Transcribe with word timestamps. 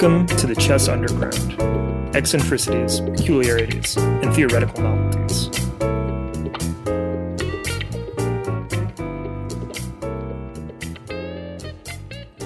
Welcome 0.00 0.28
to 0.36 0.46
the 0.46 0.54
Chess 0.54 0.86
Underground 0.86 2.14
eccentricities, 2.14 3.00
peculiarities, 3.00 3.96
and 3.96 4.32
theoretical 4.32 4.80
novelties. 4.80 5.48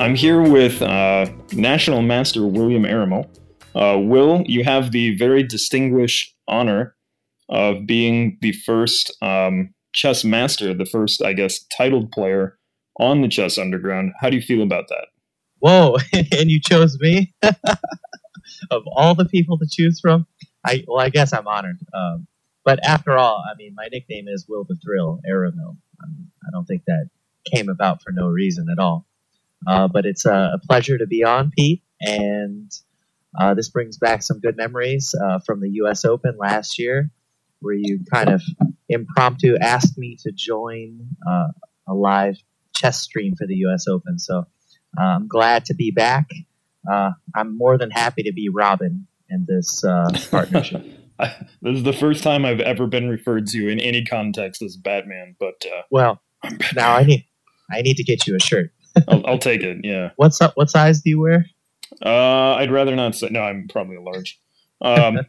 I'm 0.00 0.14
here 0.14 0.40
with 0.40 0.80
uh, 0.80 1.30
National 1.52 2.00
Master 2.00 2.46
William 2.46 2.84
Aramil. 2.84 3.28
Uh, 3.74 3.98
Will, 4.00 4.44
you 4.46 4.64
have 4.64 4.92
the 4.92 5.14
very 5.18 5.42
distinguished 5.42 6.34
honor 6.48 6.96
of 7.50 7.84
being 7.84 8.38
the 8.40 8.52
first 8.52 9.14
um, 9.20 9.74
chess 9.92 10.24
master, 10.24 10.72
the 10.72 10.86
first, 10.86 11.20
I 11.20 11.34
guess, 11.34 11.62
titled 11.76 12.12
player 12.12 12.56
on 12.98 13.20
the 13.20 13.28
Chess 13.28 13.58
Underground. 13.58 14.12
How 14.22 14.30
do 14.30 14.36
you 14.36 14.42
feel 14.42 14.62
about 14.62 14.88
that? 14.88 15.08
Whoa, 15.62 15.96
and 16.12 16.50
you 16.50 16.60
chose 16.60 16.98
me 16.98 17.32
of 17.42 18.82
all 18.92 19.14
the 19.14 19.26
people 19.26 19.58
to 19.58 19.66
choose 19.70 20.00
from. 20.00 20.26
I 20.66 20.82
well, 20.88 20.98
I 20.98 21.08
guess 21.08 21.32
I'm 21.32 21.46
honored. 21.46 21.78
Um, 21.94 22.26
but 22.64 22.84
after 22.84 23.16
all, 23.16 23.44
I 23.48 23.54
mean, 23.56 23.72
my 23.76 23.86
nickname 23.92 24.26
is 24.26 24.44
Will 24.48 24.64
the 24.64 24.74
Thrill 24.74 25.20
Aramil. 25.24 25.76
I, 26.02 26.06
mean, 26.08 26.32
I 26.44 26.50
don't 26.50 26.64
think 26.64 26.82
that 26.86 27.08
came 27.44 27.68
about 27.68 28.02
for 28.02 28.10
no 28.10 28.26
reason 28.26 28.66
at 28.72 28.80
all. 28.80 29.06
Uh, 29.64 29.86
but 29.86 30.04
it's 30.04 30.26
a, 30.26 30.58
pleasure 30.68 30.98
to 30.98 31.06
be 31.06 31.22
on, 31.22 31.52
Pete, 31.56 31.84
and 32.00 32.72
uh, 33.38 33.54
this 33.54 33.68
brings 33.68 33.98
back 33.98 34.24
some 34.24 34.40
good 34.40 34.56
memories 34.56 35.14
uh, 35.24 35.38
from 35.46 35.60
the 35.60 35.70
U.S. 35.74 36.04
Open 36.04 36.36
last 36.36 36.76
year, 36.76 37.08
where 37.60 37.76
you 37.76 38.00
kind 38.12 38.30
of 38.30 38.42
impromptu 38.88 39.56
asked 39.60 39.96
me 39.96 40.16
to 40.24 40.32
join 40.32 41.06
uh, 41.24 41.48
a 41.86 41.94
live 41.94 42.36
chess 42.74 43.00
stream 43.00 43.36
for 43.36 43.46
the 43.46 43.54
U.S. 43.58 43.86
Open. 43.86 44.18
So 44.18 44.46
I'm 44.98 45.28
glad 45.28 45.64
to 45.66 45.74
be 45.74 45.90
back. 45.90 46.28
Uh, 46.90 47.10
I'm 47.34 47.56
more 47.56 47.78
than 47.78 47.90
happy 47.90 48.22
to 48.24 48.32
be 48.32 48.48
Robin 48.48 49.06
in 49.30 49.46
this 49.48 49.84
uh, 49.84 50.10
partnership. 50.30 50.84
this 51.62 51.76
is 51.76 51.82
the 51.82 51.92
first 51.92 52.22
time 52.22 52.44
I've 52.44 52.60
ever 52.60 52.86
been 52.86 53.08
referred 53.08 53.46
to 53.48 53.68
in 53.68 53.78
any 53.80 54.04
context 54.04 54.62
as 54.62 54.76
Batman. 54.76 55.36
But 55.38 55.64
uh, 55.66 55.82
well, 55.90 56.20
now 56.74 56.94
I 56.94 57.04
need 57.04 57.24
I 57.70 57.82
need 57.82 57.96
to 57.96 58.04
get 58.04 58.26
you 58.26 58.36
a 58.36 58.40
shirt. 58.40 58.70
I'll, 59.08 59.26
I'll, 59.26 59.38
take 59.38 59.62
it. 59.62 59.78
Yeah. 59.84 60.10
What's 60.16 60.40
up? 60.40 60.52
What 60.56 60.70
size 60.70 61.00
do 61.00 61.10
you 61.10 61.20
wear? 61.20 61.46
Uh, 62.04 62.54
I'd 62.54 62.70
rather 62.70 62.94
not 62.94 63.14
say. 63.14 63.28
No, 63.30 63.40
I'm 63.40 63.68
probably 63.68 63.96
a 63.96 64.02
large. 64.02 64.38
Um, 64.82 65.20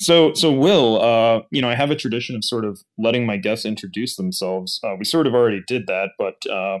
so, 0.00 0.34
so 0.34 0.52
Will, 0.52 1.00
uh, 1.00 1.42
you 1.50 1.62
know, 1.62 1.68
I 1.68 1.74
have 1.74 1.90
a 1.90 1.96
tradition 1.96 2.36
of 2.36 2.44
sort 2.44 2.64
of 2.64 2.80
letting 2.98 3.26
my 3.26 3.36
guests 3.36 3.64
introduce 3.64 4.16
themselves. 4.16 4.80
Uh, 4.84 4.94
we 4.98 5.04
sort 5.04 5.26
of 5.26 5.34
already 5.34 5.62
did 5.66 5.86
that, 5.86 6.10
but 6.18 6.34
uh, 6.50 6.80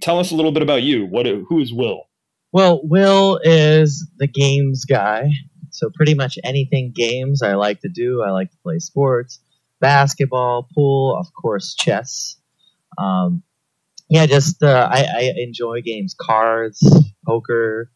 tell 0.00 0.18
us 0.18 0.30
a 0.30 0.34
little 0.34 0.52
bit 0.52 0.62
about 0.62 0.82
you. 0.82 1.06
What? 1.06 1.26
Who 1.26 1.60
is 1.60 1.72
Will? 1.72 2.04
Well, 2.52 2.80
Will 2.84 3.40
is 3.42 4.06
the 4.18 4.26
games 4.26 4.84
guy. 4.84 5.30
So 5.70 5.90
pretty 5.94 6.14
much 6.14 6.38
anything 6.44 6.92
games 6.94 7.42
I 7.42 7.54
like 7.54 7.80
to 7.80 7.88
do. 7.88 8.22
I 8.22 8.30
like 8.30 8.50
to 8.50 8.56
play 8.62 8.78
sports, 8.78 9.40
basketball, 9.80 10.68
pool, 10.74 11.16
of 11.18 11.32
course, 11.32 11.74
chess. 11.74 12.36
Um, 12.98 13.42
yeah, 14.10 14.26
just 14.26 14.62
uh, 14.62 14.88
I, 14.92 15.04
I, 15.04 15.32
enjoy 15.38 15.80
games, 15.80 16.14
cards, 16.20 16.78
poker, 17.24 17.90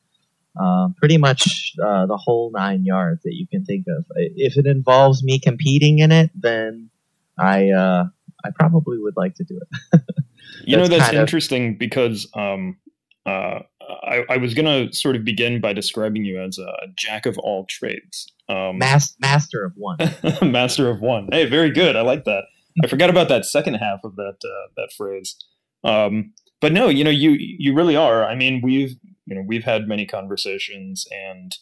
uh, 0.59 0.89
pretty 0.97 1.19
much 1.19 1.75
uh, 1.85 2.07
the 2.07 2.17
whole 2.17 2.51
nine 2.51 2.87
yards 2.87 3.23
that 3.25 3.35
you 3.35 3.47
can 3.47 3.67
think 3.67 3.85
of. 3.87 4.07
If 4.17 4.57
it 4.57 4.67
involves 4.67 5.23
me 5.23 5.39
competing 5.39 5.99
in 5.99 6.13
it, 6.13 6.31
then 6.35 6.89
I 7.39 7.69
uh, 7.69 8.05
I 8.43 8.51
probably 8.59 8.97
would 8.99 9.19
like 9.19 9.35
to 9.35 9.45
do 9.45 9.61
it. 9.61 10.01
you 10.65 10.77
know 10.77 10.87
that's 10.87 11.13
interesting 11.13 11.73
of, 11.73 11.79
because 11.79 12.29
um, 12.35 12.77
uh, 13.25 13.61
I, 14.05 14.25
I, 14.31 14.37
was 14.37 14.55
going 14.55 14.67
to 14.67 14.95
sort 14.95 15.17
of 15.17 15.25
begin 15.25 15.61
by 15.61 15.73
describing 15.73 16.25
you 16.25 16.41
as 16.41 16.59
a 16.59 16.73
jack 16.97 17.27
of 17.27 17.39
all 17.39 17.67
trades. 17.67 18.33
Um, 18.49 18.79
Mas- 18.79 19.17
master 19.21 19.65
of 19.65 19.73
one. 19.77 19.99
master 20.43 20.89
of 20.89 21.01
one. 21.01 21.29
Hey, 21.33 21.47
very 21.47 21.71
good. 21.71 21.97
I 21.97 22.03
like 22.03 22.25
that. 22.25 22.45
I 22.83 22.87
forgot 22.87 23.11
about 23.11 23.29
that 23.29 23.45
second 23.45 23.75
half 23.75 24.01
of 24.05 24.17
that 24.17 24.37
uh, 24.45 24.69
that 24.77 24.91
phrase. 24.97 25.37
Um, 25.83 26.33
but 26.61 26.73
no, 26.73 26.89
you 26.89 27.05
know, 27.05 27.11
you 27.11 27.37
you 27.39 27.75
really 27.75 27.97
are. 27.97 28.25
I 28.25 28.35
mean, 28.35 28.61
we've 28.63 28.97
you 29.27 29.35
know 29.35 29.43
we've 29.47 29.65
had 29.65 29.89
many 29.89 30.07
conversations, 30.07 31.07
and 31.11 31.55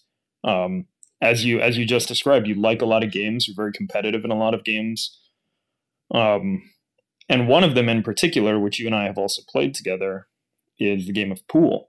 um, 0.44 0.86
as 1.20 1.44
you 1.44 1.60
as 1.60 1.78
you 1.78 1.84
just 1.86 2.08
described, 2.08 2.46
you 2.46 2.54
like 2.54 2.82
a 2.82 2.86
lot 2.86 3.04
of 3.04 3.12
games. 3.12 3.46
You're 3.46 3.56
very 3.56 3.72
competitive 3.72 4.24
in 4.24 4.30
a 4.30 4.38
lot 4.38 4.54
of 4.54 4.64
games. 4.64 5.18
Um, 6.12 6.62
and 7.28 7.48
one 7.48 7.64
of 7.64 7.74
them 7.74 7.88
in 7.88 8.02
particular, 8.02 8.58
which 8.58 8.78
you 8.78 8.86
and 8.86 8.94
I 8.94 9.04
have 9.04 9.18
also 9.18 9.42
played 9.48 9.74
together, 9.74 10.26
is 10.78 11.06
the 11.06 11.12
game 11.12 11.32
of 11.32 11.46
pool. 11.48 11.88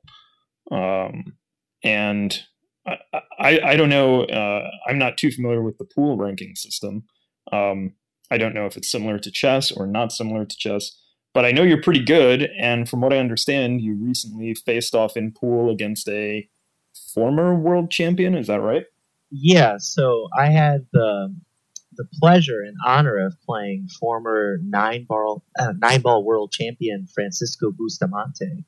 Um, 0.71 1.37
and 1.83 2.39
I, 2.87 2.97
I, 3.39 3.59
I, 3.59 3.75
don't 3.75 3.89
know. 3.89 4.23
Uh, 4.23 4.69
I'm 4.87 4.97
not 4.97 5.17
too 5.17 5.31
familiar 5.31 5.61
with 5.61 5.77
the 5.77 5.85
pool 5.85 6.17
ranking 6.17 6.55
system. 6.55 7.03
Um, 7.51 7.93
I 8.31 8.37
don't 8.37 8.55
know 8.55 8.65
if 8.65 8.77
it's 8.77 8.91
similar 8.91 9.19
to 9.19 9.31
chess 9.31 9.71
or 9.71 9.85
not 9.85 10.11
similar 10.11 10.45
to 10.45 10.57
chess, 10.57 10.97
but 11.33 11.45
I 11.45 11.51
know 11.51 11.63
you're 11.63 11.81
pretty 11.81 12.03
good. 12.03 12.49
And 12.59 12.89
from 12.89 13.01
what 13.01 13.13
I 13.13 13.17
understand, 13.17 13.81
you 13.81 13.95
recently 13.95 14.55
faced 14.55 14.95
off 14.95 15.15
in 15.17 15.31
pool 15.31 15.69
against 15.69 16.07
a 16.07 16.47
former 17.13 17.53
world 17.53 17.91
champion. 17.91 18.35
Is 18.35 18.47
that 18.47 18.61
right? 18.61 18.85
Yeah. 19.29 19.75
So 19.79 20.27
I 20.37 20.47
had 20.47 20.87
the 20.93 21.35
the 21.97 22.07
pleasure 22.19 22.61
and 22.61 22.75
honor 22.85 23.25
of 23.25 23.35
playing 23.45 23.87
former 23.99 24.57
nine 24.61 25.05
ball 25.05 25.43
uh, 25.57 25.73
nine 25.77 26.01
ball 26.01 26.23
world 26.23 26.51
champion 26.51 27.07
Francisco 27.13 27.71
Bustamante 27.71 28.65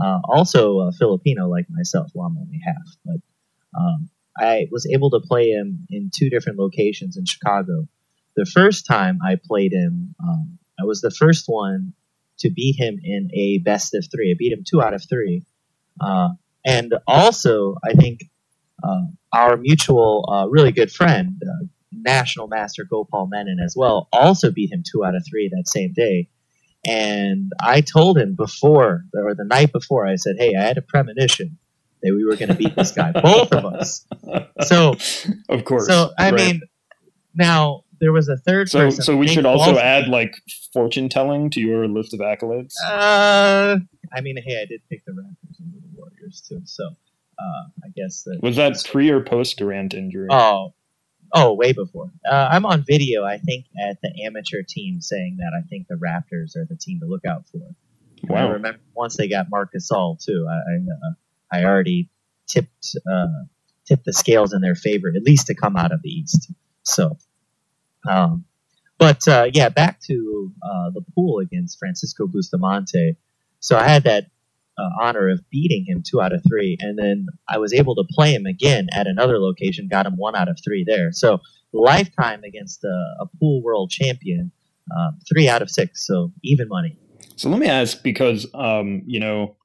uh, 0.00 0.20
also 0.24 0.80
a 0.80 0.92
Filipino 0.92 1.48
like 1.48 1.66
myself. 1.70 2.10
Well, 2.14 2.26
I'm 2.26 2.38
only 2.38 2.60
half, 2.64 2.96
but 3.04 3.20
um, 3.78 4.08
I 4.38 4.68
was 4.70 4.86
able 4.86 5.10
to 5.10 5.20
play 5.20 5.50
him 5.50 5.86
in 5.90 6.10
two 6.14 6.30
different 6.30 6.58
locations 6.58 7.16
in 7.16 7.26
Chicago. 7.26 7.86
The 8.36 8.46
first 8.46 8.86
time 8.86 9.18
I 9.24 9.36
played 9.42 9.72
him, 9.72 10.14
um, 10.22 10.58
I 10.80 10.84
was 10.84 11.00
the 11.00 11.10
first 11.10 11.44
one 11.46 11.92
to 12.38 12.50
beat 12.50 12.76
him 12.78 12.98
in 13.02 13.30
a 13.34 13.58
best 13.58 13.94
of 13.94 14.06
three. 14.10 14.30
I 14.30 14.34
beat 14.38 14.52
him 14.52 14.64
two 14.66 14.82
out 14.82 14.94
of 14.94 15.04
three. 15.06 15.44
Uh, 16.00 16.30
and 16.64 16.94
also, 17.06 17.76
I 17.84 17.92
think 17.92 18.20
uh, 18.82 19.02
our 19.32 19.56
mutual, 19.58 20.28
uh, 20.32 20.48
really 20.48 20.72
good 20.72 20.90
friend, 20.90 21.40
uh, 21.42 21.66
National 21.92 22.48
Master 22.48 22.84
Gopal 22.84 23.26
Menon 23.26 23.58
as 23.64 23.74
well, 23.76 24.08
also 24.12 24.50
beat 24.50 24.72
him 24.72 24.82
two 24.90 25.04
out 25.04 25.14
of 25.14 25.24
three 25.28 25.48
that 25.48 25.68
same 25.68 25.92
day. 25.92 26.28
And 26.84 27.52
I 27.60 27.80
told 27.80 28.18
him 28.18 28.34
before, 28.34 29.04
or 29.14 29.34
the 29.34 29.44
night 29.44 29.72
before, 29.72 30.06
I 30.06 30.16
said, 30.16 30.36
"Hey, 30.38 30.54
I 30.56 30.62
had 30.62 30.78
a 30.78 30.82
premonition 30.82 31.58
that 32.02 32.12
we 32.12 32.24
were 32.24 32.34
going 32.34 32.48
to 32.48 32.54
beat 32.54 32.74
this 32.74 32.90
guy, 32.90 33.12
both 33.22 33.52
of 33.52 33.64
us." 33.64 34.04
So, 34.62 34.96
of 35.48 35.64
course. 35.64 35.86
So 35.86 36.10
I 36.18 36.30
right. 36.30 36.34
mean, 36.34 36.60
now 37.34 37.84
there 38.00 38.12
was 38.12 38.28
a 38.28 38.36
third 38.36 38.68
so, 38.68 38.80
person. 38.80 39.04
So 39.04 39.16
we 39.16 39.28
should 39.28 39.46
also 39.46 39.78
add 39.78 40.08
like 40.08 40.34
fortune 40.72 41.08
telling 41.08 41.50
to 41.50 41.60
your 41.60 41.86
list 41.86 42.12
of 42.12 42.20
accolades. 42.20 42.74
Uh, 42.84 43.76
I 44.12 44.20
mean, 44.20 44.36
hey, 44.44 44.60
I 44.60 44.66
did 44.66 44.80
pick 44.90 45.04
the 45.04 45.12
Raptors 45.12 45.60
and 45.60 45.72
the 45.72 45.96
Warriors 45.96 46.42
too, 46.46 46.62
so 46.64 46.84
uh, 47.38 47.64
I 47.84 47.88
guess 47.94 48.24
that 48.24 48.40
was 48.42 48.56
that 48.56 48.82
pre 48.90 49.08
or 49.10 49.20
post 49.20 49.56
Durant 49.58 49.94
injury. 49.94 50.26
Oh, 50.32 50.74
Oh, 51.34 51.54
way 51.54 51.72
before. 51.72 52.10
Uh, 52.30 52.48
I'm 52.50 52.66
on 52.66 52.84
video, 52.86 53.24
I 53.24 53.38
think, 53.38 53.64
at 53.80 53.98
the 54.02 54.24
amateur 54.26 54.62
team 54.66 55.00
saying 55.00 55.38
that 55.38 55.52
I 55.58 55.66
think 55.66 55.88
the 55.88 55.94
Raptors 55.94 56.56
are 56.56 56.66
the 56.68 56.76
team 56.76 57.00
to 57.00 57.06
look 57.06 57.24
out 57.24 57.44
for. 57.50 57.60
Wow. 58.24 58.48
I 58.48 58.50
remember 58.52 58.80
once 58.94 59.16
they 59.16 59.28
got 59.28 59.50
Marcus 59.50 59.90
All 59.90 60.16
too. 60.16 60.46
I 60.48 60.54
I, 60.54 61.60
uh, 61.60 61.62
I 61.62 61.64
already 61.64 62.10
tipped 62.46 62.96
uh, 63.10 63.44
tipped 63.86 64.04
the 64.04 64.12
scales 64.12 64.52
in 64.52 64.60
their 64.60 64.74
favor, 64.74 65.08
at 65.14 65.22
least 65.22 65.46
to 65.48 65.54
come 65.54 65.76
out 65.76 65.92
of 65.92 66.02
the 66.02 66.10
East. 66.10 66.52
So, 66.82 67.16
um, 68.08 68.44
but 68.98 69.26
uh, 69.26 69.50
yeah, 69.52 69.70
back 69.70 70.00
to 70.02 70.52
uh, 70.62 70.90
the 70.90 71.04
pool 71.14 71.38
against 71.38 71.78
Francisco 71.78 72.26
Bustamante. 72.26 73.16
So 73.60 73.76
I 73.76 73.88
had 73.88 74.04
that 74.04 74.26
uh, 74.78 74.88
honor 75.02 75.28
of 75.28 75.40
beating 75.50 75.84
him 75.86 76.02
two 76.06 76.20
out 76.20 76.32
of 76.32 76.42
three, 76.48 76.76
and 76.80 76.98
then 76.98 77.26
I 77.48 77.58
was 77.58 77.72
able 77.72 77.94
to 77.96 78.04
play 78.10 78.32
him 78.32 78.46
again 78.46 78.88
at 78.92 79.06
another 79.06 79.38
location, 79.38 79.88
got 79.90 80.06
him 80.06 80.14
one 80.16 80.34
out 80.34 80.48
of 80.48 80.58
three 80.64 80.84
there. 80.86 81.10
So 81.12 81.40
lifetime 81.72 82.42
against 82.44 82.84
a, 82.84 83.04
a 83.20 83.26
pool 83.38 83.62
world 83.62 83.90
champion, 83.90 84.52
um, 84.96 85.18
three 85.32 85.48
out 85.48 85.62
of 85.62 85.70
six, 85.70 86.06
so 86.06 86.32
even 86.42 86.68
money. 86.68 86.98
So 87.36 87.48
let 87.48 87.58
me 87.58 87.66
ask, 87.66 88.02
because 88.02 88.46
um, 88.54 89.02
you 89.06 89.20
know, 89.20 89.56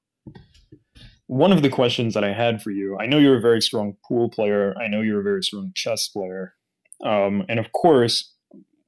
one 1.27 1.51
of 1.51 1.61
the 1.61 1.69
questions 1.69 2.13
that 2.13 2.23
I 2.23 2.33
had 2.33 2.61
for 2.61 2.71
you, 2.71 2.97
I 2.97 3.05
know 3.05 3.17
you're 3.17 3.37
a 3.37 3.41
very 3.41 3.61
strong 3.61 3.97
pool 4.07 4.29
player. 4.29 4.75
I 4.81 4.87
know 4.87 5.01
you're 5.01 5.19
a 5.19 5.23
very 5.23 5.43
strong 5.43 5.71
chess 5.75 6.07
player, 6.07 6.53
um, 7.03 7.43
and 7.49 7.59
of 7.59 7.71
course, 7.71 8.33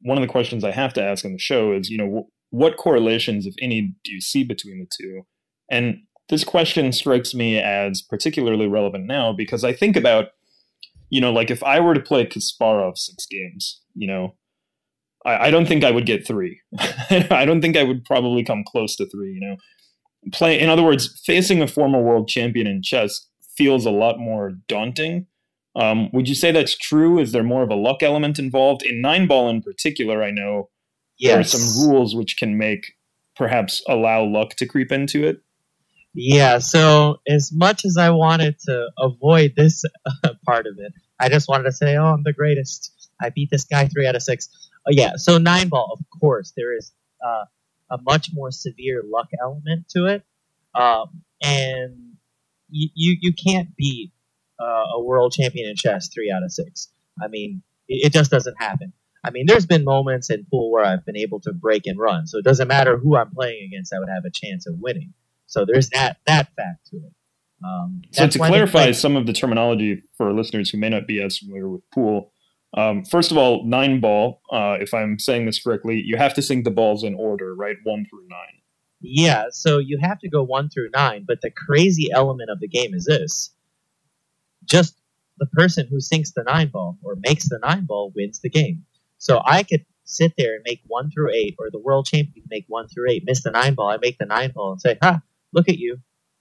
one 0.02 0.18
of 0.18 0.22
the 0.22 0.32
questions 0.32 0.64
I 0.64 0.72
have 0.72 0.94
to 0.94 1.04
ask 1.04 1.26
on 1.26 1.34
the 1.34 1.40
show 1.40 1.74
is, 1.74 1.90
you 1.90 1.98
know, 1.98 2.30
what 2.52 2.78
correlations, 2.78 3.46
if 3.46 3.54
any, 3.62 3.94
do 4.04 4.12
you 4.12 4.22
see 4.22 4.44
between 4.44 4.80
the 4.80 4.88
two? 4.98 5.24
And 5.70 6.04
this 6.30 6.44
question 6.44 6.92
strikes 6.94 7.34
me 7.34 7.58
as 7.58 8.02
particularly 8.02 8.68
relevant 8.68 9.06
now 9.06 9.34
because 9.34 9.64
I 9.64 9.74
think 9.74 9.96
about, 9.96 10.28
you 11.10 11.20
know, 11.20 11.34
like 11.34 11.50
if 11.50 11.64
I 11.64 11.80
were 11.80 11.96
to 11.96 12.00
play 12.00 12.26
Kasparov 12.26 12.98
six 12.98 13.26
games, 13.26 13.82
you 13.96 14.08
know, 14.08 14.36
I, 15.26 15.48
I 15.48 15.52
don't 15.52 15.68
think 15.68 15.84
I 15.84 15.92
would 15.92 16.06
get 16.06 16.26
three. 16.26 16.62
I 17.10 17.46
don't 17.46 17.62
think 17.62 17.76
I 17.76 17.84
would 17.84 18.06
probably 18.06 18.44
come 18.44 18.64
close 18.66 18.96
to 18.98 19.10
three, 19.10 19.34
you 19.34 19.42
know. 19.42 19.58
Play 20.32 20.60
in 20.60 20.70
other 20.70 20.84
words, 20.84 21.20
facing 21.26 21.62
a 21.62 21.68
former 21.68 22.02
world 22.02 22.28
champion 22.28 22.68
in 22.68 22.84
chess 22.84 23.28
feels 23.58 23.86
a 23.86 23.92
lot 23.92 24.20
more 24.20 24.54
daunting. 24.68 25.26
Um, 25.76 26.10
would 26.12 26.28
you 26.28 26.36
say 26.36 26.52
that's 26.52 26.78
true? 26.78 27.20
Is 27.20 27.32
there 27.32 27.44
more 27.44 27.64
of 27.64 27.70
a 27.70 27.76
luck 27.76 28.04
element 28.04 28.38
involved 28.38 28.84
in 28.84 29.02
nine 29.02 29.28
ball 29.28 29.50
in 29.50 29.62
particular? 29.62 30.22
I 30.24 30.32
know 30.32 30.70
yes. 31.18 31.32
there 31.32 31.40
are 31.40 31.44
some 31.44 31.88
rules 31.88 32.16
which 32.16 32.38
can 32.38 32.58
make 32.58 32.94
perhaps 33.36 33.82
allow 33.88 34.24
luck 34.24 34.56
to 34.56 34.66
creep 34.66 34.92
into 34.92 35.26
it. 35.26 35.42
Yeah. 36.14 36.60
So 36.60 37.22
as 37.28 37.52
much 37.54 37.86
as 37.86 37.98
I 37.98 38.10
wanted 38.10 38.60
to 38.66 38.90
avoid 38.98 39.54
this 39.56 39.84
part 40.46 40.68
of 40.68 40.78
it, 40.80 40.94
I 41.20 41.30
just 41.30 41.48
wanted 41.48 41.64
to 41.66 41.72
say, 41.72 41.98
"Oh, 41.98 42.06
I'm 42.06 42.24
the 42.24 42.34
greatest. 42.34 43.10
I 43.22 43.30
beat 43.30 43.50
this 43.52 43.66
guy 43.66 43.88
three 43.88 44.08
out 44.08 44.16
of 44.16 44.24
six. 44.24 44.50
Oh, 44.88 44.92
yeah. 44.92 45.14
So 45.18 45.38
nine 45.38 45.70
ball, 45.70 45.98
of 46.00 46.20
course, 46.20 46.54
there 46.56 46.76
is 46.76 46.92
uh, 47.26 47.46
a 47.92 47.98
much 48.02 48.30
more 48.34 48.52
severe 48.52 49.04
luck 49.06 49.30
element 49.42 49.90
to 49.90 50.06
it, 50.06 50.24
um, 50.74 51.22
and 51.44 52.14
you, 52.70 52.90
you 52.96 53.18
you 53.22 53.34
can't 53.34 53.76
beat 53.76 54.12
uh, 54.60 54.86
a 54.96 55.04
world 55.04 55.34
champion 55.34 55.70
in 55.70 55.76
chess 55.76 56.10
three 56.14 56.32
out 56.32 56.44
of 56.44 56.52
six. 56.52 56.90
I 57.22 57.28
mean, 57.28 57.62
it, 57.88 58.08
it, 58.08 58.14
just 58.14 58.32
doesn't 58.32 58.56
happen. 58.62 58.94
I 59.24 59.32
mean, 59.32 59.46
there's 59.48 59.66
been 59.66 59.84
moments 59.84 60.30
in 60.30 60.46
pool 60.50 60.72
where 60.72 60.86
I've 60.86 61.06
been 61.06 61.18
able 61.18 61.42
to 61.42 61.54
break 61.54 61.88
and 61.88 62.00
run, 62.00 62.28
so 62.28 62.38
it 62.38 62.46
doesn't 62.46 62.68
matter 62.68 62.98
who 62.98 63.18
I'm 63.18 63.32
playing 63.32 63.66
against, 63.66 63.94
I 63.94 64.00
would 64.00 64.10
have 64.10 64.26
a 64.26 64.32
chance 64.32 64.66
of 64.66 64.76
winning. 64.80 65.14
So 65.50 65.66
there's 65.66 65.90
that 65.90 66.18
that 66.28 66.54
fact 66.56 66.88
to 66.92 66.98
it. 66.98 67.14
Um, 67.64 68.04
so 68.12 68.28
to 68.28 68.40
clarify 68.40 68.92
some 68.92 69.18
of 69.18 69.26
the 69.26 69.34
terminology 69.34 70.04
for 70.16 70.32
listeners 70.32 70.70
who 70.70 70.78
may 70.78 70.90
not 70.90 71.08
be 71.08 71.22
as 71.22 71.40
familiar 71.40 71.68
with 71.68 71.82
pool, 71.92 72.32
um, 72.78 73.04
first 73.04 73.32
of 73.32 73.38
all, 73.38 73.66
nine 73.66 74.00
ball. 74.00 74.42
Uh, 74.52 74.78
if 74.80 74.94
I'm 74.94 75.18
saying 75.20 75.46
this 75.46 75.62
correctly, 75.62 76.02
you 76.06 76.18
have 76.18 76.34
to 76.36 76.42
sink 76.42 76.64
the 76.64 76.72
balls 76.72 77.04
in 77.04 77.16
order, 77.16 77.54
right, 77.56 77.76
one 77.84 78.06
through 78.10 78.28
nine. 78.30 78.62
Yeah, 79.02 79.46
so 79.52 79.80
you 79.80 79.98
have 80.02 80.20
to 80.20 80.30
go 80.30 80.44
one 80.44 80.70
through 80.70 80.90
nine, 80.94 81.26
but 81.28 81.42
the 81.42 81.50
crazy 81.50 82.10
element 82.14 82.50
of 82.50 82.60
the 82.60 82.68
game 82.68 82.94
is 82.94 83.06
this: 83.06 83.52
just 84.66 84.96
the 85.40 85.48
person 85.48 85.88
who 85.88 86.00
sinks 86.00 86.32
the 86.32 86.44
nine 86.44 86.68
ball 86.68 86.98
or 87.02 87.16
makes 87.16 87.50
the 87.50 87.60
nine 87.64 87.86
ball 87.86 88.12
wins 88.16 88.40
the 88.40 88.50
game. 88.50 88.86
So 89.18 89.42
I 89.46 89.64
could 89.64 89.86
sit 90.04 90.34
there 90.38 90.56
and 90.56 90.64
make 90.66 90.82
one 90.86 91.10
through 91.10 91.32
eight, 91.32 91.56
or 91.58 91.72
the 91.72 91.80
world 91.80 92.06
champion 92.06 92.46
make 92.50 92.66
one 92.68 92.88
through 92.88 93.10
eight, 93.10 93.24
miss 93.26 93.44
the 93.44 93.52
nine 93.52 93.74
ball, 93.74 93.90
I 93.90 93.98
make 93.98 94.18
the 94.20 94.26
nine 94.26 94.52
ball, 94.54 94.74
and 94.74 94.82
say, 94.82 94.98
"Ha, 95.02 95.22
look 95.54 95.70
at 95.70 95.78
you! 95.78 95.98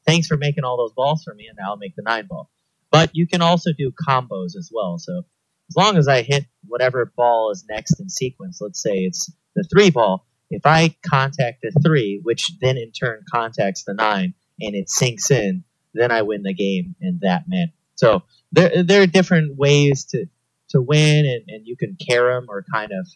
Thanks 0.07 0.27
for 0.27 0.37
making 0.37 0.65
all 0.65 0.77
those 0.77 0.93
balls 0.93 1.23
for 1.25 1.35
me, 1.35 1.47
and 1.49 1.57
now 1.59 1.71
I'll 1.71 1.77
make 1.77 1.97
the 1.97 2.03
nine 2.03 2.27
ball." 2.27 2.51
But 2.91 3.11
you 3.15 3.27
can 3.27 3.43
also 3.43 3.71
do 3.77 3.93
combos 3.93 4.57
as 4.57 4.71
well. 4.73 4.99
So 4.99 5.25
as 5.69 5.77
long 5.77 5.97
as 5.99 6.09
I 6.09 6.23
hit 6.23 6.47
whatever 6.67 7.13
ball 7.17 7.51
is 7.51 7.65
next 7.69 8.01
in 8.01 8.09
sequence, 8.09 8.61
let's 8.61 8.83
say 8.83 9.01
it's 9.01 9.31
the 9.55 9.65
three 9.65 9.91
ball, 9.91 10.27
if 10.51 10.65
I 10.65 10.95
contact 11.07 11.63
the 11.63 11.73
three, 11.83 12.21
which 12.23 12.59
then 12.61 12.77
in 12.77 12.93
turn 12.93 13.25
contacts 13.31 13.85
the 13.85 13.95
nine, 13.95 14.35
and 14.61 14.75
it 14.75 14.89
sinks 14.89 15.31
in, 15.31 15.65
then 15.95 16.11
I 16.11 16.23
win 16.23 16.43
the 16.43 16.55
game 16.55 16.95
in 17.01 17.21
that 17.23 17.45
manner. 17.49 17.73
So 17.97 18.23
there, 18.53 18.83
there 18.83 19.03
are 19.03 19.07
different 19.07 19.57
ways 19.57 20.05
to, 20.07 20.27
to 20.71 20.81
win, 20.81 21.27
and, 21.27 21.45
and 21.49 21.67
you 21.67 21.77
can 21.77 21.97
them 21.99 22.47
or 22.49 22.65
kind 22.73 22.93
of 22.93 23.07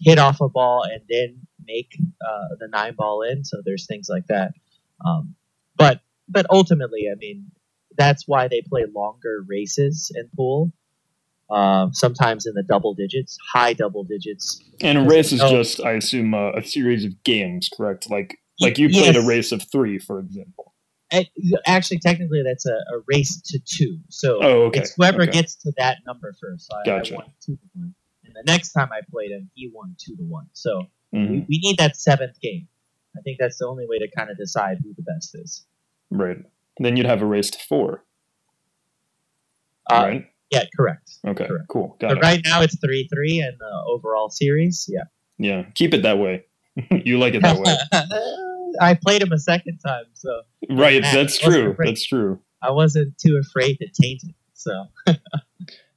hit 0.00 0.18
off 0.18 0.40
a 0.40 0.48
ball 0.48 0.82
and 0.82 1.00
then 1.08 1.46
make 1.64 1.96
uh, 2.20 2.56
the 2.58 2.68
nine 2.68 2.94
ball 2.94 3.22
in. 3.22 3.44
So 3.44 3.62
there's 3.64 3.86
things 3.86 4.08
like 4.10 4.26
that. 4.26 4.52
Um, 5.04 5.34
but 5.76 6.00
but 6.28 6.46
ultimately, 6.50 7.08
I 7.12 7.16
mean, 7.16 7.50
that's 7.96 8.26
why 8.26 8.48
they 8.48 8.62
play 8.62 8.84
longer 8.92 9.44
races 9.46 10.10
in 10.14 10.28
pool 10.36 10.72
uh, 11.52 11.88
sometimes 11.92 12.46
in 12.46 12.54
the 12.54 12.62
double 12.62 12.94
digits, 12.94 13.36
high 13.52 13.74
double 13.74 14.04
digits. 14.04 14.62
And 14.80 14.98
a 14.98 15.02
race 15.02 15.32
is 15.32 15.40
just, 15.40 15.84
I 15.84 15.92
assume, 15.92 16.32
uh, 16.32 16.52
a 16.52 16.62
series 16.62 17.04
of 17.04 17.22
games, 17.24 17.68
correct? 17.76 18.10
Like 18.10 18.38
like 18.60 18.78
you 18.78 18.88
played 18.88 19.14
yes. 19.14 19.24
a 19.24 19.26
race 19.26 19.52
of 19.52 19.62
three, 19.70 19.98
for 19.98 20.18
example. 20.18 20.72
Actually, 21.66 21.98
technically, 21.98 22.42
that's 22.42 22.64
a, 22.64 22.72
a 22.72 23.02
race 23.06 23.42
to 23.42 23.58
two. 23.58 23.98
So 24.08 24.38
oh, 24.42 24.62
okay. 24.64 24.80
it's 24.80 24.94
whoever 24.94 25.22
okay. 25.22 25.32
gets 25.32 25.56
to 25.56 25.72
that 25.76 25.98
number 26.06 26.34
first. 26.40 26.68
So 26.70 26.76
gotcha. 26.86 27.14
I, 27.14 27.16
won 27.18 27.26
two 27.44 27.56
to 27.56 27.62
one, 27.74 27.94
and 28.24 28.34
the 28.34 28.50
next 28.50 28.72
time 28.72 28.88
I 28.90 29.00
played 29.10 29.30
him, 29.30 29.50
he 29.54 29.70
won 29.72 29.94
two 29.98 30.16
to 30.16 30.22
one. 30.22 30.46
So 30.54 30.86
mm-hmm. 31.14 31.32
we, 31.32 31.46
we 31.48 31.58
need 31.58 31.76
that 31.78 31.96
seventh 31.96 32.40
game. 32.40 32.66
I 33.16 33.20
think 33.20 33.38
that's 33.38 33.58
the 33.58 33.66
only 33.66 33.86
way 33.86 33.98
to 33.98 34.08
kind 34.16 34.30
of 34.30 34.36
decide 34.38 34.78
who 34.82 34.94
the 34.94 35.02
best 35.02 35.34
is. 35.34 35.64
Right. 36.10 36.38
then 36.78 36.96
you'd 36.96 37.06
have 37.06 37.22
a 37.22 37.26
race 37.26 37.50
to 37.50 37.58
four. 37.68 38.04
Uh, 39.90 40.02
right. 40.06 40.26
Yeah, 40.50 40.64
correct. 40.76 41.10
Okay, 41.26 41.46
correct. 41.46 41.68
cool. 41.68 41.96
Got 41.98 42.12
so 42.12 42.16
it. 42.18 42.22
Right 42.22 42.40
now 42.44 42.60
it's 42.60 42.78
three 42.78 43.08
three 43.12 43.40
in 43.40 43.56
the 43.58 43.84
overall 43.86 44.28
series. 44.28 44.86
Yeah. 44.88 45.04
Yeah, 45.38 45.64
keep 45.74 45.94
it 45.94 46.02
that 46.02 46.18
way. 46.18 46.44
you 46.90 47.18
like 47.18 47.34
it 47.34 47.42
that 47.42 47.58
way. 47.58 47.76
I 48.80 48.94
played 48.94 49.22
him 49.22 49.32
a 49.32 49.38
second 49.38 49.78
time, 49.78 50.04
so. 50.14 50.42
Right, 50.70 51.02
man, 51.02 51.14
that's 51.14 51.38
true. 51.38 51.76
That's 51.78 52.04
true. 52.04 52.40
I 52.62 52.70
wasn't 52.70 53.18
too 53.18 53.40
afraid 53.40 53.78
to 53.78 53.88
taint 54.00 54.22
it, 54.24 54.34
so. 54.54 54.86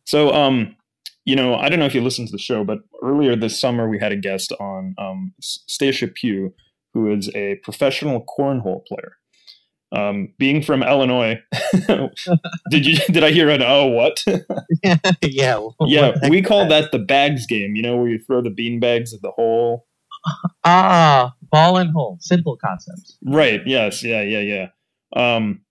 so, 0.04 0.34
um, 0.34 0.76
you 1.24 1.36
know, 1.36 1.56
I 1.56 1.70
don't 1.70 1.80
know 1.80 1.86
if 1.86 1.96
you 1.96 2.02
listened 2.02 2.28
to 2.30 2.32
the 2.32 2.40
show, 2.40 2.64
but 2.64 2.80
earlier 3.02 3.36
this 3.36 3.60
summer 3.60 3.88
we 3.88 4.00
had 4.00 4.12
a 4.12 4.18
guest 4.18 4.52
on, 4.60 4.96
um, 4.98 5.34
Stacia 5.40 6.08
Pugh, 6.08 6.54
who 6.96 7.14
is 7.14 7.30
a 7.36 7.56
professional 7.62 8.26
cornhole 8.26 8.86
player. 8.88 9.18
Um, 9.92 10.34
being 10.40 10.64
from 10.64 10.82
Illinois, 10.82 11.40
did 12.72 12.86
you 12.86 12.98
did 13.12 13.24
I 13.24 13.32
hear 13.32 13.50
an 13.50 13.62
oh 13.62 13.86
what? 13.86 14.24
yeah, 14.84 14.98
yeah. 15.82 16.12
We 16.28 16.42
call 16.42 16.68
that 16.70 16.92
the 16.92 17.00
bags 17.00 17.46
game. 17.46 17.76
You 17.76 17.84
know, 17.84 17.98
where 17.98 18.10
you 18.10 18.18
throw 18.18 18.42
the 18.42 18.50
bean 18.50 18.80
bags 18.80 19.14
at 19.14 19.22
the 19.22 19.32
hole. 19.32 19.86
Ah, 20.64 21.34
ball 21.52 21.78
and 21.78 21.92
hole. 21.92 22.18
Simple 22.20 22.58
concept. 22.58 23.14
Right. 23.24 23.62
Yes. 23.66 24.04
Yeah. 24.04 24.22
Yeah. 24.22 24.40
Yeah. 24.40 24.68
Um, 25.16 25.62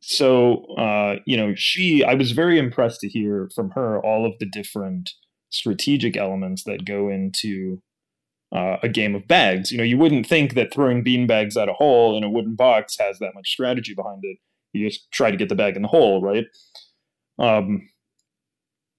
so 0.00 0.64
uh, 0.76 1.16
you 1.26 1.36
know, 1.36 1.52
she. 1.54 2.02
I 2.02 2.14
was 2.14 2.32
very 2.32 2.58
impressed 2.58 3.00
to 3.00 3.08
hear 3.08 3.50
from 3.54 3.70
her 3.70 4.00
all 4.00 4.24
of 4.24 4.32
the 4.40 4.46
different 4.46 5.10
strategic 5.50 6.16
elements 6.16 6.64
that 6.64 6.86
go 6.86 7.10
into 7.10 7.82
uh, 8.54 8.76
a 8.82 8.88
game 8.88 9.14
of 9.14 9.26
bags. 9.26 9.72
You 9.72 9.78
know, 9.78 9.84
you 9.84 9.98
wouldn't 9.98 10.26
think 10.26 10.54
that 10.54 10.72
throwing 10.72 11.02
bean 11.02 11.26
bags 11.26 11.56
at 11.56 11.68
a 11.68 11.72
hole 11.72 12.16
in 12.16 12.24
a 12.24 12.30
wooden 12.30 12.54
box 12.54 12.96
has 12.98 13.18
that 13.18 13.34
much 13.34 13.48
strategy 13.48 13.94
behind 13.94 14.20
it. 14.22 14.38
You 14.72 14.88
just 14.88 15.10
try 15.10 15.30
to 15.30 15.36
get 15.36 15.48
the 15.48 15.54
bag 15.54 15.76
in 15.76 15.82
the 15.82 15.88
hole, 15.88 16.22
right? 16.22 16.44
Um, 17.38 17.88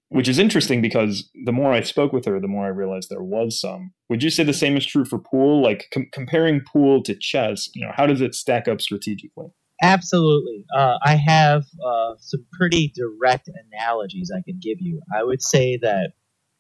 which 0.10 0.28
is 0.28 0.38
interesting 0.38 0.82
because 0.82 1.30
the 1.46 1.52
more 1.52 1.74
I 1.74 1.82
spoke 1.82 2.14
with 2.14 2.26
her, 2.26 2.40
the 2.40 2.48
more 2.48 2.66
I 2.66 2.70
realized 2.70 3.10
there 3.10 3.24
was 3.24 3.60
some. 3.60 3.94
Would 4.10 4.22
you 4.22 4.30
say 4.30 4.44
the 4.44 4.54
same 4.54 4.78
is 4.78 4.86
true 4.86 5.06
for 5.06 5.18
pool? 5.18 5.64
Like 5.64 5.88
com- 5.92 6.10
comparing 6.12 6.62
pool 6.72 7.02
to 7.04 7.16
chess, 7.16 7.70
you 7.74 7.84
know, 7.84 7.92
how 7.96 8.06
does 8.06 8.22
it 8.22 8.36
stack 8.36 8.68
up 8.68 8.80
strategically? 8.80 9.48
Absolutely. 9.82 10.66
Uh, 10.76 10.98
I 11.04 11.16
have 11.16 11.64
uh, 11.84 12.14
some 12.20 12.46
pretty 12.54 12.94
direct 12.96 13.50
analogies 13.72 14.32
I 14.32 14.42
can 14.44 14.60
give 14.62 14.78
you. 14.80 15.02
I 15.16 15.24
would 15.24 15.42
say 15.42 15.78
that, 15.82 16.12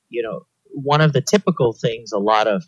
you 0.09 0.23
know, 0.23 0.41
one 0.73 1.01
of 1.01 1.13
the 1.13 1.21
typical 1.21 1.73
things 1.73 2.11
a 2.11 2.17
lot 2.17 2.47
of 2.47 2.63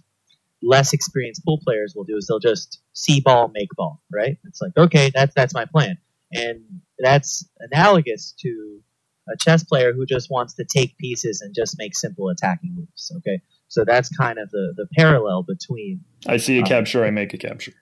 less 0.62 0.94
experienced 0.94 1.44
pool 1.46 1.60
players 1.64 1.94
will 1.96 2.04
do 2.04 2.18
is 2.18 2.28
they'll 2.28 2.40
just 2.40 2.82
see 2.94 3.22
ball, 3.22 3.52
make 3.54 3.70
ball, 3.76 4.02
right? 4.12 4.38
It's 4.46 4.62
like, 4.62 4.76
okay, 4.78 5.12
that's 5.14 5.34
that's 5.34 5.54
my 5.54 5.66
plan. 5.66 5.98
And 6.34 6.82
that's 7.00 7.48
analogous 7.60 8.34
to 8.40 8.82
a 9.28 9.38
chess 9.38 9.64
player 9.64 9.94
who 9.94 10.06
just 10.06 10.30
wants 10.30 10.54
to 10.56 10.66
take 10.66 10.98
pieces 10.98 11.42
and 11.42 11.56
just 11.56 11.78
make 11.78 11.96
simple 11.96 12.30
attacking 12.30 12.76
moves. 12.76 13.12
Okay. 13.18 13.42
So 13.68 13.84
that's 13.84 14.16
kind 14.16 14.38
of 14.38 14.50
the, 14.52 14.74
the 14.78 14.88
parallel 14.94 15.44
between 15.44 16.02
I 16.28 16.38
see 16.38 16.58
a 16.58 16.62
um, 16.62 16.68
capture, 16.68 17.04
I 17.04 17.12
make 17.12 17.34
a 17.34 17.38
capture. 17.38 17.74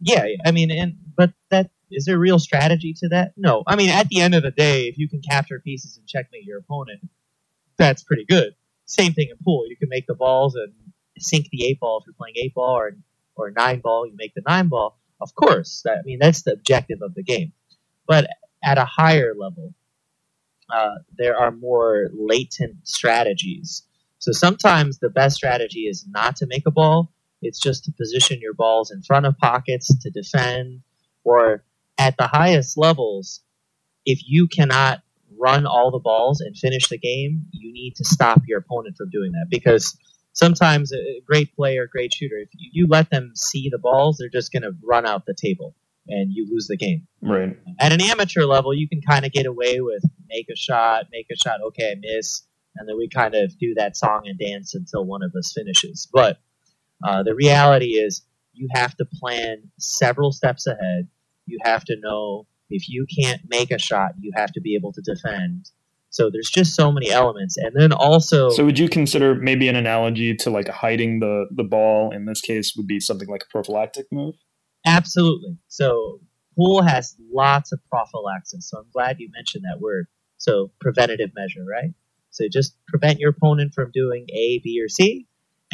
Yeah, 0.00 0.26
I 0.44 0.50
mean 0.50 0.70
and 0.70 0.96
but 1.16 1.32
that 1.50 1.70
is 1.90 2.06
there 2.06 2.18
real 2.18 2.38
strategy 2.38 2.94
to 2.94 3.08
that? 3.08 3.32
No. 3.36 3.62
I 3.66 3.76
mean 3.76 3.90
at 3.90 4.08
the 4.08 4.20
end 4.20 4.34
of 4.34 4.42
the 4.42 4.50
day, 4.50 4.84
if 4.84 4.98
you 4.98 5.08
can 5.08 5.22
capture 5.22 5.60
pieces 5.60 5.96
and 5.96 6.06
checkmate 6.06 6.44
your 6.44 6.58
opponent, 6.58 7.00
that's 7.76 8.02
pretty 8.02 8.24
good. 8.24 8.54
Same 8.86 9.12
thing 9.12 9.28
in 9.30 9.36
pool. 9.44 9.64
You 9.68 9.76
can 9.76 9.88
make 9.88 10.06
the 10.06 10.14
balls 10.14 10.54
and 10.56 10.72
sink 11.18 11.48
the 11.50 11.64
eight 11.66 11.80
ball 11.80 12.00
if 12.00 12.06
you're 12.06 12.14
playing 12.14 12.34
eight 12.36 12.54
ball 12.54 12.76
or 12.76 12.96
or 13.34 13.50
nine 13.50 13.80
ball, 13.80 14.06
you 14.06 14.14
make 14.16 14.34
the 14.34 14.42
nine 14.46 14.68
ball. 14.68 14.98
Of 15.20 15.34
course, 15.34 15.84
I 15.88 16.02
mean 16.04 16.18
that's 16.20 16.42
the 16.42 16.52
objective 16.52 17.00
of 17.02 17.14
the 17.14 17.22
game. 17.22 17.52
But 18.06 18.28
at 18.64 18.78
a 18.78 18.84
higher 18.84 19.34
level, 19.38 19.74
uh, 20.72 20.96
there 21.16 21.36
are 21.36 21.50
more 21.50 22.10
latent 22.12 22.86
strategies. 22.86 23.82
So 24.18 24.32
sometimes 24.32 24.98
the 24.98 25.10
best 25.10 25.36
strategy 25.36 25.80
is 25.80 26.06
not 26.08 26.36
to 26.36 26.46
make 26.46 26.64
a 26.66 26.70
ball. 26.70 27.12
It's 27.40 27.58
just 27.58 27.84
to 27.84 27.92
position 27.92 28.40
your 28.40 28.54
balls 28.54 28.90
in 28.90 29.02
front 29.02 29.26
of 29.26 29.36
pockets 29.38 29.88
to 29.98 30.10
defend, 30.10 30.82
or 31.24 31.64
at 31.98 32.16
the 32.16 32.28
highest 32.28 32.78
levels, 32.78 33.40
if 34.06 34.20
you 34.26 34.46
cannot 34.46 35.02
run 35.38 35.66
all 35.66 35.90
the 35.90 35.98
balls 35.98 36.40
and 36.40 36.56
finish 36.56 36.88
the 36.88 36.98
game, 36.98 37.46
you 37.50 37.72
need 37.72 37.96
to 37.96 38.04
stop 38.04 38.42
your 38.46 38.60
opponent 38.60 38.96
from 38.96 39.10
doing 39.10 39.32
that 39.32 39.46
because 39.50 39.96
sometimes 40.32 40.92
a 40.92 41.20
great 41.26 41.54
player, 41.54 41.88
great 41.90 42.12
shooter, 42.12 42.36
if 42.36 42.48
you, 42.52 42.70
you 42.72 42.86
let 42.88 43.10
them 43.10 43.32
see 43.34 43.68
the 43.70 43.78
balls, 43.78 44.16
they're 44.18 44.28
just 44.28 44.52
going 44.52 44.62
to 44.62 44.74
run 44.82 45.06
out 45.06 45.26
the 45.26 45.34
table 45.34 45.74
and 46.08 46.32
you 46.32 46.46
lose 46.50 46.66
the 46.66 46.76
game. 46.76 47.06
Right. 47.20 47.56
At 47.78 47.92
an 47.92 48.00
amateur 48.00 48.44
level, 48.44 48.74
you 48.74 48.88
can 48.88 49.00
kind 49.00 49.24
of 49.24 49.32
get 49.32 49.46
away 49.46 49.80
with 49.80 50.02
make 50.28 50.48
a 50.50 50.56
shot, 50.56 51.06
make 51.12 51.26
a 51.30 51.36
shot, 51.36 51.60
okay, 51.68 51.92
I 51.92 51.94
miss, 52.00 52.42
and 52.76 52.88
then 52.88 52.96
we 52.96 53.08
kind 53.08 53.34
of 53.34 53.56
do 53.58 53.74
that 53.74 53.96
song 53.96 54.22
and 54.24 54.38
dance 54.38 54.74
until 54.74 55.04
one 55.04 55.22
of 55.22 55.32
us 55.36 55.52
finishes. 55.54 56.08
But 56.12 56.38
uh, 57.06 57.22
the 57.22 57.34
reality 57.34 57.98
is, 57.98 58.22
you 58.54 58.68
have 58.74 58.96
to 58.96 59.04
plan 59.04 59.70
several 59.78 60.30
steps 60.32 60.66
ahead. 60.66 61.08
You 61.46 61.58
have 61.64 61.84
to 61.84 61.96
know 62.00 62.46
If 62.72 62.88
you 62.88 63.06
can't 63.20 63.42
make 63.48 63.70
a 63.70 63.78
shot, 63.78 64.12
you 64.18 64.32
have 64.34 64.52
to 64.52 64.60
be 64.60 64.74
able 64.74 64.92
to 64.94 65.02
defend. 65.02 65.70
So 66.12 66.28
there's 66.30 66.50
just 66.50 66.76
so 66.76 66.92
many 66.92 67.10
elements, 67.10 67.56
and 67.56 67.72
then 67.74 67.90
also. 67.90 68.50
So 68.50 68.66
would 68.66 68.78
you 68.78 68.88
consider 68.88 69.34
maybe 69.34 69.66
an 69.68 69.76
analogy 69.76 70.36
to 70.36 70.50
like 70.50 70.68
hiding 70.68 71.20
the 71.20 71.46
the 71.50 71.64
ball 71.64 72.12
in 72.12 72.26
this 72.26 72.42
case 72.42 72.74
would 72.76 72.86
be 72.86 73.00
something 73.00 73.28
like 73.28 73.44
a 73.44 73.50
prophylactic 73.50 74.06
move? 74.12 74.34
Absolutely. 74.86 75.56
So 75.68 76.20
pool 76.54 76.82
has 76.82 77.16
lots 77.32 77.72
of 77.72 77.80
prophylaxis. 77.88 78.68
So 78.68 78.78
I'm 78.78 78.90
glad 78.92 79.20
you 79.20 79.30
mentioned 79.34 79.64
that 79.64 79.80
word. 79.80 80.06
So 80.36 80.70
preventative 80.80 81.30
measure, 81.34 81.64
right? 81.64 81.94
So 82.28 82.44
just 82.52 82.76
prevent 82.88 83.18
your 83.18 83.30
opponent 83.30 83.72
from 83.74 83.90
doing 83.90 84.26
A, 84.30 84.60
B, 84.62 84.82
or 84.84 84.90
C, 84.90 85.26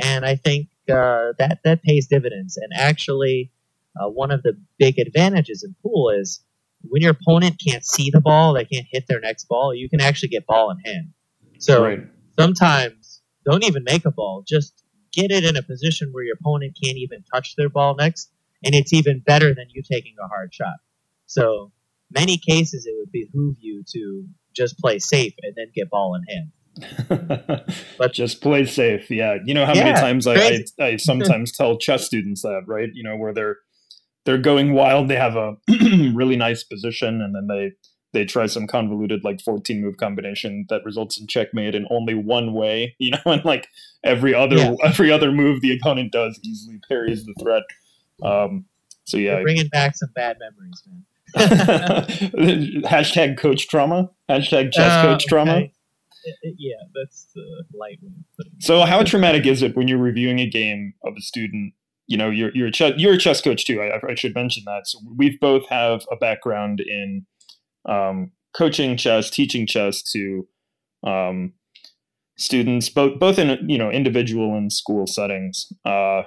and 0.02 0.24
I 0.24 0.36
think 0.36 0.68
uh, 0.88 1.34
that 1.38 1.58
that 1.64 1.82
pays 1.82 2.06
dividends. 2.06 2.56
And 2.56 2.72
actually, 2.76 3.50
uh, 4.00 4.08
one 4.08 4.30
of 4.30 4.44
the 4.44 4.56
big 4.78 5.00
advantages 5.00 5.64
in 5.64 5.74
pool 5.82 6.10
is 6.10 6.44
when 6.82 7.02
your 7.02 7.12
opponent 7.12 7.60
can't 7.64 7.84
see 7.84 8.10
the 8.10 8.20
ball, 8.20 8.54
they 8.54 8.64
can't 8.64 8.86
hit 8.90 9.04
their 9.08 9.20
next 9.20 9.46
ball. 9.48 9.74
You 9.74 9.88
can 9.88 10.00
actually 10.00 10.28
get 10.28 10.46
ball 10.46 10.70
in 10.70 10.78
hand. 10.80 11.08
So 11.58 11.82
Right. 11.84 12.00
sometimes 12.38 13.20
don't 13.44 13.64
even 13.64 13.84
make 13.84 14.04
a 14.04 14.10
ball, 14.10 14.44
just 14.46 14.84
get 15.12 15.30
it 15.30 15.44
in 15.44 15.56
a 15.56 15.62
position 15.62 16.10
where 16.12 16.24
your 16.24 16.36
opponent 16.40 16.76
can't 16.82 16.96
even 16.98 17.24
touch 17.34 17.54
their 17.56 17.68
ball 17.68 17.96
next, 17.96 18.30
and 18.64 18.74
it's 18.74 18.92
even 18.92 19.20
better 19.20 19.54
than 19.54 19.66
you 19.70 19.82
taking 19.82 20.14
a 20.22 20.28
hard 20.28 20.54
shot. 20.54 20.76
So 21.26 21.72
many 22.10 22.38
cases 22.38 22.86
it 22.86 22.94
would 22.96 23.10
behoove 23.12 23.56
you 23.60 23.84
to 23.92 24.26
just 24.54 24.78
play 24.78 24.98
safe 24.98 25.34
and 25.42 25.54
then 25.56 25.66
get 25.74 25.90
ball 25.90 26.14
in 26.14 26.22
hand. 26.24 26.52
but 27.98 28.12
just 28.12 28.40
play 28.40 28.64
safe. 28.64 29.10
Yeah. 29.10 29.38
You 29.44 29.54
know 29.54 29.66
how 29.66 29.74
many 29.74 29.92
times 29.94 30.26
I, 30.26 30.34
I. 30.34 30.64
I 30.80 30.96
sometimes 30.96 31.50
tell 31.50 31.76
chess 31.76 32.04
students 32.04 32.42
that, 32.42 32.62
right? 32.66 32.88
You 32.92 33.02
know, 33.02 33.16
where 33.16 33.34
they're 33.34 33.56
they're 34.28 34.36
going 34.36 34.74
wild, 34.74 35.08
they 35.08 35.16
have 35.16 35.36
a 35.36 35.56
really 36.12 36.36
nice 36.36 36.62
position 36.62 37.22
and 37.22 37.34
then 37.34 37.46
they 37.46 37.72
they 38.12 38.26
try 38.26 38.44
some 38.46 38.66
convoluted 38.66 39.24
like 39.24 39.40
14 39.40 39.80
move 39.80 39.96
combination 39.96 40.66
that 40.68 40.84
results 40.84 41.18
in 41.18 41.26
checkmate 41.26 41.74
in 41.74 41.86
only 41.90 42.12
one 42.14 42.52
way, 42.52 42.94
you 42.98 43.12
know, 43.12 43.32
and 43.32 43.42
like 43.46 43.68
every 44.04 44.34
other 44.34 44.56
Yeah. 44.56 44.74
every 44.84 45.10
other 45.10 45.32
move 45.32 45.62
the 45.62 45.74
opponent 45.74 46.12
does 46.12 46.38
easily 46.44 46.78
parries 46.88 47.24
the 47.24 47.34
threat. 47.40 47.62
Um 48.22 48.66
so 49.04 49.16
You're 49.16 49.36
yeah, 49.36 49.42
bringing 49.42 49.68
back 49.68 49.96
some 49.96 50.10
bad 50.14 50.36
memories, 50.38 50.82
man. 50.86 51.04
hashtag 52.84 53.38
coach 53.38 53.66
trauma, 53.68 54.10
hashtag 54.28 54.72
chess 54.72 54.92
Uh, 54.92 55.02
coach 55.06 55.24
trauma. 55.26 55.52
okay. 55.52 55.72
Uh, 56.26 56.30
uh, 56.48 56.50
Yeah, 56.58 56.76
that's 56.94 57.28
the 57.34 57.64
light 57.78 57.98
way 58.02 58.08
of 58.18 58.36
putting 58.36 58.52
it. 58.58 58.62
So, 58.62 58.84
how 58.84 59.02
traumatic 59.04 59.46
is 59.46 59.62
it 59.62 59.74
when 59.76 59.88
you're 59.88 59.98
reviewing 59.98 60.40
a 60.40 60.46
game 60.46 60.92
of 61.04 61.14
a 61.16 61.20
student? 61.22 61.72
You 62.08 62.16
know, 62.16 62.30
you're 62.30 62.50
you're 62.54 62.68
a 62.68 62.72
chess, 62.72 62.94
you're 62.96 63.14
a 63.14 63.18
chess 63.18 63.40
coach 63.40 63.64
too. 63.66 63.80
I, 63.80 64.00
I 64.10 64.14
should 64.14 64.34
mention 64.34 64.64
that. 64.66 64.86
So, 64.86 64.98
we've 65.16 65.38
both 65.38 65.68
have 65.68 66.02
a 66.10 66.16
background 66.16 66.80
in 66.80 67.26
um, 67.88 68.32
coaching 68.56 68.96
chess, 68.96 69.30
teaching 69.30 69.66
chess 69.66 70.02
to 70.12 70.48
um, 71.06 71.52
students, 72.38 72.88
both 72.88 73.18
both 73.20 73.38
in 73.38 73.68
you 73.68 73.78
know 73.78 73.90
individual 73.90 74.56
and 74.56 74.72
school 74.72 75.06
settings. 75.06 75.66
Uh, 75.84 76.22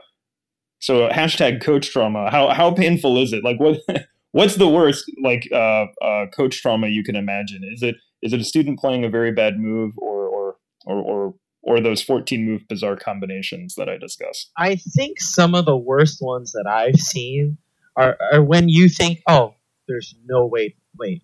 so, 0.79 1.09
hashtag 1.09 1.61
coach 1.63 1.91
trauma. 1.91 2.29
How 2.29 2.49
how 2.49 2.71
painful 2.71 3.21
is 3.21 3.33
it? 3.33 3.43
Like, 3.43 3.59
what 3.59 3.79
what's 4.31 4.55
the 4.55 4.69
worst 4.69 5.05
like 5.23 5.47
uh, 5.51 5.85
uh, 6.03 6.27
coach 6.35 6.61
trauma 6.61 6.87
you 6.87 7.03
can 7.03 7.15
imagine? 7.15 7.61
Is 7.73 7.83
it 7.83 7.95
is 8.21 8.33
it 8.33 8.41
a 8.41 8.45
student 8.45 8.79
playing 8.79 9.03
a 9.03 9.09
very 9.09 9.31
bad 9.31 9.57
move, 9.57 9.93
or 9.97 10.27
or 10.27 10.55
or, 10.85 10.97
or 10.97 11.33
or 11.63 11.79
those 11.79 12.01
14 12.01 12.45
move 12.45 12.67
bizarre 12.67 12.95
combinations 12.95 13.75
that 13.75 13.87
I 13.89 13.97
discussed. 13.97 14.51
I 14.57 14.75
think 14.75 15.19
some 15.19 15.53
of 15.55 15.65
the 15.65 15.77
worst 15.77 16.17
ones 16.21 16.51
that 16.53 16.65
I've 16.67 16.99
seen 16.99 17.57
are, 17.95 18.17
are 18.31 18.41
when 18.43 18.67
you 18.69 18.89
think, 18.89 19.21
oh, 19.27 19.55
there's 19.87 20.15
no 20.25 20.45
way. 20.45 20.75
Wait, 20.97 21.23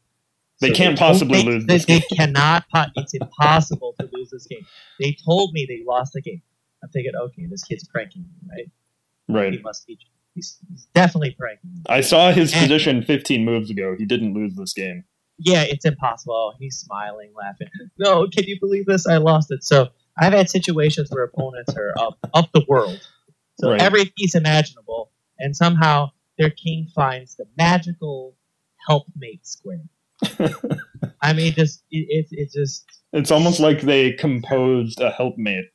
They 0.61 0.69
So 0.69 0.75
can't 0.75 0.97
told 0.97 1.11
possibly 1.13 1.43
lose 1.43 1.65
They, 1.65 1.77
this 1.77 1.85
they 1.85 1.99
cannot. 2.15 2.65
It's 2.95 3.13
impossible 3.13 3.95
to 3.99 4.09
lose 4.13 4.29
this 4.29 4.45
game. 4.47 4.65
They 4.99 5.15
told 5.25 5.53
me 5.53 5.65
they 5.67 5.83
lost 5.87 6.13
the 6.13 6.21
game. 6.21 6.41
I'm 6.83 6.89
thinking, 6.89 7.13
okay, 7.15 7.45
this 7.49 7.63
kid's 7.63 7.87
pranking 7.87 8.21
me, 8.23 8.49
right? 8.49 8.71
Right. 9.43 9.53
He 9.53 9.59
must 9.59 9.87
be. 9.87 9.97
He's, 10.35 10.57
he's 10.69 10.87
definitely 10.93 11.35
pranking 11.39 11.71
me. 11.73 11.81
I 11.89 12.01
saw 12.01 12.31
his 12.31 12.53
And- 12.53 12.61
position 12.61 13.01
15 13.03 13.43
moves 13.43 13.69
ago. 13.71 13.95
He 13.97 14.05
didn't 14.05 14.33
lose 14.35 14.53
this 14.55 14.73
game. 14.73 15.03
yeah, 15.39 15.63
it's 15.63 15.83
impossible. 15.85 16.53
He's 16.59 16.77
smiling, 16.77 17.31
laughing. 17.35 17.67
No, 17.97 18.27
can 18.27 18.43
you 18.45 18.59
believe 18.59 18.85
this? 18.85 19.07
I 19.07 19.17
lost 19.17 19.51
it. 19.51 19.63
So 19.63 19.87
I've 20.19 20.33
had 20.33 20.49
situations 20.49 21.09
where 21.11 21.23
opponents 21.23 21.73
are 21.75 21.93
up, 21.99 22.17
up 22.33 22.49
the 22.53 22.65
world. 22.67 22.99
So 23.59 23.71
Right. 23.71 23.81
every 23.81 24.05
piece 24.17 24.35
imaginable, 24.35 25.11
and 25.39 25.55
somehow 25.55 26.11
their 26.37 26.49
king 26.51 26.87
finds 26.93 27.35
the 27.35 27.45
magical 27.57 28.35
helpmate 28.87 29.45
square. 29.47 29.81
I 31.21 31.33
mean, 31.33 31.53
just 31.53 31.83
it, 31.91 32.05
it, 32.09 32.27
it 32.31 32.51
just 32.51 32.85
It's 33.13 33.31
almost 33.31 33.59
like 33.59 33.81
they 33.81 34.11
composed 34.13 34.99
a 35.01 35.09
helpmate, 35.11 35.65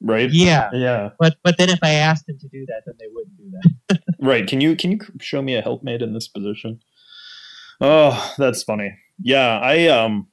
right? 0.00 0.30
yeah. 0.30 0.70
Yeah. 0.72 1.10
But 1.18 1.36
but 1.42 1.56
then 1.58 1.68
if 1.70 1.78
I 1.82 1.90
asked 1.94 2.26
them 2.26 2.38
to 2.38 2.48
do 2.48 2.64
that, 2.66 2.82
then 2.86 2.94
they 2.98 3.06
wouldn't 3.12 3.36
do 3.36 3.50
that. 3.50 3.98
Right. 4.20 4.46
Can 4.46 4.60
you 4.60 4.76
can 4.76 4.92
you 4.92 5.00
show 5.20 5.42
me 5.42 5.56
a 5.56 5.62
helpmate 5.62 6.00
in 6.00 6.12
this 6.14 6.28
position? 6.28 6.80
Oh, 7.80 8.32
that's 8.38 8.62
funny. 8.62 8.96
Yeah, 9.20 9.58
I 9.58 9.88
um 9.88 10.28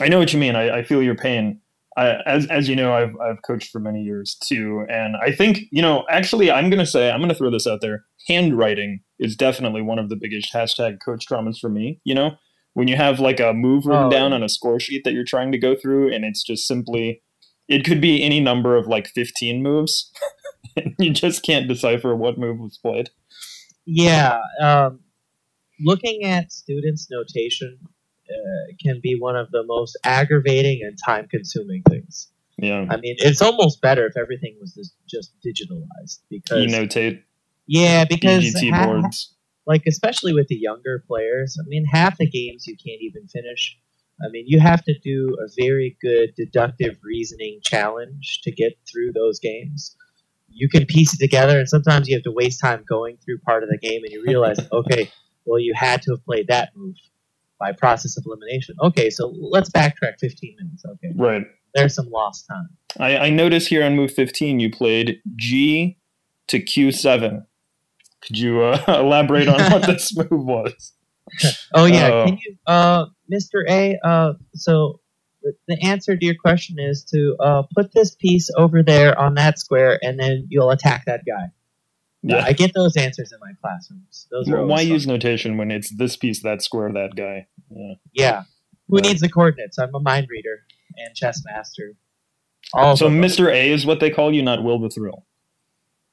I 0.00 0.08
know 0.08 0.18
what 0.20 0.32
you 0.32 0.38
mean. 0.38 0.54
I, 0.56 0.78
I 0.78 0.82
feel 0.84 1.02
your 1.02 1.16
pain. 1.16 1.60
I, 1.96 2.16
as 2.26 2.46
as 2.46 2.68
you 2.68 2.76
know, 2.76 2.92
I've 2.92 3.14
I've 3.20 3.42
coached 3.46 3.70
for 3.70 3.78
many 3.78 4.02
years 4.02 4.36
too, 4.42 4.84
and 4.88 5.16
I 5.16 5.32
think 5.32 5.60
you 5.70 5.80
know. 5.80 6.04
Actually, 6.10 6.50
I'm 6.50 6.70
gonna 6.70 6.86
say 6.86 7.10
I'm 7.10 7.20
gonna 7.20 7.34
throw 7.34 7.50
this 7.50 7.66
out 7.66 7.80
there. 7.80 8.04
Handwriting 8.28 9.00
is 9.18 9.36
definitely 9.36 9.82
one 9.82 9.98
of 9.98 10.08
the 10.08 10.16
biggest 10.16 10.52
hashtag 10.52 10.98
coach 11.04 11.26
traumas 11.28 11.58
for 11.60 11.68
me. 11.68 12.00
You 12.04 12.14
know, 12.14 12.32
when 12.74 12.88
you 12.88 12.96
have 12.96 13.20
like 13.20 13.40
a 13.40 13.52
move 13.52 13.86
written 13.86 14.06
Oh, 14.06 14.10
down 14.10 14.32
on 14.32 14.42
a 14.42 14.48
score 14.48 14.80
sheet 14.80 15.02
that 15.04 15.12
you're 15.12 15.24
trying 15.24 15.52
to 15.52 15.58
go 15.58 15.74
through, 15.76 16.12
and 16.12 16.24
it's 16.24 16.42
just 16.42 16.66
simply, 16.66 17.22
it 17.68 17.84
could 17.84 18.00
be 18.00 18.22
any 18.22 18.40
number 18.40 18.76
of 18.76 18.86
like 18.86 19.06
15 19.08 19.62
moves, 19.62 20.10
and 20.76 20.94
you 20.98 21.12
just 21.12 21.44
can't 21.44 21.68
decipher 21.68 22.16
what 22.16 22.38
move 22.38 22.58
was 22.58 22.78
played. 22.78 23.10
Yeah, 23.86 24.40
um, 24.60 25.00
looking 25.80 26.24
at 26.24 26.50
students' 26.50 27.06
notation 27.10 27.78
uh, 28.34 28.72
can 28.80 29.00
be 29.02 29.16
one 29.18 29.36
of 29.36 29.50
the 29.50 29.62
most 29.64 29.96
aggravating 30.04 30.82
and 30.82 30.98
time-consuming 31.04 31.82
things. 31.88 32.28
Yeah, 32.56 32.86
I 32.88 32.96
mean, 32.98 33.16
it's 33.18 33.42
almost 33.42 33.80
better 33.80 34.06
if 34.06 34.16
everything 34.16 34.56
was 34.60 34.74
just, 34.74 34.94
just 35.08 35.32
digitalized 35.44 36.20
because 36.30 36.62
e-notate, 36.62 37.22
yeah, 37.66 38.04
because 38.04 38.44
DGT 38.54 38.72
ha- 38.72 38.86
boards. 38.86 39.34
like 39.66 39.82
especially 39.86 40.32
with 40.34 40.46
the 40.48 40.56
younger 40.56 41.02
players, 41.06 41.58
I 41.60 41.66
mean, 41.66 41.84
half 41.84 42.16
the 42.16 42.28
games 42.28 42.66
you 42.66 42.76
can't 42.76 43.00
even 43.00 43.26
finish. 43.26 43.76
I 44.24 44.28
mean, 44.30 44.44
you 44.46 44.60
have 44.60 44.84
to 44.84 44.96
do 45.00 45.36
a 45.44 45.48
very 45.60 45.96
good 46.00 46.34
deductive 46.36 46.98
reasoning 47.02 47.58
challenge 47.62 48.42
to 48.44 48.52
get 48.52 48.78
through 48.88 49.12
those 49.12 49.40
games. 49.40 49.96
You 50.48 50.68
can 50.68 50.86
piece 50.86 51.14
it 51.14 51.18
together, 51.18 51.58
and 51.58 51.68
sometimes 51.68 52.08
you 52.08 52.14
have 52.14 52.22
to 52.22 52.30
waste 52.30 52.60
time 52.60 52.84
going 52.88 53.16
through 53.16 53.38
part 53.38 53.64
of 53.64 53.68
the 53.68 53.78
game, 53.78 54.04
and 54.04 54.12
you 54.12 54.22
realize, 54.24 54.58
okay, 54.70 55.10
well, 55.44 55.58
you 55.58 55.74
had 55.74 56.02
to 56.02 56.12
have 56.12 56.24
played 56.24 56.46
that 56.48 56.70
move 56.76 56.94
by 57.64 57.72
process 57.72 58.16
of 58.18 58.24
elimination. 58.26 58.74
Okay, 58.82 59.08
so 59.10 59.32
let's 59.40 59.70
backtrack 59.70 60.18
15 60.20 60.56
minutes. 60.60 60.84
Okay, 60.84 61.12
Right. 61.16 61.42
there's 61.74 61.94
some 61.94 62.10
lost 62.10 62.46
time. 62.46 62.68
I, 63.00 63.16
I 63.26 63.30
notice 63.30 63.66
here 63.66 63.82
on 63.84 63.96
move 63.96 64.12
15 64.12 64.60
you 64.60 64.70
played 64.70 65.20
G 65.36 65.96
to 66.48 66.60
Q7. 66.60 67.44
Could 68.26 68.38
you 68.38 68.62
uh, 68.62 68.82
elaborate 69.00 69.48
on 69.48 69.60
what 69.72 69.86
this 69.86 70.14
move 70.16 70.28
was? 70.30 70.92
Oh 71.74 71.86
yeah, 71.86 72.10
Oh. 72.12 72.24
can 72.26 72.38
you, 72.44 72.56
uh, 72.66 73.06
Mr. 73.32 73.64
A? 73.68 73.98
Uh, 74.04 74.32
so 74.54 75.00
the- 75.42 75.54
the 75.68 75.78
answer 75.82 76.16
to 76.16 76.24
your 76.24 76.34
question 76.34 76.76
is 76.78 77.04
to 77.12 77.36
uh, 77.40 77.62
put 77.74 77.92
this 77.94 78.14
piece 78.14 78.50
over 78.56 78.82
there 78.82 79.18
on 79.18 79.34
that 79.34 79.58
square, 79.58 79.98
and 80.02 80.18
then 80.20 80.46
you'll 80.50 80.70
attack 80.70 81.04
that 81.06 81.20
guy. 81.26 81.46
Yeah. 82.26 82.42
I 82.44 82.52
get 82.54 82.72
those 82.74 82.96
answers 82.96 83.32
in 83.32 83.38
my 83.40 83.52
classrooms. 83.60 84.26
Those 84.30 84.48
are 84.48 84.64
Why 84.64 84.80
use 84.80 85.06
notation 85.06 85.56
when 85.58 85.70
it's 85.70 85.90
this 85.94 86.16
piece, 86.16 86.42
that 86.42 86.62
square, 86.62 86.90
that 86.92 87.14
guy? 87.16 87.46
Yeah. 87.70 87.94
Yeah, 88.14 88.42
who 88.88 88.96
Right. 88.96 89.04
needs 89.04 89.20
the 89.20 89.28
coordinates? 89.28 89.78
I'm 89.78 89.94
a 89.94 90.00
mind 90.00 90.28
reader 90.30 90.64
and 90.96 91.14
chess 91.14 91.42
master. 91.44 91.94
All 92.72 92.96
So. 92.96 93.08
Mr. 93.08 93.52
A 93.52 93.70
is 93.72 93.84
what 93.84 94.00
they 94.00 94.08
call 94.10 94.32
you, 94.32 94.42
not 94.42 94.64
Will 94.64 94.78
the 94.78 94.88
Thrill. 94.88 95.26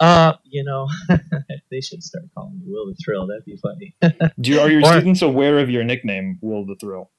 Uh, 0.01 0.33
you 0.43 0.63
know, 0.63 0.89
they 1.71 1.79
should 1.79 2.03
start 2.03 2.25
calling 2.35 2.55
me 2.59 2.63
Will 2.67 2.87
the 2.87 2.95
Thrill. 2.95 3.27
That'd 3.27 3.45
be 3.45 3.55
funny. 3.55 3.95
Do 4.41 4.51
you, 4.51 4.59
are 4.59 4.69
your 4.69 4.81
Or- 4.85 4.91
students 4.91 5.21
aware 5.21 5.59
of 5.59 5.69
your 5.69 5.83
nickname, 5.83 6.39
Will 6.41 6.65
the 6.65 6.75
Thrill? 6.75 7.09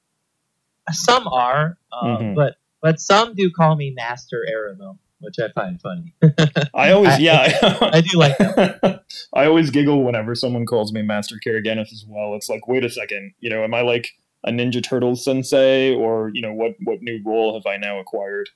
some 0.91 1.27
are, 1.27 1.77
uh, 1.93 2.17
Mhm. 2.17 2.35
but 2.35 2.57
but 2.81 2.99
some 2.99 3.33
do 3.35 3.49
call 3.49 3.75
me 3.77 3.91
Master 3.91 4.45
Aramil, 4.53 4.97
which 5.23 5.35
I 5.39 5.51
find 5.53 5.81
funny. 5.81 6.13
I 6.73 6.91
always, 6.91 7.13
I- 7.13 7.17
yeah, 7.17 7.77
I 7.81 8.01
do 8.01 8.17
like 8.17 8.37
that. 8.37 9.03
I 9.33 9.45
always 9.45 9.69
giggle 9.71 10.03
whenever 10.03 10.35
someone 10.35 10.65
calls 10.65 10.91
me 10.93 11.01
Master 11.01 11.35
Karagianis 11.45 11.91
as 11.93 12.05
well. 12.07 12.35
It's 12.35 12.49
like, 12.49 12.67
wait 12.67 12.83
a 12.85 12.89
second, 12.89 13.33
you 13.39 13.49
know, 13.49 13.63
am 13.63 13.73
I 13.73 13.81
like 13.81 14.09
a 14.45 14.51
Ninja 14.51 14.83
Turtles 14.83 15.23
sensei, 15.23 15.93
or 15.95 16.29
you 16.33 16.41
know, 16.41 16.53
what 16.53 16.73
what 16.83 17.01
new 17.01 17.21
role 17.25 17.53
have 17.53 17.65
I 17.65 17.77
now 17.77 17.99
acquired? 17.99 18.49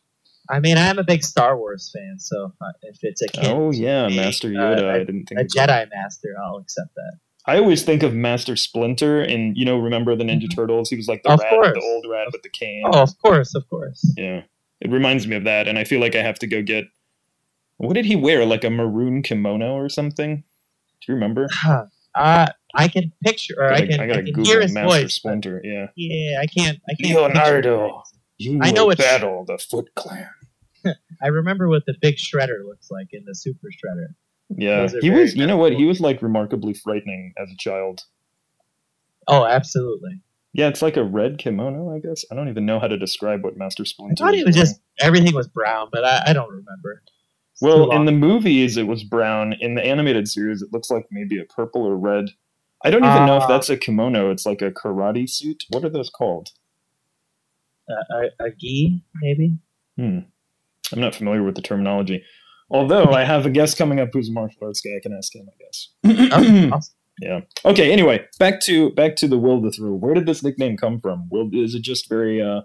I 0.49 0.59
mean, 0.61 0.77
I'm 0.77 0.97
a 0.97 1.03
big 1.03 1.23
Star 1.23 1.57
Wars 1.57 1.91
fan, 1.93 2.19
so 2.19 2.53
uh, 2.61 2.71
if 2.83 2.97
it's 3.01 3.21
a 3.21 3.27
kid, 3.27 3.45
Oh 3.47 3.71
yeah, 3.71 4.07
being, 4.07 4.19
Master 4.21 4.47
uh, 4.47 4.51
Yoda. 4.51 4.83
a- 4.83 4.91
I 4.91 4.97
didn't 4.99 5.25
think 5.25 5.39
a 5.39 5.43
of 5.43 5.49
that. 5.55 5.69
Jedi 5.69 5.89
Master, 5.93 6.29
I'll 6.43 6.57
accept 6.57 6.93
that. 6.95 7.17
I 7.45 7.57
always 7.59 7.83
think 7.83 8.03
of 8.03 8.13
Master 8.13 8.57
Splinter, 8.57 9.21
and 9.21 9.55
you 9.57 9.63
know, 9.63 9.77
remember 9.77 10.15
the 10.17 10.25
Ninja 10.25 10.53
Turtles? 10.53 10.89
He 10.89 10.97
was 10.97 11.07
like 11.07 11.23
the 11.23 11.31
Of 11.31 11.39
rat, 11.39 11.49
course. 11.49 11.73
the 11.75 11.81
old 11.81 12.05
rat 12.11 12.27
with 12.33 12.41
the 12.43 12.49
cane. 12.49 12.83
Oh, 12.85 13.01
of 13.03 13.17
course, 13.21 13.55
of 13.55 13.69
course. 13.69 14.05
Yeah, 14.17 14.41
it 14.81 14.91
reminds 14.91 15.27
me 15.27 15.35
of 15.35 15.43
that, 15.45 15.67
and 15.67 15.77
I 15.77 15.83
feel 15.83 15.99
like 15.99 16.15
I 16.15 16.21
have 16.21 16.39
to 16.39 16.47
go 16.47 16.61
get. 16.61 16.85
What 17.77 17.93
did 17.93 18.05
he 18.05 18.15
wear? 18.15 18.45
Like 18.45 18.63
a 18.63 18.69
maroon 18.69 19.21
kimono 19.23 19.73
or 19.75 19.89
something? 19.89 20.37
Do 20.37 21.05
you 21.07 21.13
remember? 21.13 21.47
uh, 22.15 22.47
I 22.75 22.87
can 22.87 23.11
picture, 23.23 23.55
or 23.57 23.65
I 23.65 23.79
gotta, 23.81 23.87
can, 23.87 23.99
I 23.99 24.03
I 24.03 24.07
gotta 24.07 24.23
can 24.23 24.33
Google 24.33 24.45
hear 24.45 24.61
his 24.61 24.73
Master 24.73 25.01
voice. 25.03 25.13
Splinter. 25.13 25.61
Yeah, 25.63 25.87
Yeah, 25.95 26.41
I 26.41 26.45
can't. 26.47 26.79
I 26.89 26.93
can't. 27.01 27.19
Leonardo. 27.19 28.03
you 28.37 28.59
I 28.61 28.71
know 28.71 28.85
will 28.85 28.91
it's- 28.91 29.05
battle 29.07 29.45
the 29.45 29.57
Foot 29.57 29.93
Clan. 29.95 30.29
I 31.21 31.27
remember 31.27 31.67
what 31.67 31.83
the 31.85 31.95
big 32.01 32.15
shredder 32.15 32.63
looks 32.65 32.89
like 32.91 33.07
in 33.11 33.25
the 33.25 33.35
Super 33.35 33.67
Shredder. 33.67 34.13
Yeah, 34.49 34.87
he 35.01 35.09
was. 35.09 35.35
You 35.35 35.45
know 35.45 35.57
what? 35.57 35.73
He 35.73 35.85
was 35.85 35.99
like 35.99 36.21
remarkably 36.21 36.73
frightening 36.73 37.33
as 37.37 37.49
a 37.51 37.57
child. 37.57 38.03
Oh, 39.27 39.45
absolutely. 39.45 40.21
Yeah, 40.57 40.67
it's 40.67 40.81
like 40.81 40.97
a 40.97 41.03
red 41.03 41.37
kimono, 41.37 41.95
I 41.95 41.99
guess. 41.99 42.25
I 42.31 42.35
don't 42.35 42.49
even 42.49 42.65
know 42.65 42.79
how 42.79 42.87
to 42.87 42.97
describe 42.97 43.43
what 43.43 43.55
Master 43.57 43.85
Splinter. 43.85 44.23
I 44.23 44.27
thought 44.27 44.33
it 44.33 44.45
was 44.45 44.55
wearing. 44.55 44.67
just 44.67 44.81
everything 44.99 45.33
was 45.35 45.47
brown, 45.47 45.87
but 45.91 46.03
I, 46.03 46.23
I 46.27 46.33
don't 46.33 46.49
remember. 46.49 47.03
It's 47.53 47.61
Well, 47.61 47.91
in 47.91 48.05
the 48.05 48.11
movies, 48.11 48.75
it 48.75 48.87
was 48.87 49.03
brown. 49.03 49.53
In 49.61 49.75
the 49.75 49.85
animated 49.85 50.27
series, 50.27 50.61
it 50.63 50.69
looks 50.73 50.89
like 50.89 51.05
maybe 51.11 51.39
a 51.39 51.45
purple 51.45 51.83
or 51.85 51.95
red. 51.95 52.25
I 52.83 52.89
don't 52.89 53.03
even 53.05 53.25
know 53.27 53.37
if 53.37 53.43
Ah. 53.43 53.47
that's 53.47 53.69
a 53.69 53.77
kimono. 53.77 54.29
It's 54.31 54.45
like 54.47 54.61
a 54.63 54.71
karate 54.71 55.29
suit. 55.29 55.63
What 55.69 55.83
are 55.85 55.89
those 55.89 56.09
called? 56.09 56.49
uh, 57.89 58.25
a, 58.41 58.45
a 58.47 58.51
gi, 58.51 59.01
maybe. 59.21 59.57
Hmm. 59.95 60.19
I'm 60.91 60.99
not 60.99 61.15
familiar 61.15 61.43
with 61.43 61.55
the 61.55 61.61
terminology. 61.61 62.23
Although 62.69 63.05
I 63.13 63.23
have 63.23 63.45
a 63.45 63.49
guest 63.49 63.77
coming 63.77 63.99
up 63.99 64.09
who's 64.11 64.27
a 64.29 64.31
martial 64.33 64.65
arts 64.65 64.81
guy, 64.81 64.97
I 64.97 64.99
can 65.01 65.13
ask 65.13 65.33
him, 65.33 65.47
I 65.47 65.55
guess. 65.63 65.89
Awesome. 66.73 66.93
Yeah. 67.21 67.41
Okay. 67.65 67.91
Anyway, 67.91 68.25
back 68.39 68.59
to 68.61 68.91
back 68.91 69.15
to 69.17 69.27
the 69.27 69.37
Will 69.37 69.61
the 69.61 69.71
Thrill. 69.71 69.97
Where 69.97 70.13
did 70.13 70.25
this 70.25 70.43
nickname 70.43 70.77
come 70.77 70.99
from? 71.01 71.27
Will 71.31 71.49
is 71.53 71.75
it 71.75 71.81
just 71.81 72.09
very, 72.09 72.41
uh, 72.41 72.61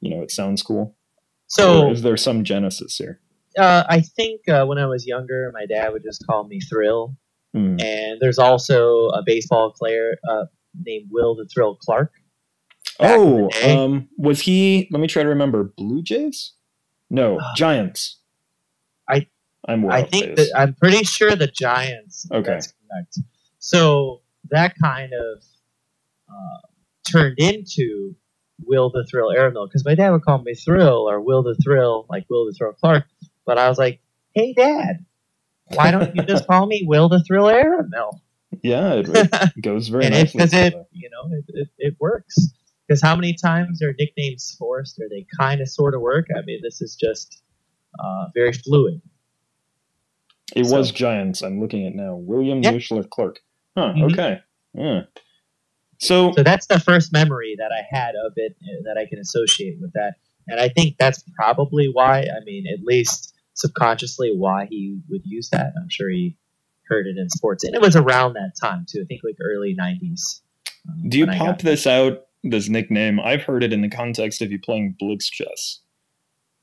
you 0.00 0.10
know, 0.14 0.22
it 0.22 0.30
sounds 0.30 0.62
cool? 0.62 0.96
So 1.48 1.86
or 1.86 1.92
is 1.92 2.02
there 2.02 2.16
some 2.16 2.44
genesis 2.44 2.96
here? 2.96 3.20
uh, 3.58 3.84
I 3.88 4.00
think 4.00 4.48
uh, 4.48 4.64
when 4.66 4.78
I 4.78 4.86
was 4.86 5.06
younger, 5.06 5.50
my 5.52 5.66
dad 5.66 5.92
would 5.92 6.04
just 6.04 6.24
call 6.26 6.46
me 6.46 6.60
Thrill, 6.60 7.16
Hmm. 7.52 7.76
and 7.80 8.20
there's 8.20 8.38
also 8.38 9.08
a 9.08 9.22
baseball 9.26 9.72
player 9.76 10.12
uh, 10.30 10.44
named 10.84 11.08
Will 11.10 11.34
the 11.34 11.46
Thrill 11.52 11.74
Clark. 11.76 12.12
Oh, 13.00 13.48
um, 13.64 14.08
was 14.18 14.40
he? 14.42 14.86
Let 14.92 15.00
me 15.00 15.08
try 15.08 15.22
to 15.24 15.28
remember. 15.30 15.64
Blue 15.76 16.02
Jays? 16.02 16.52
No, 17.10 17.40
Giants. 17.56 18.18
I- 19.08 19.26
I'm 19.66 19.90
I 19.90 20.02
think 20.04 20.36
that 20.36 20.50
I'm 20.56 20.74
pretty 20.74 21.04
sure 21.04 21.34
the 21.34 21.46
Giants. 21.48 22.26
Okay. 22.32 22.52
That's 22.52 22.72
correct. 22.90 23.18
So 23.60 24.22
that 24.50 24.74
kind 24.82 25.12
of 25.12 25.44
uh, 26.28 26.66
turned 27.10 27.38
into 27.38 28.16
Will 28.66 28.90
the 28.90 29.06
Thrill 29.08 29.28
Aramil 29.28 29.68
because 29.68 29.84
my 29.84 29.94
dad 29.94 30.10
would 30.10 30.22
call 30.24 30.38
me 30.42 30.54
Thrill 30.54 31.08
or 31.08 31.20
Will 31.20 31.42
the 31.42 31.54
Thrill, 31.62 32.06
like 32.10 32.24
Will 32.28 32.46
the 32.46 32.52
Thrill 32.52 32.72
Clark. 32.72 33.04
But 33.46 33.58
I 33.58 33.68
was 33.68 33.78
like, 33.78 34.00
hey, 34.34 34.52
Dad, 34.54 35.04
why 35.74 35.90
don't 35.90 36.14
you 36.16 36.22
just 36.22 36.46
call 36.46 36.66
me 36.66 36.84
Will 36.86 37.08
the 37.08 37.22
Thrill 37.22 37.44
Aramil? 37.44 38.18
yeah, 38.62 38.94
it, 38.94 39.08
it 39.08 39.60
goes 39.62 39.88
very 39.88 40.06
and 40.06 40.14
nicely. 40.14 40.38
because 40.38 40.52
it, 40.52 40.74
you 40.92 41.08
know, 41.10 41.36
it, 41.36 41.44
it, 41.48 41.68
it 41.78 41.96
works. 42.00 42.36
Because 42.86 43.00
how 43.00 43.14
many 43.14 43.34
times 43.34 43.82
are 43.82 43.94
nicknames 43.98 44.56
forced 44.58 44.98
or 44.98 45.08
they 45.08 45.24
kind 45.38 45.60
of 45.60 45.68
sort 45.68 45.94
of 45.94 46.00
work? 46.00 46.26
I 46.36 46.42
mean, 46.44 46.60
this 46.62 46.80
is 46.82 46.96
just 46.96 47.40
uh, 47.98 48.26
very 48.34 48.52
fluid. 48.52 49.00
It 50.56 50.66
so- 50.66 50.76
was 50.78 50.90
Giants. 50.90 51.42
I'm 51.42 51.60
looking 51.60 51.86
at 51.86 51.94
now. 51.94 52.16
William. 52.16 52.62
Nuschler 52.62 53.08
Clark. 53.08 53.38
Huh. 53.76 53.92
Mhm. 53.96 54.12
Okay. 54.12 54.40
Yeah. 54.74 55.02
So, 55.98 56.32
So 56.32 56.42
that's 56.42 56.66
the 56.66 56.80
first 56.80 57.12
memory 57.12 57.56
that 57.58 57.70
I 57.72 57.82
had 57.94 58.14
of 58.26 58.32
it 58.36 58.56
uh, 58.62 58.82
that 58.84 58.96
I 58.98 59.06
can 59.06 59.18
associate 59.18 59.78
with 59.80 59.92
that. 59.92 60.14
And 60.48 60.58
I 60.58 60.68
think 60.68 60.96
that's 60.98 61.22
probably 61.36 61.88
why, 61.92 62.20
I 62.22 62.42
mean, 62.44 62.64
at 62.66 62.82
least 62.84 63.34
subconsciously, 63.54 64.32
why 64.34 64.66
he 64.70 64.98
would 65.08 65.22
use 65.24 65.50
that. 65.50 65.72
I'm 65.76 65.88
sure 65.90 66.08
he 66.08 66.36
heard 66.88 67.06
it 67.06 67.16
in 67.18 67.28
sports. 67.28 67.62
And 67.64 67.74
it 67.74 67.80
was 67.80 67.94
around 67.96 68.32
that 68.34 68.52
time, 68.60 68.86
too. 68.88 69.02
I 69.02 69.04
think 69.04 69.20
like 69.22 69.36
early 69.40 69.76
90s. 69.78 70.40
um, 70.88 71.08
do 71.08 71.18
you 71.18 71.26
pop 71.26 71.60
this 71.60 71.86
out? 71.86 72.26
This 72.42 72.70
nickname. 72.70 73.20
I've 73.20 73.42
heard 73.42 73.62
it 73.62 73.72
in 73.72 73.82
the 73.82 73.90
context 73.90 74.40
of 74.40 74.50
you 74.50 74.58
playing 74.58 74.96
Blitz 74.98 75.28
chess. 75.28 75.80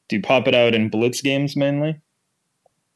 Do 0.10 0.16
you 0.16 0.24
pop 0.24 0.48
it 0.48 0.56
out 0.56 0.74
in 0.74 0.90
Blitz 0.90 1.22
games 1.22 1.56
mainly? 1.56 2.02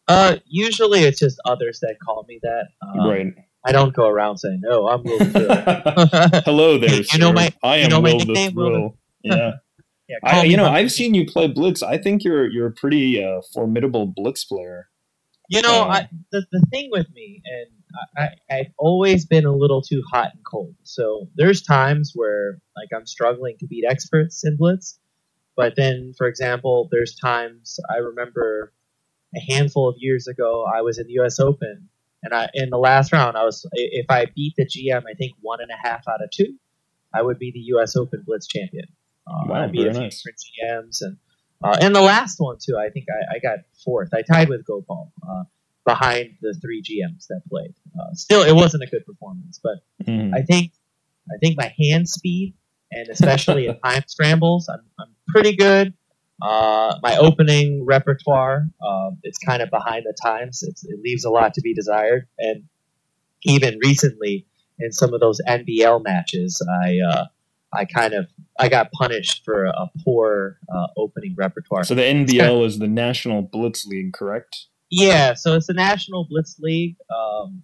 Uh, 0.07 0.37
usually 0.47 1.01
it's 1.01 1.19
just 1.19 1.39
others 1.45 1.79
that 1.81 1.97
call 2.03 2.25
me 2.27 2.39
that. 2.41 2.69
Um, 2.81 3.07
right. 3.07 3.33
I 3.65 3.71
don't 3.71 3.93
go 3.93 4.07
around 4.07 4.37
saying, 4.37 4.61
no, 4.63 4.87
I'm 4.87 5.03
Will 5.03 5.17
the 5.19 6.41
Hello 6.45 6.77
there, 6.77 6.95
You 6.95 7.03
sir. 7.03 7.17
know 7.19 7.33
my- 7.33 7.53
I 7.63 7.77
you 7.77 7.83
am 7.85 7.89
know 7.91 8.01
my 8.01 8.11
Will 8.13 8.19
the 8.19 8.25
nickname, 8.25 8.55
Will 8.55 8.65
the- 8.65 8.71
Thrill. 8.71 8.97
Yeah. 9.23 9.51
yeah, 10.09 10.15
I, 10.23 10.43
you 10.43 10.57
know, 10.57 10.65
I've 10.67 10.91
seen 10.91 11.13
you 11.13 11.25
play 11.25 11.47
Blitz. 11.47 11.83
I 11.83 11.97
think 11.97 12.23
you're 12.23 12.47
you're 12.49 12.67
a 12.67 12.71
pretty 12.71 13.23
uh, 13.23 13.41
formidable 13.53 14.07
Blitz 14.07 14.43
player. 14.45 14.89
You 15.49 15.61
know, 15.61 15.83
Um, 15.83 15.91
I, 15.91 16.09
the 16.31 16.45
the 16.51 16.65
thing 16.71 16.89
with 16.91 17.07
me, 17.13 17.41
and 17.45 17.67
I, 18.17 18.21
I, 18.23 18.57
I've 18.59 18.71
always 18.79 19.25
been 19.25 19.45
a 19.45 19.53
little 19.55 19.81
too 19.81 20.01
hot 20.11 20.31
and 20.33 20.43
cold. 20.49 20.73
So 20.83 21.27
there's 21.35 21.61
times 21.61 22.13
where 22.15 22.59
like 22.75 22.89
I'm 22.95 23.05
struggling 23.05 23.57
to 23.59 23.67
beat 23.67 23.83
experts 23.87 24.43
in 24.45 24.57
blitz, 24.57 24.97
but 25.55 25.75
then, 25.75 26.13
for 26.17 26.27
example, 26.27 26.87
there's 26.91 27.15
times 27.15 27.79
I 27.93 27.97
remember 27.97 28.73
a 29.35 29.39
handful 29.53 29.87
of 29.87 29.95
years 29.99 30.27
ago 30.27 30.65
I 30.73 30.81
was 30.81 30.97
in 30.97 31.07
the 31.07 31.13
U.S. 31.13 31.39
Open, 31.39 31.89
and 32.23 32.33
I 32.33 32.49
in 32.53 32.69
the 32.69 32.77
last 32.77 33.11
round 33.13 33.37
I 33.37 33.43
was 33.43 33.65
if 33.73 34.05
I 34.09 34.25
beat 34.35 34.53
the 34.57 34.65
GM, 34.65 35.03
I 35.09 35.13
think 35.15 35.33
one 35.41 35.59
and 35.61 35.71
a 35.71 35.87
half 35.87 36.07
out 36.07 36.23
of 36.23 36.29
two, 36.31 36.55
I 37.13 37.21
would 37.21 37.39
be 37.39 37.51
the 37.51 37.59
U.S. 37.75 37.95
Open 37.95 38.23
blitz 38.25 38.47
champion. 38.47 38.85
Uh, 39.27 39.47
Wow, 39.47 39.63
I 39.63 39.67
beat 39.67 39.87
a 39.87 39.91
few 39.91 40.01
nice. 40.01 40.23
GMs 40.23 40.97
and. 41.01 41.17
Uh, 41.63 41.77
and 41.79 41.93
the 41.95 42.01
last 42.01 42.39
one 42.39 42.57
too, 42.59 42.75
I 42.75 42.89
think 42.89 43.05
I, 43.07 43.35
I 43.35 43.39
got 43.39 43.59
fourth. 43.85 44.09
I 44.15 44.23
tied 44.23 44.49
with 44.49 44.65
Gopal 44.65 45.13
uh, 45.21 45.43
behind 45.85 46.37
the 46.41 46.55
three 46.59 46.81
GMs 46.81 47.27
that 47.29 47.41
played. 47.51 47.75
Uh, 47.95 48.15
still, 48.15 48.41
it 48.41 48.53
wasn't 48.55 48.81
a 48.81 48.87
good 48.87 49.05
performance, 49.05 49.59
but 49.61 49.75
Mhm. 50.07 50.33
I 50.33 50.41
think 50.41 50.71
I 51.31 51.37
think 51.39 51.57
my 51.57 51.71
hand 51.79 52.09
speed 52.09 52.55
and 52.91 53.07
especially 53.09 53.67
in 53.67 53.79
time 53.85 54.01
scrambles, 54.07 54.67
I'm, 54.69 54.81
I'm 54.99 55.13
pretty 55.27 55.55
good. 55.55 55.93
Uh, 56.41 56.95
my 57.03 57.17
opening 57.17 57.85
repertoire, 57.85 58.67
um, 58.85 59.19
it's 59.23 59.37
kind 59.37 59.61
of 59.61 59.69
behind 59.69 60.05
the 60.05 60.15
times. 60.21 60.63
It's, 60.63 60.83
it 60.83 60.99
leaves 61.03 61.23
a 61.23 61.29
lot 61.29 61.53
to 61.53 61.61
be 61.61 61.73
desired. 61.73 62.27
And 62.39 62.63
even 63.43 63.77
recently, 63.83 64.47
in 64.79 64.91
some 64.91 65.13
of 65.13 65.19
those 65.19 65.39
NBL 65.47 66.03
matches, 66.03 66.65
I 66.83 66.99
uh, 66.99 67.25
I 67.73 67.85
kind 67.85 68.13
of 68.13 68.27
I 68.59 68.69
got 68.69 68.91
punished 68.91 69.43
for 69.45 69.65
a 69.65 69.89
poor 70.03 70.57
uh, 70.73 70.87
opening 70.97 71.35
repertoire. 71.37 71.83
So 71.83 71.95
the 71.95 72.01
NBL 72.01 72.65
is 72.65 72.79
the 72.79 72.87
National 72.87 73.41
Blitz 73.41 73.85
League, 73.85 74.13
correct? 74.13 74.67
Yeah, 74.89 75.35
so 75.35 75.55
it's 75.55 75.67
the 75.67 75.73
National 75.73 76.27
Blitz 76.29 76.59
League, 76.59 76.97
um, 77.09 77.63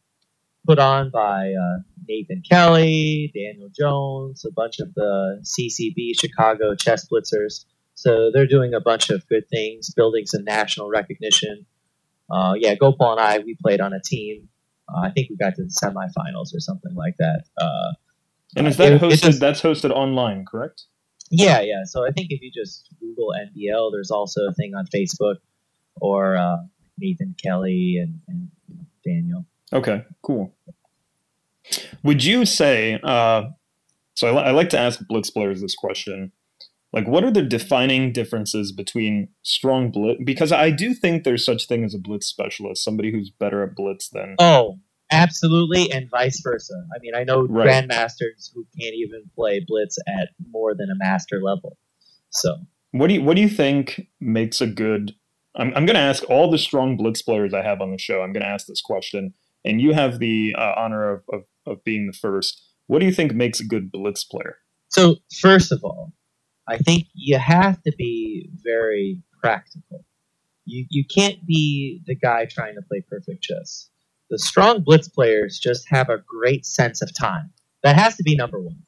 put 0.65 0.79
on 0.79 1.09
by 1.09 1.51
uh, 1.51 1.79
Nathan 2.07 2.41
Kelly, 2.49 3.31
Daniel 3.35 3.69
Jones, 3.77 4.45
a 4.45 4.51
bunch 4.51 4.79
of 4.79 4.93
the 4.93 5.43
CCB 5.43 6.19
Chicago 6.19 6.73
chess 6.75 7.05
blitzers. 7.11 7.65
So 7.97 8.29
they're 8.31 8.45
doing 8.45 8.75
a 8.75 8.79
bunch 8.79 9.09
of 9.09 9.27
good 9.27 9.49
things, 9.49 9.89
building 9.91 10.27
some 10.27 10.43
national 10.43 10.87
recognition. 10.87 11.65
Uh, 12.29 12.53
yeah, 12.55 12.75
Gopal 12.75 13.13
and 13.13 13.19
I, 13.19 13.39
we 13.39 13.55
played 13.55 13.81
on 13.81 13.91
a 13.91 13.99
team. 13.99 14.49
Uh, 14.87 14.99
I 15.07 15.09
think 15.09 15.31
we 15.31 15.35
got 15.35 15.55
to 15.55 15.63
the 15.63 15.69
semifinals 15.83 16.53
or 16.55 16.59
something 16.59 16.93
like 16.93 17.15
that. 17.17 17.45
Uh, 17.57 17.93
And 18.55 18.67
is 18.67 18.79
Uh, 18.79 18.83
that 18.83 18.93
it- 18.93 19.01
hosted? 19.01 19.39
that's 19.39 19.61
hosted 19.61 19.89
online, 19.89 20.45
correct? 20.45 20.83
yeah, 21.31 21.59
yeah. 21.61 21.83
So 21.85 22.05
I 22.07 22.11
think 22.11 22.31
if 22.31 22.41
you 22.41 22.51
just 22.51 22.87
Google 22.99 23.33
NBL, 23.35 23.91
there's 23.91 24.11
also 24.11 24.41
a 24.47 24.53
thing 24.53 24.75
on 24.75 24.85
Facebook 24.87 25.37
or 25.99 26.37
uh, 26.37 26.57
Nathan 26.99 27.35
Kelly 27.43 27.97
and, 27.97 28.21
and 28.27 28.49
Daniel. 29.03 29.43
Okay, 29.73 30.05
cool. 30.21 30.53
Would 32.03 32.23
you 32.23 32.45
say? 32.45 32.99
Uh, 33.03 33.49
so 34.13 34.37
I, 34.37 34.49
I 34.49 34.51
like 34.51 34.69
to 34.69 34.79
ask 34.79 34.99
blitz 35.07 35.29
players 35.31 35.61
this 35.61 35.75
question. 35.75 36.31
Like, 36.93 37.07
what 37.07 37.23
are 37.23 37.31
the 37.31 37.41
defining 37.43 38.13
differences 38.13 38.71
between 38.71 39.29
strong 39.43 39.91
blitz? 39.91 40.21
Because 40.23 40.51
I 40.51 40.71
do 40.71 40.93
think 40.93 41.23
there's 41.23 41.45
such 41.45 41.67
thing 41.67 41.83
as 41.83 41.93
a 41.93 41.99
blitz 41.99 42.27
specialist, 42.27 42.83
somebody 42.83 43.11
who's 43.11 43.29
better 43.29 43.61
at 43.63 43.75
blitz 43.75 44.09
than. 44.09 44.35
Oh, 44.39 44.79
absolutely, 45.11 45.91
and 45.91 46.09
vice 46.09 46.41
versa. 46.41 46.73
I 46.95 46.99
mean, 47.01 47.13
I 47.15 47.23
know 47.23 47.45
Right. 47.45 47.67
grandmasters 47.67 48.49
who 48.53 48.65
can't 48.79 48.95
even 48.95 49.23
play 49.35 49.63
blitz 49.67 49.97
at 50.07 50.29
more 50.49 50.73
than 50.75 50.89
a 50.89 50.95
master 50.97 51.41
level. 51.41 51.77
So, 52.29 52.55
What 52.91 53.07
do 53.07 53.15
you 53.15 53.21
What 53.23 53.35
do 53.35 53.41
you 53.41 53.49
think 53.49 54.07
makes 54.19 54.61
a 54.61 54.67
good? 54.67 55.13
I'm 55.55 55.73
I'm 55.75 55.85
going 55.85 55.95
to 55.95 55.99
ask 56.01 56.23
all 56.29 56.49
the 56.49 56.57
strong 56.57 56.95
blitz 56.97 57.21
players 57.21 57.53
I 57.53 57.63
have 57.63 57.81
on 57.81 57.91
the 57.91 57.97
show. 57.97 58.21
I'm 58.21 58.31
going 58.31 58.43
to 58.43 58.49
ask 58.49 58.65
this 58.65 58.81
question, 58.81 59.33
and 59.65 59.81
you 59.81 59.93
have 59.93 60.19
the 60.19 60.55
uh, 60.57 60.73
honor 60.77 61.11
of, 61.11 61.23
of 61.33 61.41
of 61.65 61.83
being 61.83 62.07
the 62.07 62.13
first. 62.17 62.61
What 62.87 62.99
do 62.99 63.05
you 63.05 63.11
think 63.11 63.33
makes 63.33 63.59
a 63.59 63.65
good 63.65 63.91
blitz 63.91 64.23
player? 64.23 64.57
so 64.89 65.17
first 65.41 65.71
of 65.73 65.83
all, 65.83 66.13
I 66.67 66.77
think 66.77 67.07
you 67.13 67.37
have 67.37 67.81
to 67.83 67.91
be 67.97 68.49
very 68.63 69.21
practical. 69.41 70.05
You 70.65 70.85
you 70.89 71.05
can't 71.05 71.45
be 71.45 72.01
the 72.05 72.15
guy 72.15 72.45
trying 72.45 72.75
to 72.75 72.81
play 72.81 73.01
perfect 73.01 73.43
chess. 73.43 73.89
the 74.29 74.39
strong 74.39 74.81
blitz 74.83 75.07
players 75.07 75.57
just 75.59 75.87
have 75.89 76.09
a 76.09 76.17
great 76.17 76.65
sense 76.65 77.01
of 77.01 77.13
time. 77.17 77.51
That 77.83 77.95
has 77.95 78.17
to 78.17 78.23
be 78.23 78.35
number 78.35 78.59
one. 78.59 78.83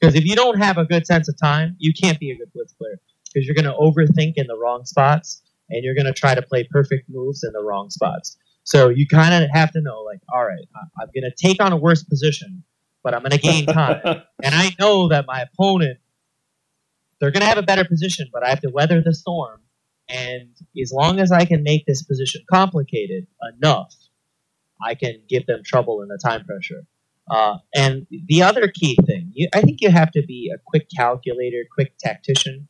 Because 0.00 0.14
if 0.14 0.24
you 0.24 0.36
don't 0.36 0.58
have 0.58 0.78
a 0.78 0.84
good 0.84 1.06
sense 1.06 1.28
of 1.28 1.36
time, 1.40 1.76
you 1.78 1.92
can't 1.92 2.20
be 2.20 2.30
a 2.30 2.36
good 2.36 2.52
blitz 2.52 2.72
player. 2.74 3.00
Because 3.32 3.46
you're 3.46 3.54
going 3.54 3.64
to 3.64 3.72
overthink 3.72 4.34
in 4.36 4.46
the 4.46 4.56
wrong 4.56 4.84
spots, 4.84 5.42
and 5.70 5.82
you're 5.82 5.94
going 5.94 6.06
to 6.06 6.12
try 6.12 6.34
to 6.34 6.42
play 6.42 6.64
perfect 6.70 7.08
moves 7.08 7.42
in 7.42 7.52
the 7.52 7.62
wrong 7.62 7.90
spots. 7.90 8.36
So 8.64 8.88
you 8.88 9.06
kind 9.08 9.42
of 9.42 9.50
have 9.52 9.72
to 9.72 9.80
know, 9.80 10.02
like, 10.02 10.20
all 10.32 10.44
right, 10.44 10.68
I'm 11.00 11.08
going 11.14 11.28
to 11.28 11.34
take 11.36 11.60
on 11.60 11.72
a 11.72 11.76
worse 11.76 12.04
position, 12.04 12.62
but 13.02 13.14
I'm 13.14 13.20
going 13.20 13.32
to 13.32 13.38
gain 13.38 13.66
time. 13.66 14.00
and 14.42 14.54
I 14.54 14.74
know 14.78 15.08
that 15.08 15.26
my 15.26 15.42
opponent, 15.42 15.98
they're 17.24 17.32
going 17.32 17.40
to 17.40 17.46
have 17.46 17.56
a 17.56 17.62
better 17.62 17.86
position, 17.86 18.28
but 18.30 18.44
I 18.44 18.50
have 18.50 18.60
to 18.60 18.68
weather 18.68 19.00
the 19.00 19.14
storm. 19.14 19.62
And 20.10 20.50
as 20.78 20.92
long 20.92 21.18
as 21.18 21.32
I 21.32 21.46
can 21.46 21.62
make 21.62 21.86
this 21.86 22.02
position 22.02 22.44
complicated 22.50 23.26
enough, 23.56 23.94
I 24.84 24.94
can 24.94 25.22
give 25.26 25.46
them 25.46 25.62
trouble 25.64 26.02
in 26.02 26.08
the 26.08 26.18
time 26.22 26.44
pressure. 26.44 26.84
Uh, 27.30 27.56
and 27.74 28.06
the 28.10 28.42
other 28.42 28.68
key 28.68 28.98
thing, 29.06 29.30
you, 29.32 29.48
I 29.54 29.62
think 29.62 29.78
you 29.80 29.90
have 29.90 30.10
to 30.10 30.22
be 30.22 30.52
a 30.54 30.58
quick 30.66 30.88
calculator, 30.94 31.64
quick 31.74 31.94
tactician. 31.98 32.68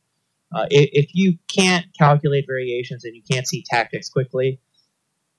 Uh, 0.54 0.66
if, 0.70 0.90
if, 0.92 1.10
you 1.14 1.36
can't 1.48 1.86
calculate 1.98 2.44
variations 2.46 3.04
and 3.04 3.16
you 3.16 3.22
can't 3.28 3.48
see 3.48 3.64
tactics 3.68 4.08
quickly, 4.08 4.60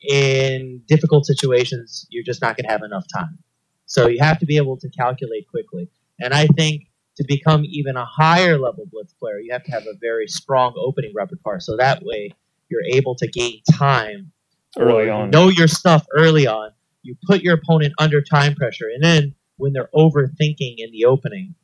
in 0.05 0.81
difficult 0.89 1.25
situations, 1.25 2.05
you're 2.09 2.25
just 2.25 2.41
not 2.41 2.57
going 2.57 2.65
to 2.65 2.71
have 2.71 2.83
enough 2.83 3.05
time. 3.15 3.37
So 3.85 4.09
you 4.09 4.19
have 4.19 4.39
to 4.39 4.45
be 4.45 4.57
able 4.57 4.75
to 4.75 4.89
calculate 4.89 5.47
quickly. 5.47 5.87
And 6.19 6.33
I 6.33 6.47
think 6.47 6.87
to 7.17 7.23
become 7.27 7.63
even 7.65 7.95
a 7.95 8.05
higher 8.05 8.57
level 8.57 8.85
blitz 8.91 9.13
player, 9.13 9.39
you 9.39 9.51
have 9.51 9.63
to 9.63 9.71
have 9.71 9.83
a 9.83 9.97
very 9.99 10.27
strong 10.27 10.73
opening 10.77 11.13
repertoire. 11.15 11.59
So 11.59 11.77
that 11.77 12.03
way, 12.03 12.33
you're 12.69 12.83
able 12.83 13.15
to 13.15 13.27
gain 13.27 13.61
time 13.71 14.31
early 14.77 15.09
on. 15.09 15.29
Know 15.29 15.49
your 15.49 15.67
stuff 15.67 16.05
early 16.15 16.47
on. 16.47 16.71
You 17.03 17.15
put 17.27 17.41
your 17.41 17.55
opponent 17.55 17.93
under 17.99 18.21
time 18.21 18.55
pressure, 18.55 18.87
and 18.93 19.03
then 19.03 19.35
when 19.57 19.73
they're 19.73 19.89
overthinking 19.95 20.75
in 20.77 20.91
the 20.91 21.05
opening, 21.05 21.55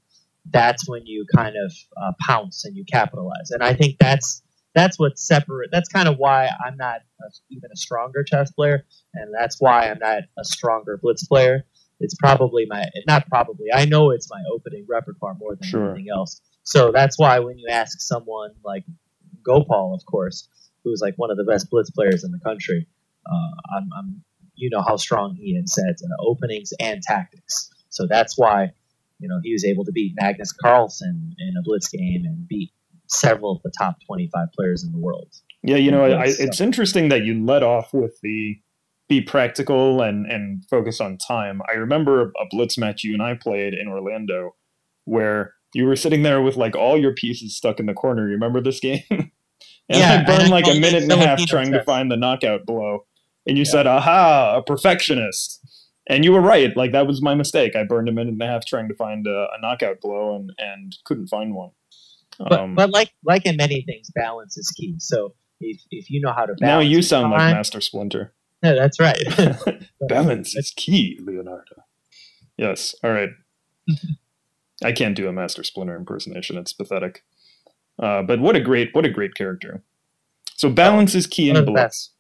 that's 0.50 0.88
when 0.88 1.06
you 1.06 1.26
kind 1.36 1.56
of 1.58 1.74
uh, 1.98 2.12
pounce 2.26 2.66
and 2.66 2.76
you 2.76 2.86
capitalize. 2.86 3.52
And 3.52 3.64
I 3.64 3.74
think 3.74 3.98
that's 4.00 4.44
that's 4.74 4.98
what 4.98 5.20
separate. 5.20 5.70
That's 5.72 5.90
kind 5.90 6.08
of 6.08 6.18
why 6.18 6.50
I'm 6.66 6.78
not 6.78 7.02
a, 7.22 7.26
even 7.50 7.70
a 7.74 7.76
stronger 7.76 8.24
chess 8.24 8.52
player, 8.52 8.86
and 9.14 9.34
that's 9.34 9.60
why 9.60 9.90
I'm 9.90 10.00
not 10.00 10.24
a 10.38 10.46
stronger 10.46 10.98
blitz 11.02 11.26
player. 11.26 11.66
It's 12.02 12.16
probably 12.16 12.66
my 12.68 12.86
not 13.08 13.28
probably. 13.28 13.68
I 13.74 13.86
know 13.86 14.12
it's 14.12 14.30
my 14.30 14.42
opening 14.54 14.86
repertoire 14.90 15.36
more 15.40 15.56
than 15.56 15.68
sure. 15.68 15.92
anything 15.92 16.08
else. 16.14 16.42
So 16.64 16.92
that's 16.92 17.18
why 17.18 17.40
when 17.40 17.58
you 17.58 17.68
ask 17.70 18.02
someone 18.02 18.52
like 18.64 18.84
Gopal, 19.44 19.94
of 19.94 20.06
course, 20.06 20.48
who's 20.84 21.02
like 21.02 21.16
one 21.18 21.32
of 21.32 21.38
the 21.38 21.44
best 21.44 21.70
blitz 21.70 21.90
players 21.90 22.24
in 22.24 22.32
the 22.32 22.40
country, 22.40 22.88
uh, 23.26 23.78
I'm, 23.78 23.90
I'm, 23.98 24.24
you 24.56 24.70
know 24.70 24.82
how 24.82 24.98
strong 24.98 25.36
he 25.36 25.52
is 25.52 25.78
at 25.78 25.96
uh, 26.04 26.28
openings 26.28 26.72
and 26.80 27.02
tactics. 27.02 27.70
So 27.90 28.08
that's 28.10 28.38
why, 28.38 28.72
you 29.20 29.28
know, 29.28 29.40
he 29.44 29.54
was 29.54 29.66
able 29.66 29.86
to 29.86 29.92
beat 29.92 30.14
Magnus 30.20 30.52
Carlsen 30.52 31.36
in 31.40 31.54
a 31.58 31.64
blitz 31.64 31.90
game 31.90 32.24
and 32.26 32.48
beat 32.48 32.72
several 33.08 33.54
of 33.54 33.62
the 33.64 33.72
top 33.78 33.98
25 34.06 34.48
players 34.56 34.84
in 34.84 34.92
the 34.92 35.00
world. 35.00 35.34
Yeah, 35.64 35.76
you 35.76 35.92
know, 35.92 36.06
I, 36.06 36.26
it's 36.28 36.62
interesting 36.62 37.10
that 37.10 37.24
you 37.24 37.44
led 37.44 37.62
off 37.62 37.94
with 37.94 38.20
the 38.22 38.60
be 39.12 39.20
practical 39.20 40.02
and 40.02 40.26
and 40.26 40.64
focus 40.70 41.02
on 41.02 41.18
time. 41.18 41.62
I 41.70 41.74
remember 41.74 42.32
a 42.40 42.46
blitz 42.50 42.78
match 42.78 43.04
you 43.04 43.14
and 43.14 43.22
I 43.22 43.34
played 43.36 43.74
in 43.74 43.90
Orlando 43.90 44.56
where 45.04 45.54
you 45.74 45.86
were 45.86 45.98
sitting 45.98 46.24
there 46.24 46.42
with 46.42 46.56
like 46.56 46.78
all 46.78 46.98
your 46.98 47.14
pieces 47.14 47.58
stuck 47.58 47.80
in 47.82 47.88
the 47.88 47.94
corner. 47.94 48.28
You 48.28 48.34
remember 48.34 48.62
this 48.62 48.80
game? 48.80 49.04
and 49.10 49.30
yeah, 49.90 50.22
I 50.22 50.24
burned 50.24 50.50
like 50.50 50.66
a 50.66 50.80
minute 50.80 51.04
and 51.04 51.12
a 51.12 51.18
half 51.18 51.46
trying 51.46 51.74
to 51.74 51.84
find 51.84 52.10
the 52.10 52.16
knockout 52.16 52.66
blow. 52.66 53.06
And 53.46 53.58
you 53.58 53.66
yeah. 53.66 53.72
said, 53.72 53.88
"Aha, 53.88 54.56
a 54.58 54.64
perfectionist." 54.64 55.60
And 56.08 56.24
you 56.24 56.32
were 56.32 56.42
right. 56.42 56.76
Like 56.78 56.94
that 56.94 57.06
was 57.06 57.22
my 57.22 57.36
mistake. 57.36 57.76
I 57.76 57.84
burned 57.84 58.08
a 58.08 58.14
minute 58.14 58.32
and 58.32 58.42
a 58.42 58.48
half 58.48 58.66
trying 58.66 58.88
to 58.88 58.96
find 58.96 59.28
a, 59.28 59.48
a 59.58 59.62
knockout 59.62 60.00
blow 60.00 60.38
and 60.38 60.54
and 60.58 60.96
couldn't 61.04 61.28
find 61.28 61.54
one. 61.54 61.72
But, 62.40 62.54
um, 62.54 62.76
but 62.76 62.92
like 62.92 63.12
like 63.26 63.46
in 63.46 63.58
many 63.58 63.82
things, 63.82 64.10
balance 64.16 64.58
is 64.58 64.70
key. 64.70 64.96
So 65.00 65.34
if, 65.60 65.82
if 65.92 66.10
you 66.10 66.22
know 66.22 66.32
how 66.32 66.46
to 66.46 66.54
balance, 66.54 66.62
now 66.62 66.80
you 66.80 67.02
sound 67.02 67.32
time, 67.32 67.32
like 67.32 67.56
Master 67.56 67.82
Splinter. 67.82 68.34
Yeah, 68.64 68.74
that's 68.74 69.00
right. 69.00 69.24
balance 70.08 70.56
is 70.56 70.72
key, 70.76 71.20
Leonardo. 71.20 71.84
Yes. 72.58 72.94
All 73.04 73.12
right. 73.12 73.30
I 74.84 74.92
can't 74.92 75.16
do 75.16 75.28
a 75.28 75.34
Master 75.34 75.64
Splinter 75.64 75.96
impersonation. 75.96 76.58
It's 76.58 76.72
pathetic. 76.72 77.24
Uh, 77.98 78.22
but 78.22 78.40
what 78.40 78.56
a 78.56 78.60
great 78.60 78.94
what 78.94 79.06
a 79.06 79.10
great 79.10 79.34
character. 79.36 79.84
So 80.56 80.70
balance 80.70 81.16
is 81.16 81.26
key 81.26 81.50
in 81.50 81.66
Blitz. 81.66 82.12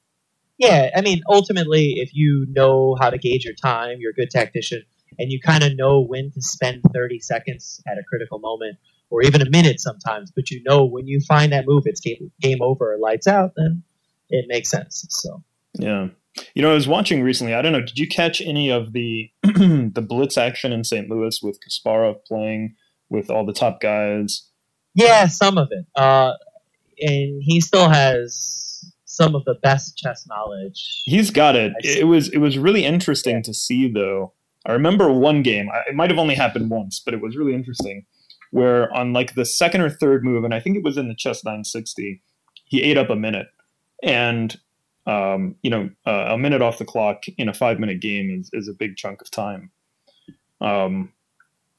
Yeah, 0.57 0.91
I 0.95 1.01
mean, 1.01 1.21
ultimately, 1.27 1.93
if 1.97 2.11
you 2.13 2.45
know 2.49 2.95
how 2.99 3.09
to 3.09 3.17
gauge 3.17 3.45
your 3.45 3.55
time, 3.55 3.97
you're 3.99 4.11
a 4.11 4.13
good 4.13 4.29
tactician, 4.29 4.83
and 5.17 5.31
you 5.31 5.39
kind 5.39 5.63
of 5.63 5.75
know 5.75 6.01
when 6.01 6.31
to 6.31 6.41
spend 6.41 6.81
30 6.93 7.19
seconds 7.19 7.81
at 7.87 7.97
a 7.97 8.03
critical 8.07 8.37
moment, 8.37 8.77
or 9.09 9.23
even 9.23 9.41
a 9.41 9.49
minute 9.49 9.79
sometimes. 9.79 10.31
But 10.31 10.51
you 10.51 10.61
know 10.63 10.85
when 10.85 11.07
you 11.07 11.19
find 11.19 11.51
that 11.51 11.65
move, 11.67 11.83
it's 11.85 11.99
game, 11.99 12.31
game 12.39 12.61
over 12.61 12.93
or 12.93 12.97
lights 12.99 13.27
out. 13.27 13.53
Then 13.55 13.83
it 14.29 14.45
makes 14.47 14.69
sense. 14.69 15.05
So 15.09 15.43
yeah, 15.73 16.09
you 16.53 16.61
know, 16.61 16.71
I 16.71 16.75
was 16.75 16.87
watching 16.87 17.23
recently. 17.23 17.53
I 17.53 17.61
don't 17.61 17.71
know. 17.71 17.81
Did 17.81 17.97
you 17.97 18.07
catch 18.07 18.41
any 18.41 18.69
of 18.69 18.93
the 18.93 19.31
the 19.43 20.05
blitz 20.07 20.37
action 20.37 20.71
in 20.71 20.83
St. 20.83 21.09
Louis 21.09 21.39
with 21.41 21.59
Kasparov 21.61 22.23
playing 22.25 22.75
with 23.09 23.29
all 23.29 23.45
the 23.45 23.53
top 23.53 23.81
guys? 23.81 24.47
Yeah, 24.93 25.27
some 25.27 25.57
of 25.57 25.69
it. 25.71 25.85
Uh, 25.95 26.33
and 26.99 27.41
he 27.41 27.61
still 27.61 27.89
has 27.89 28.93
some 29.05 29.35
of 29.35 29.43
the 29.45 29.55
best 29.55 29.97
chess 29.97 30.25
knowledge. 30.27 31.03
He's 31.05 31.31
got 31.31 31.55
it. 31.55 31.73
It 31.83 32.07
was 32.07 32.29
it 32.29 32.37
was 32.37 32.57
really 32.57 32.85
interesting 32.85 33.37
yeah. 33.37 33.41
to 33.43 33.53
see 33.53 33.91
though. 33.91 34.33
I 34.65 34.73
remember 34.73 35.11
one 35.11 35.41
game. 35.41 35.69
It 35.87 35.95
might 35.95 36.11
have 36.11 36.19
only 36.19 36.35
happened 36.35 36.69
once, 36.69 37.01
but 37.03 37.13
it 37.13 37.21
was 37.21 37.35
really 37.35 37.55
interesting. 37.55 38.05
Where 38.51 38.93
on 38.93 39.13
like 39.13 39.35
the 39.35 39.45
second 39.45 39.81
or 39.81 39.89
third 39.89 40.23
move, 40.23 40.43
and 40.43 40.53
I 40.53 40.59
think 40.59 40.77
it 40.77 40.83
was 40.83 40.97
in 40.97 41.07
the 41.07 41.15
chess 41.15 41.43
960, 41.43 42.21
he 42.65 42.83
ate 42.83 42.97
up 42.97 43.09
a 43.09 43.15
minute, 43.15 43.47
and 44.03 44.57
um, 45.11 45.55
you 45.61 45.69
know 45.69 45.89
uh, 46.05 46.27
a 46.29 46.37
minute 46.37 46.61
off 46.61 46.77
the 46.77 46.85
clock 46.85 47.23
in 47.37 47.49
a 47.49 47.53
five 47.53 47.79
minute 47.79 47.99
game 47.99 48.39
is, 48.39 48.49
is 48.53 48.67
a 48.67 48.73
big 48.73 48.95
chunk 48.95 49.21
of 49.21 49.29
time. 49.29 49.71
Um, 50.61 51.11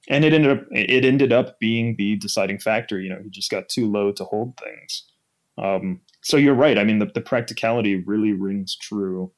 and 0.09 0.25
it 0.25 0.33
ended 0.33 0.51
up 0.51 0.67
it 0.73 1.05
ended 1.05 1.33
up 1.33 1.59
being 1.59 1.97
the 1.97 2.17
deciding 2.17 2.59
factor. 2.59 3.01
You 3.01 3.11
know, 3.11 3.21
he 3.23 3.31
just 3.31 3.51
got 3.51 3.69
too 3.69 3.91
low 3.91 4.13
to 4.13 4.25
hold 4.25 4.59
things. 4.59 5.05
Um, 5.57 6.01
so 6.23 6.37
you're 6.37 6.55
right. 6.55 6.79
I 6.79 6.85
mean, 6.85 6.99
the, 6.99 7.07
the 7.07 7.21
practicality 7.21 7.97
really 7.97 8.33
rings 8.33 8.77
true 8.77 9.33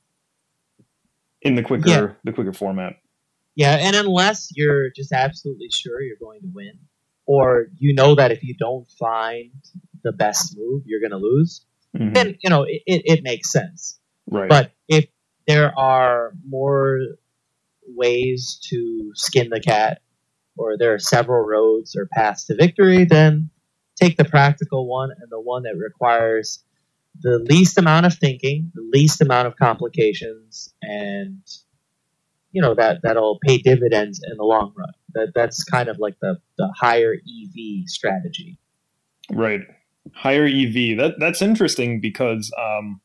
in 1.43 1.55
the 1.55 1.63
quicker 1.63 1.89
yeah. 1.89 2.07
the 2.25 2.33
quicker 2.33 2.53
format. 2.53 2.97
Yeah, 3.57 3.77
and 3.81 3.95
unless 3.95 4.49
you're 4.57 4.91
just 4.91 5.13
absolutely 5.13 5.69
sure 5.71 6.03
you're 6.03 6.17
going 6.21 6.41
to 6.41 6.49
win, 6.53 6.79
or 7.27 7.67
you 7.77 7.95
know 7.95 8.17
that 8.17 8.33
if 8.33 8.43
you 8.43 8.57
don't 8.59 8.89
find 8.99 9.53
the 10.03 10.13
best 10.13 10.57
move, 10.59 10.83
you're 10.87 11.01
going 11.01 11.13
to 11.13 11.19
lose, 11.19 11.65
mm-hmm. 11.95 12.13
then 12.13 12.37
you 12.43 12.51
know 12.51 12.65
it, 12.65 12.83
it, 12.87 13.03
it 13.05 13.23
makes 13.23 13.51
sense. 13.51 13.99
Right. 14.31 14.49
But 14.49 14.73
if 14.89 15.07
there 15.47 15.77
are 15.79 16.33
more 16.47 16.99
ways 17.87 18.59
to 18.71 19.13
skin 19.15 19.51
the 19.51 19.61
cat, 19.61 20.01
or 20.57 20.77
there 20.79 20.95
are 20.95 20.99
several 20.99 21.45
roads 21.45 21.97
or 21.97 22.09
paths 22.13 22.47
to 22.47 22.55
victory, 22.55 23.05
then 23.05 23.51
take 23.97 24.17
the 24.17 24.25
practical 24.25 24.89
one 24.89 25.11
and 25.11 25.31
the 25.31 25.41
one 25.41 25.65
that 25.65 25.77
requires 25.77 26.65
the 27.21 27.39
least 27.39 27.79
amount 27.79 28.07
of 28.07 28.15
thinking, 28.15 28.73
the 28.75 28.89
least 28.93 29.21
amount 29.21 29.47
of 29.47 29.57
complications, 29.57 30.75
and 30.83 31.43
you 32.51 32.61
know 32.61 32.75
that 32.75 33.03
that'll 33.03 33.39
pay 33.45 33.59
dividends 33.59 34.21
in 34.29 34.37
the 34.37 34.45
long 34.45 34.73
run. 34.77 34.93
That 35.15 35.33
that's 35.35 35.63
kind 35.65 35.89
of 35.89 35.99
like 35.99 36.17
the 36.21 36.41
the 36.59 36.73
higher 36.77 37.15
EV 37.15 37.87
strategy. 37.87 38.59
Right, 39.31 39.61
higher 40.13 40.45
EV. 40.45 40.97
That 40.99 41.15
that's 41.19 41.43
interesting 41.43 42.01
because 42.01 42.53
um, 42.61 43.01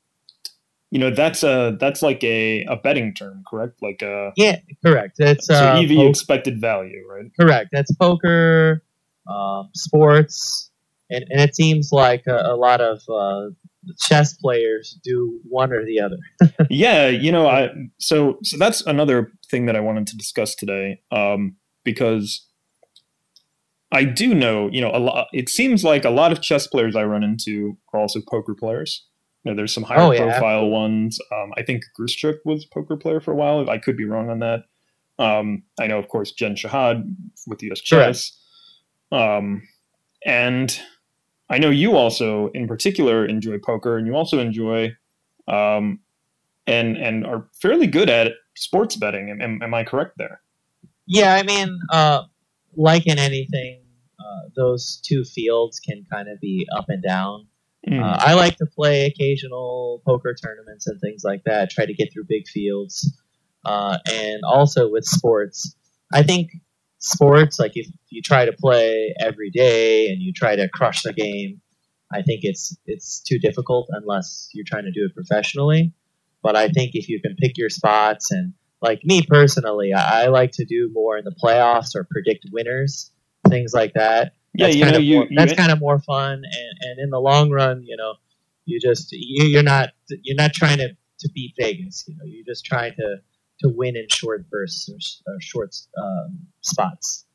you 0.91 0.99
know 0.99 1.09
that's 1.09 1.43
a 1.43 1.77
that's 1.79 2.01
like 2.01 2.23
a, 2.23 2.63
a 2.65 2.75
betting 2.75 3.13
term, 3.13 3.43
correct? 3.49 3.81
Like 3.81 4.01
a 4.01 4.33
yeah, 4.35 4.57
correct. 4.85 5.17
It's 5.19 5.47
so 5.47 5.53
uh, 5.53 5.81
EV 5.81 5.89
poker. 5.89 6.09
expected 6.09 6.61
value, 6.61 7.03
right? 7.07 7.31
Correct. 7.39 7.69
That's 7.71 7.93
poker, 7.95 8.83
um, 9.27 9.69
sports, 9.73 10.71
and, 11.09 11.25
and 11.29 11.41
it 11.41 11.55
seems 11.55 11.89
like 11.91 12.23
a, 12.27 12.53
a 12.53 12.55
lot 12.55 12.81
of 12.81 13.01
uh, 13.09 13.49
chess 13.99 14.35
players 14.37 14.99
do 15.03 15.39
one 15.47 15.71
or 15.71 15.85
the 15.85 15.99
other. 15.99 16.17
yeah, 16.69 17.07
you 17.07 17.31
know, 17.31 17.47
I 17.47 17.69
so 17.99 18.39
so 18.43 18.57
that's 18.57 18.81
another 18.81 19.31
thing 19.49 19.65
that 19.67 19.75
I 19.75 19.79
wanted 19.79 20.07
to 20.07 20.17
discuss 20.17 20.55
today, 20.55 21.01
um, 21.11 21.55
because 21.83 22.47
I 23.91 24.03
do 24.03 24.35
know, 24.35 24.69
you 24.71 24.81
know, 24.81 24.91
a 24.93 24.99
lot. 24.99 25.27
It 25.33 25.49
seems 25.49 25.83
like 25.83 26.05
a 26.05 26.09
lot 26.09 26.31
of 26.31 26.41
chess 26.41 26.67
players 26.67 26.95
I 26.95 27.03
run 27.03 27.23
into 27.23 27.77
are 27.93 27.99
also 27.99 28.21
poker 28.29 28.53
players. 28.53 29.05
You 29.43 29.51
know, 29.51 29.55
there's 29.55 29.73
some 29.73 29.83
higher 29.83 29.99
oh, 29.99 30.11
yeah, 30.11 30.23
profile 30.23 30.67
ones. 30.69 31.17
Um, 31.31 31.53
I 31.57 31.63
think 31.63 31.83
Grischuk 31.99 32.37
was 32.45 32.65
a 32.65 32.73
poker 32.73 32.97
player 32.97 33.19
for 33.19 33.31
a 33.31 33.35
while. 33.35 33.67
I 33.69 33.77
could 33.77 33.97
be 33.97 34.05
wrong 34.05 34.29
on 34.29 34.39
that. 34.39 34.65
Um, 35.17 35.63
I 35.79 35.87
know, 35.87 35.97
of 35.97 36.07
course, 36.07 36.31
Jen 36.31 36.55
Shahade 36.55 37.03
with 37.47 37.59
the 37.59 37.71
US 37.71 37.81
Chess. 37.81 38.37
Um, 39.11 39.67
and 40.25 40.79
I 41.49 41.57
know 41.57 41.69
you 41.69 41.95
also, 41.95 42.49
in 42.49 42.67
particular, 42.67 43.25
enjoy 43.25 43.57
poker, 43.57 43.97
and 43.97 44.05
you 44.05 44.15
also 44.15 44.39
enjoy, 44.39 44.95
um, 45.47 45.99
and 46.67 46.95
and 46.97 47.25
are 47.25 47.47
fairly 47.59 47.87
good 47.87 48.09
at 48.09 48.33
sports 48.55 48.95
betting. 48.95 49.29
Am, 49.41 49.61
am 49.61 49.73
I 49.73 49.83
correct 49.83 50.17
there? 50.17 50.41
Yeah, 51.07 51.33
I 51.33 51.43
mean, 51.43 51.79
uh, 51.91 52.23
like 52.79 53.05
in 53.05 53.19
anything, 53.19 53.81
uh, 54.19 54.49
those 54.55 55.01
two 55.05 55.23
fields 55.25 55.79
can 55.79 56.05
kind 56.11 56.29
of 56.29 56.39
be 56.39 56.65
up 56.75 56.85
and 56.87 57.03
down. 57.03 57.45
Mm. 57.87 58.01
Uh, 58.01 58.17
I 58.19 58.33
like 58.33 58.55
to 58.57 58.65
play 58.65 59.05
occasional 59.05 60.01
poker 60.07 60.33
tournaments 60.33 60.87
and 60.87 60.99
things 60.99 61.21
like 61.23 61.43
that. 61.45 61.69
Try 61.69 61.85
to 61.85 61.93
get 61.93 62.11
through 62.11 62.23
big 62.27 62.47
fields, 62.47 63.21
uh, 63.65 63.97
and 64.09 64.41
also 64.43 64.89
with 64.89 65.03
sports, 65.03 65.75
I 66.13 66.23
think 66.23 66.51
sports 66.99 67.59
like 67.59 67.73
if 67.75 67.87
you 68.09 68.21
try 68.21 68.45
to 68.45 68.53
play 68.53 69.13
every 69.19 69.49
day 69.49 70.09
and 70.09 70.21
you 70.21 70.33
try 70.33 70.55
to 70.55 70.69
crush 70.69 71.03
the 71.03 71.13
game, 71.13 71.61
I 72.13 72.21
think 72.21 72.41
it's 72.43 72.75
it's 72.85 73.19
too 73.21 73.39
difficult 73.39 73.89
unless 73.91 74.49
you're 74.53 74.65
trying 74.65 74.85
to 74.85 74.91
do 74.91 75.05
it 75.05 75.13
professionally. 75.13 75.93
But 76.41 76.55
I 76.55 76.69
think 76.69 76.91
if 76.93 77.09
you 77.09 77.19
can 77.21 77.35
pick 77.35 77.57
your 77.57 77.69
spots 77.69 78.31
and 78.31 78.53
like 78.81 79.03
me 79.03 79.21
personally, 79.21 79.93
I, 79.93 80.23
I 80.23 80.27
like 80.27 80.51
to 80.53 80.65
do 80.65 80.89
more 80.93 81.17
in 81.17 81.25
the 81.25 81.35
playoffs 81.43 81.95
or 81.95 82.07
predict 82.09 82.45
winners, 82.51 83.11
things 83.47 83.73
like 83.73 83.93
that. 83.93 84.33
Yeah, 84.53 84.67
that's 84.67 84.75
you 84.75 84.83
kind 84.83 84.93
know, 84.93 84.99
of 84.99 85.03
you, 85.03 85.15
more, 85.15 85.27
you 85.29 85.35
that's 85.37 85.53
kind 85.53 85.71
of 85.71 85.79
more 85.79 85.99
fun, 85.99 86.33
and, 86.33 86.79
and 86.81 86.99
in 86.99 87.09
the 87.09 87.19
long 87.19 87.51
run, 87.51 87.83
you 87.83 87.97
know, 87.97 88.15
you 88.65 88.79
just 88.79 89.11
you, 89.11 89.45
you're 89.45 89.63
not 89.63 89.89
you're 90.23 90.35
not 90.35 90.53
trying 90.53 90.77
to, 90.77 90.89
to 91.19 91.29
beat 91.33 91.53
Vegas. 91.57 92.05
You 92.07 92.15
know, 92.15 92.25
you're 92.25 92.45
just 92.45 92.65
trying 92.65 92.93
to 92.95 93.17
to 93.61 93.69
win 93.69 93.95
in 93.95 94.07
short 94.09 94.49
bursts 94.49 94.89
or, 94.89 95.33
or 95.33 95.41
short 95.41 95.75
um, 96.01 96.39
spots. 96.61 97.25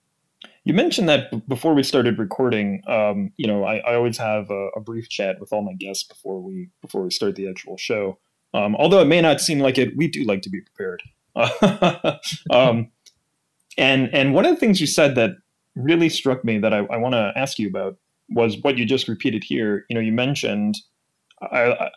You 0.65 0.73
mentioned 0.73 1.09
that 1.11 1.31
b- 1.31 1.43
before 1.47 1.75
we 1.75 1.83
started 1.83 2.19
recording. 2.19 2.83
Um, 2.87 3.33
you 3.37 3.47
know, 3.47 3.65
I, 3.65 3.77
I 3.79 3.95
always 3.95 4.17
have 4.17 4.51
a, 4.51 4.69
a, 4.77 4.81
brief 4.81 5.11
chat 5.11 5.39
with 5.39 5.53
all 5.53 5.63
my 5.63 5.75
guests 5.75 6.05
before 6.05 6.41
we 6.41 6.71
before 6.81 7.03
we 7.03 7.11
start 7.11 7.37
the 7.37 7.49
actual 7.49 7.77
show. 7.77 8.19
Um, 8.55 8.75
although 8.77 9.01
it 9.01 9.07
may 9.07 9.21
not 9.21 9.41
seem 9.41 9.59
like 9.59 9.79
it, 9.79 9.97
we 9.97 10.09
do 10.09 10.25
like 10.25 10.43
to 10.43 10.51
be 10.51 10.61
prepared. 10.61 11.03
um, 12.51 12.91
and 13.77 14.15
and 14.15 14.35
one 14.35 14.47
of 14.47 14.55
the 14.55 14.61
things 14.61 14.81
you 14.81 14.87
said 14.87 15.15
that 15.17 15.31
really 15.75 16.09
struck 16.09 16.45
me 16.45 16.59
that 16.59 16.73
I, 16.73 16.79
I 16.79 16.97
want 16.97 17.15
to 17.15 17.33
ask 17.37 17.59
you 17.59 17.69
about 17.69 17.97
was 18.31 18.57
what 18.63 18.79
you 18.79 18.85
just 18.85 19.09
repeated 19.09 19.45
here. 19.45 19.85
You 19.89 19.95
know, 19.95 20.01
you 20.01 20.13
mentioned 20.13 20.77
I, 21.41 21.73
I, 21.73 21.91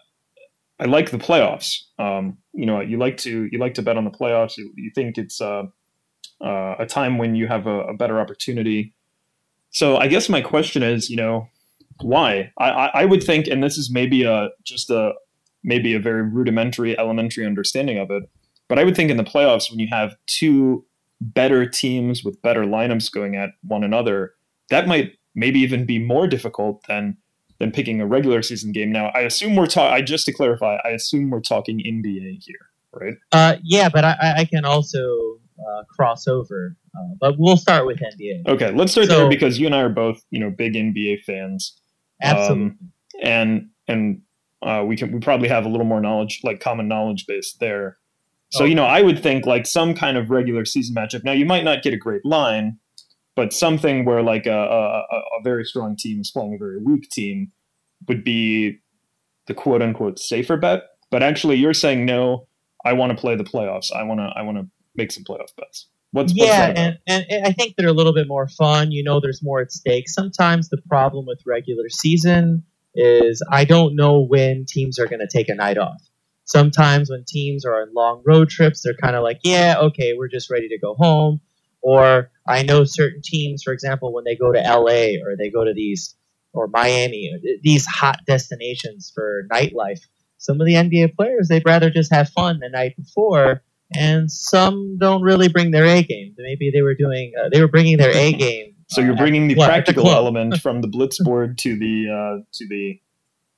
I 0.80 0.86
like 0.86 1.12
the 1.12 1.18
playoffs. 1.18 1.78
Um, 2.00 2.38
you 2.54 2.66
know, 2.66 2.82
you 2.82 2.98
like 2.98 3.18
to 3.18 3.48
you 3.52 3.60
like 3.60 3.74
to 3.76 3.82
bet 3.82 3.98
on 3.98 4.06
the 4.06 4.12
playoffs. 4.12 4.58
You, 4.58 4.72
you 4.76 4.92
think 4.94 5.18
it's 5.18 5.42
uh, 5.42 5.64
uh, 6.42 6.76
a 6.80 6.86
time 6.86 7.18
when 7.18 7.36
you 7.36 7.48
have 7.48 7.68
a, 7.68 7.82
a, 7.82 7.94
better 7.94 8.20
opportunity. 8.20 8.94
So 9.72 9.98
I 9.98 10.08
guess 10.08 10.30
my 10.30 10.42
question 10.42 10.84
is, 10.84 11.10
you 11.10 11.18
know, 11.18 11.48
why? 12.02 12.52
I, 12.60 12.70
I, 12.70 12.86
I 13.02 13.06
would 13.06 13.24
think, 13.24 13.48
and 13.48 13.64
this 13.64 13.78
is 13.78 13.92
maybe 13.92 14.24
a 14.24 14.50
just 14.64 14.90
a 14.90 15.14
maybe 15.64 15.96
a 15.96 16.00
very 16.00 16.22
rudimentary, 16.22 16.98
elementary 16.98 17.46
understanding 17.46 17.98
of 17.98 18.12
it, 18.12 18.24
but 18.68 18.80
I 18.80 18.84
would 18.84 18.96
think 18.96 19.10
in 19.10 19.18
the 19.18 19.24
playoffs 19.24 19.70
when 19.70 19.80
you 19.80 19.88
have 19.92 20.16
two 20.26 20.86
better 21.20 21.66
teams 21.66 22.24
with 22.24 22.42
better 22.42 22.64
lineups 22.64 23.12
going 23.12 23.36
at 23.36 23.52
one 23.64 23.84
another, 23.84 24.34
that 24.70 24.88
might 24.88 25.14
maybe 25.36 25.60
even 25.60 25.86
be 25.86 26.00
more 26.00 26.28
difficult 26.28 26.86
than 26.88 27.18
than 27.60 27.72
picking 27.72 28.02
a 28.02 28.06
regular 28.06 28.42
season 28.42 28.72
game. 28.72 28.92
Now, 28.92 29.08
I 29.08 29.22
assume 29.22 29.56
we're 29.56 29.68
talking. 29.68 29.94
I 29.94 30.02
just 30.02 30.26
to 30.26 30.34
clarify, 30.34 30.78
I 30.84 30.90
assume 30.90 31.30
we're 31.30 31.40
talking 31.40 31.80
NBA 31.80 32.44
here, 32.44 32.70
right? 32.94 33.16
Uh, 33.32 33.58
yeah, 33.64 33.90
but 33.90 34.04
I, 34.04 34.16
I 34.38 34.46
can 34.46 34.64
also 34.66 35.40
uh, 35.60 35.84
crossover. 35.98 36.76
Uh, 36.96 37.16
but 37.20 37.36
we'll 37.38 37.58
start 37.58 37.86
with 37.86 38.00
NBA. 38.00 38.48
Okay, 38.48 38.72
let's 38.72 38.92
start 38.92 39.08
so, 39.08 39.18
there 39.18 39.30
because 39.30 39.60
you 39.60 39.66
and 39.66 39.76
I 39.76 39.82
are 39.82 39.90
both, 39.90 40.24
you 40.30 40.40
know, 40.40 40.50
big 40.50 40.74
NBA 40.74 41.24
fans. 41.24 41.80
Absolutely. 42.22 42.66
Um, 42.66 42.80
and 43.22 43.70
and 43.88 44.22
uh, 44.62 44.84
we 44.86 44.98
can 44.98 45.12
we 45.12 45.20
probably 45.20 45.48
have 45.48 45.66
a 45.66 45.70
little 45.70 45.86
more 45.86 46.02
knowledge, 46.02 46.42
like 46.44 46.60
common 46.60 46.88
knowledge 46.88 47.26
base 47.28 47.56
there. 47.60 47.98
So 48.52 48.64
you 48.64 48.74
oh. 48.74 48.78
know, 48.78 48.86
I 48.86 49.02
would 49.02 49.22
think 49.22 49.46
like 49.46 49.66
some 49.66 49.94
kind 49.94 50.18
of 50.18 50.30
regular 50.30 50.66
season 50.66 50.96
matchup. 50.96 51.24
Now 51.24 51.34
you 51.34 51.46
might 51.46 51.64
not 51.64 51.84
get 51.84 51.94
a 51.94 51.98
great 51.98 52.26
line, 52.26 52.80
but 53.36 53.54
something 53.54 54.06
where 54.06 54.22
like 54.22 54.46
a, 54.46 54.58
a, 54.58 55.04
a 55.12 55.44
very 55.44 55.66
strong 55.66 55.96
team 55.96 56.22
is 56.22 56.32
playing 56.32 56.56
a 56.56 56.58
very 56.58 56.80
weak 56.82 57.10
team 57.10 57.52
would 58.08 58.24
be 58.24 58.80
the 59.48 59.54
quote 59.54 59.82
unquote 59.82 60.20
safer 60.20 60.58
bet. 60.58 60.84
But 61.10 61.24
actually, 61.24 61.56
you're 61.56 61.74
saying 61.74 62.06
no. 62.06 62.48
I 62.86 62.94
want 62.94 63.12
to 63.12 63.18
play 63.18 63.36
the 63.36 63.44
playoffs. 63.44 63.92
I 63.94 64.04
want 64.04 64.20
to. 64.20 64.32
I 64.36 64.42
want 64.44 64.58
to 64.58 64.68
make 64.96 65.12
some 65.12 65.24
playoff 65.24 65.56
bets. 65.58 65.88
What's, 66.12 66.34
yeah, 66.34 66.70
what's 66.70 66.80
and, 66.80 67.26
and 67.30 67.46
I 67.46 67.52
think 67.52 67.76
they're 67.76 67.90
a 67.90 67.94
little 67.94 68.14
bit 68.14 68.28
more 68.28 68.48
fun. 68.48 68.92
You 68.92 69.04
know, 69.04 69.20
there's 69.20 69.44
more 69.44 69.62
at 69.62 69.72
stake. 69.72 70.10
Sometimes 70.10 70.70
the 70.70 70.78
problem 70.88 71.26
with 71.26 71.40
regular 71.46 71.90
season 71.90 72.64
is 72.96 73.44
I 73.52 73.66
don't 73.66 73.96
know 73.96 74.22
when 74.22 74.66
teams 74.68 75.00
are 75.00 75.06
going 75.06 75.20
to 75.20 75.28
take 75.28 75.50
a 75.50 75.56
night 75.56 75.78
off. 75.78 76.02
Sometimes 76.48 77.10
when 77.10 77.24
teams 77.28 77.66
are 77.66 77.82
on 77.82 77.94
long 77.94 78.24
road 78.26 78.50
trips, 78.50 78.82
they're 78.82 78.96
kind 78.96 79.16
of 79.16 79.24
like, 79.24 79.40
yeah, 79.44 79.76
okay, 79.80 80.14
we're 80.18 80.30
just 80.30 80.50
ready 80.50 80.68
to 80.70 80.80
go 80.80 80.96
home. 80.96 81.40
Or 81.82 82.32
I 82.48 82.64
know 82.64 82.84
certain 82.84 83.22
teams, 83.24 83.62
for 83.64 83.72
example, 83.72 84.14
when 84.14 84.24
they 84.24 84.36
go 84.36 84.52
to 84.52 84.60
LA 84.60 85.22
or 85.24 85.36
they 85.38 85.50
go 85.50 85.64
to 85.64 85.74
these 85.74 86.16
or 86.54 86.68
Miami, 86.68 87.32
these 87.62 87.86
hot 87.86 88.20
destinations 88.26 89.12
for 89.14 89.44
nightlife, 89.52 90.00
some 90.38 90.60
of 90.60 90.66
the 90.66 90.74
NBA 90.74 91.16
players 91.16 91.48
they'd 91.48 91.66
rather 91.66 91.90
just 91.90 92.12
have 92.12 92.30
fun 92.30 92.60
the 92.60 92.70
night 92.70 92.96
before 92.96 93.62
and 93.94 94.32
some 94.32 94.98
don't 94.98 95.22
really 95.22 95.48
bring 95.48 95.72
their 95.72 95.86
A 95.86 96.04
game. 96.04 96.36
Maybe 96.38 96.72
they 96.72 96.82
were 96.82 96.96
doing 96.96 97.34
uh, 97.40 97.50
they 97.52 97.62
were 97.62 97.68
bringing 97.68 97.98
their 97.98 98.16
A 98.16 98.34
game. 98.46 98.76
so 98.88 99.02
you're 99.02 99.16
bringing 99.16 99.48
the 99.48 99.56
practical 99.56 100.06
the 100.06 100.12
element 100.12 100.58
from 100.62 100.82
the 100.82 100.88
blitz 100.88 101.22
board 101.24 101.58
to 101.60 101.78
the 101.78 102.10
uh, 102.10 102.44
to 102.54 102.68
the 102.68 103.00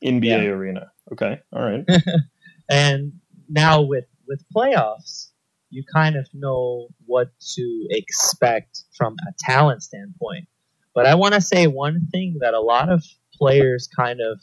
NBA 0.04 0.24
yeah. 0.24 0.50
arena. 0.50 0.92
Okay, 1.12 1.40
all 1.52 1.64
right. 1.64 1.86
and 2.70 3.14
now 3.48 3.82
with 3.82 4.06
with 4.28 4.44
playoffs, 4.56 5.32
you 5.70 5.84
kind 5.92 6.16
of 6.16 6.28
know 6.34 6.88
what 7.06 7.32
to 7.56 7.88
expect 7.90 8.84
from 8.96 9.16
a 9.28 9.34
talent 9.40 9.84
standpoint. 9.84 10.48
But 10.94 11.06
I 11.06 11.16
want 11.16 11.34
to 11.34 11.42
say 11.42 11.68
one 11.68 12.08
thing 12.12 12.38
that 12.42 12.54
a 12.54 12.62
lot 12.62 12.90
of 12.90 13.04
players 13.34 13.88
kind 13.96 14.20
of 14.22 14.42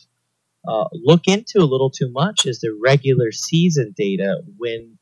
uh, 0.67 0.89
look 0.93 1.23
into 1.27 1.59
a 1.59 1.65
little 1.65 1.91
too 1.91 2.11
much 2.11 2.47
is 2.47 2.61
the 2.61 2.77
regular 2.83 3.31
season 3.31 3.95
data 3.97 4.43
when 4.57 4.99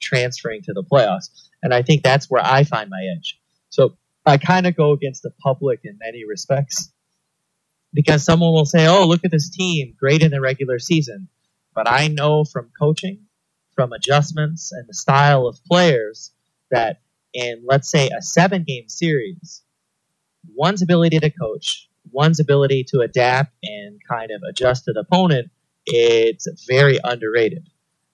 transferring 0.00 0.62
to 0.62 0.72
the 0.72 0.84
playoffs. 0.84 1.28
And 1.62 1.74
I 1.74 1.82
think 1.82 2.02
that's 2.02 2.30
where 2.30 2.44
I 2.44 2.64
find 2.64 2.88
my 2.90 3.02
edge. 3.16 3.40
So 3.70 3.96
I 4.24 4.36
kind 4.38 4.66
of 4.66 4.76
go 4.76 4.92
against 4.92 5.22
the 5.22 5.32
public 5.42 5.80
in 5.84 5.98
many 5.98 6.24
respects 6.24 6.92
because 7.92 8.24
someone 8.24 8.52
will 8.52 8.66
say, 8.66 8.86
oh, 8.86 9.06
look 9.06 9.24
at 9.24 9.30
this 9.30 9.50
team, 9.50 9.94
great 9.98 10.22
in 10.22 10.30
the 10.30 10.40
regular 10.40 10.78
season. 10.78 11.28
But 11.74 11.88
I 11.88 12.08
know 12.08 12.44
from 12.44 12.70
coaching, 12.78 13.26
from 13.74 13.92
adjustments, 13.92 14.72
and 14.72 14.88
the 14.88 14.94
style 14.94 15.46
of 15.46 15.62
players 15.64 16.32
that 16.70 17.00
in, 17.32 17.62
let's 17.64 17.90
say, 17.90 18.08
a 18.08 18.22
seven 18.22 18.64
game 18.66 18.88
series, 18.88 19.62
one's 20.54 20.82
ability 20.82 21.18
to 21.20 21.30
coach, 21.30 21.88
one's 22.10 22.40
ability 22.40 22.84
to 22.88 23.00
adapt 23.00 23.54
and 23.62 24.00
kind 24.08 24.30
of 24.30 24.42
adjust 24.48 24.84
to 24.84 24.92
the 24.92 25.00
opponent, 25.00 25.50
it's 25.86 26.48
very 26.66 26.98
underrated 27.04 27.68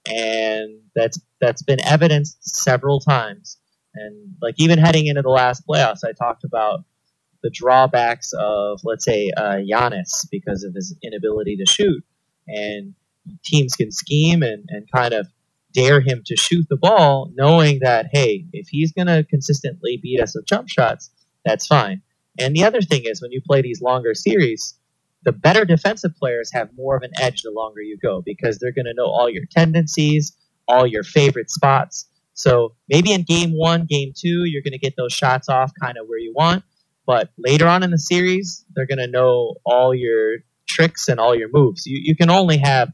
and 0.06 0.80
that's 0.94 1.20
that's 1.40 1.62
been 1.62 1.80
evidenced 1.80 2.38
several 2.44 3.00
times. 3.00 3.58
And 3.94 4.34
like 4.42 4.54
even 4.58 4.78
heading 4.78 5.06
into 5.06 5.22
the 5.22 5.30
last 5.30 5.66
playoffs, 5.66 6.04
I 6.04 6.12
talked 6.12 6.44
about 6.44 6.84
the 7.42 7.50
drawbacks 7.50 8.32
of 8.38 8.80
let's 8.84 9.04
say 9.04 9.30
uh, 9.36 9.56
Giannis 9.56 10.26
because 10.30 10.64
of 10.64 10.74
his 10.74 10.94
inability 11.02 11.56
to 11.56 11.66
shoot, 11.66 12.04
and 12.46 12.94
teams 13.44 13.74
can 13.74 13.90
scheme 13.90 14.42
and, 14.42 14.64
and 14.68 14.90
kind 14.90 15.14
of 15.14 15.26
dare 15.72 16.00
him 16.00 16.22
to 16.26 16.36
shoot 16.36 16.66
the 16.68 16.76
ball, 16.76 17.30
knowing 17.34 17.80
that 17.80 18.06
hey, 18.12 18.46
if 18.52 18.68
he's 18.68 18.92
going 18.92 19.08
to 19.08 19.24
consistently 19.28 19.98
beat 20.02 20.20
us 20.20 20.34
with 20.34 20.46
jump 20.46 20.68
shots, 20.68 21.10
that's 21.44 21.66
fine. 21.66 22.00
And 22.38 22.54
the 22.54 22.64
other 22.64 22.80
thing 22.80 23.02
is 23.04 23.20
when 23.20 23.32
you 23.32 23.40
play 23.40 23.62
these 23.62 23.82
longer 23.82 24.14
series, 24.14 24.74
the 25.24 25.32
better 25.32 25.64
defensive 25.64 26.12
players 26.16 26.50
have 26.52 26.68
more 26.76 26.96
of 26.96 27.02
an 27.02 27.10
edge 27.20 27.42
the 27.42 27.50
longer 27.50 27.80
you 27.80 27.98
go 27.98 28.22
because 28.24 28.58
they're 28.58 28.72
going 28.72 28.84
to 28.86 28.94
know 28.94 29.06
all 29.06 29.28
your 29.28 29.44
tendencies, 29.50 30.36
all 30.68 30.86
your 30.86 31.02
favorite 31.02 31.50
spots. 31.50 32.06
So 32.34 32.74
maybe 32.88 33.12
in 33.12 33.22
game 33.22 33.56
one, 33.56 33.86
game 33.88 34.12
two, 34.14 34.44
you're 34.44 34.62
going 34.62 34.72
to 34.72 34.78
get 34.78 34.94
those 34.96 35.12
shots 35.12 35.48
off 35.48 35.72
kind 35.80 35.96
of 35.96 36.06
where 36.06 36.18
you 36.18 36.32
want. 36.36 36.64
But 37.06 37.30
later 37.38 37.66
on 37.66 37.82
in 37.82 37.90
the 37.90 37.98
series, 37.98 38.64
they're 38.74 38.86
going 38.86 38.98
to 38.98 39.06
know 39.06 39.56
all 39.64 39.94
your 39.94 40.38
tricks 40.66 41.08
and 41.08 41.20
all 41.20 41.34
your 41.34 41.48
moves. 41.52 41.86
You, 41.86 42.00
you 42.02 42.16
can 42.16 42.30
only 42.30 42.58
have 42.58 42.92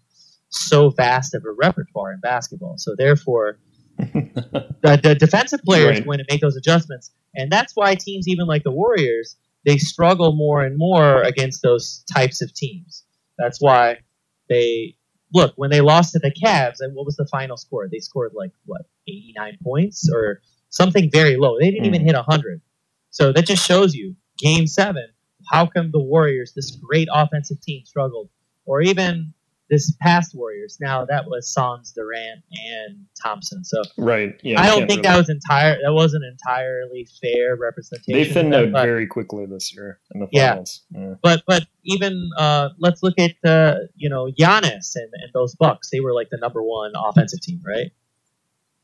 so 0.51 0.91
vast 0.91 1.35
of 1.35 1.45
a 1.45 1.53
repertoire 1.53 2.13
in 2.13 2.21
basketball. 2.21 2.75
So 2.77 2.95
therefore, 2.97 3.59
the, 3.99 5.01
the, 5.03 5.15
defensive 5.19 5.61
player 5.63 5.89
right. 5.89 6.05
going 6.05 6.19
to 6.19 6.25
make 6.29 6.41
those 6.41 6.57
adjustments. 6.57 7.11
And 7.35 7.51
that's 7.51 7.73
why 7.75 7.95
teams, 7.95 8.27
even 8.29 8.47
like 8.47 8.65
the 8.65 8.71
Warriors, 8.71 9.37
they 9.65 9.79
struggle 9.79 10.33
more 10.33 10.65
and 10.65 10.77
more 10.77 11.23
against 11.23 11.63
those 11.63 12.05
types 12.13 12.43
of 12.43 12.53
teams. 12.55 13.05
That's 13.39 13.61
why 13.61 13.99
they 14.49 14.97
look 15.33 15.53
when 15.57 15.71
they 15.71 15.81
lost 15.81 16.13
to 16.13 16.19
the 16.19 16.33
Cavs. 16.33 16.77
And 16.81 16.95
what 16.95 17.07
was 17.07 17.17
the 17.17 17.27
final 17.27 17.57
score? 17.57 17.89
They 17.91 17.99
scored 17.99 18.33
like 18.35 18.53
what 18.65 18.83
eighty 19.07 19.33
nine 19.37 19.59
points 19.63 20.09
or 20.13 20.41
something 20.71 21.11
very 21.13 21.37
low. 21.37 21.59
They 21.59 21.71
didn't 21.71 21.85
mm. 21.85 21.95
even 21.95 22.07
hit 22.07 22.17
hundred. 22.17 22.61
So 23.11 23.33
that 23.33 23.47
just 23.47 23.67
shows 23.67 23.95
you 23.95 24.17
Game 24.39 24.67
Seven. 24.67 25.09
How 25.51 25.67
come 25.67 25.91
the 25.91 26.01
Warriors, 26.01 26.53
this 26.55 26.71
great 26.71 27.09
offensive 27.13 27.61
team, 27.61 27.85
struggled? 27.85 28.29
Or 28.67 28.83
even 28.83 29.33
this 29.71 29.97
past 30.01 30.35
Warriors. 30.35 30.77
Now 30.81 31.05
that 31.07 31.27
was 31.27 31.49
Sons, 31.49 31.93
Durant, 31.93 32.43
and 32.53 33.07
Thompson. 33.23 33.65
So 33.65 33.81
right, 33.97 34.39
yeah. 34.43 34.61
I 34.61 34.67
don't 34.67 34.87
think 34.89 35.05
that 35.05 35.17
was 35.17 35.31
entire. 35.31 35.79
That 35.83 35.93
wasn't 35.93 36.25
entirely 36.25 37.07
fair 37.23 37.57
representation. 37.57 38.13
they 38.13 38.25
thinned 38.25 38.55
out 38.55 38.71
very 38.73 39.07
quickly 39.07 39.47
this 39.47 39.73
year 39.75 40.01
in 40.13 40.21
the 40.21 40.29
Yeah. 40.33 40.51
finals. 40.51 40.83
Yeah. 40.91 41.15
But 41.23 41.45
but 41.47 41.67
even 41.85 42.29
uh, 42.37 42.71
let's 42.79 43.03
look 43.03 43.15
at 43.19 43.33
uh, 43.49 43.77
you 43.97 44.11
know 44.11 44.27
Giannis 44.39 44.97
and, 44.97 45.09
and 45.15 45.31
those 45.33 45.55
Bucks. 45.55 45.89
They 45.91 46.01
were 46.01 46.13
like 46.13 46.29
the 46.31 46.39
number 46.39 46.63
one 46.63 46.93
offensive 46.97 47.41
team, 47.41 47.61
right? 47.65 47.93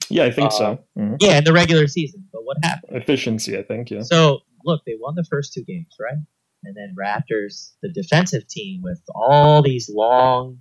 Yeah, 0.09 0.25
I 0.25 0.31
think 0.31 0.53
Uh, 0.53 0.57
so. 0.57 0.79
Mhm. 0.97 1.17
Yeah, 1.21 1.39
in 1.39 1.45
the 1.45 1.53
regular 1.53 1.89
season. 1.89 2.29
But 2.33 2.45
what 2.45 2.59
happened? 2.63 2.97
Efficiency, 2.97 3.59
I 3.59 3.63
think. 3.63 3.91
Yeah. 3.91 4.03
So 4.03 4.41
look, 4.65 4.83
they 4.87 4.95
won 5.01 5.17
the 5.17 5.25
first 5.25 5.53
two 5.53 5.65
games, 5.65 5.95
right? 6.01 6.19
And 6.65 6.77
then 6.77 6.95
Raptors, 6.99 7.73
the 7.83 7.89
defensive 7.91 8.47
team 8.49 8.83
with 8.83 9.01
all 9.15 9.63
these 9.63 9.89
long, 9.93 10.61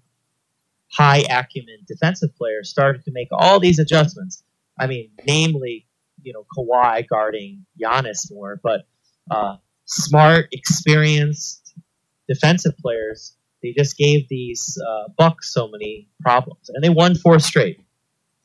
high 0.97 1.25
acumen 1.29 1.79
defensive 1.87 2.35
players, 2.37 2.69
started 2.69 3.03
to 3.05 3.11
make 3.11 3.27
all 3.31 3.59
these 3.59 3.79
adjustments. 3.79 4.43
I 4.79 4.87
mean, 4.87 5.11
namely, 5.25 5.87
you 6.21 6.33
know, 6.33 6.45
Kawhi 6.57 7.07
guarding 7.07 7.65
Giannis 7.81 8.31
more, 8.31 8.59
but 8.61 8.81
uh, 9.29 9.57
smart, 9.85 10.47
experienced 10.51 11.73
defensive 12.27 12.77
players. 12.77 13.35
They 13.61 13.73
just 13.77 13.97
gave 13.97 14.27
these 14.29 14.77
uh, 14.87 15.09
Bucks 15.17 15.53
so 15.53 15.67
many 15.67 16.09
problems, 16.21 16.69
and 16.69 16.83
they 16.83 16.89
won 16.89 17.15
four 17.15 17.39
straight. 17.39 17.79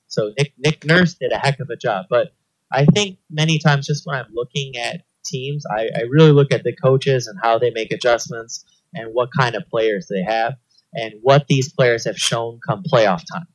So 0.08 0.32
Nick 0.38 0.54
Nick 0.58 0.84
Nurse 0.84 1.14
did 1.14 1.32
a 1.32 1.38
heck 1.38 1.60
of 1.60 1.68
a 1.70 1.76
job, 1.76 2.06
but 2.08 2.28
I 2.72 2.84
think 2.86 3.18
many 3.30 3.58
times 3.58 3.86
just 3.86 4.06
when 4.06 4.16
I'm 4.16 4.32
looking 4.32 4.76
at 4.76 5.02
teams, 5.24 5.64
I, 5.70 5.88
I 5.94 6.02
really 6.08 6.32
look 6.32 6.52
at 6.52 6.62
the 6.62 6.74
coaches 6.74 7.26
and 7.26 7.38
how 7.42 7.58
they 7.58 7.70
make 7.70 7.92
adjustments 7.92 8.64
and 8.94 9.12
what 9.12 9.28
kind 9.36 9.54
of 9.54 9.68
players 9.68 10.06
they 10.08 10.22
have 10.22 10.54
and 10.94 11.14
what 11.22 11.46
these 11.48 11.72
players 11.72 12.04
have 12.04 12.16
shown 12.18 12.60
come 12.66 12.82
playoff 12.82 13.22
time. 13.32 13.46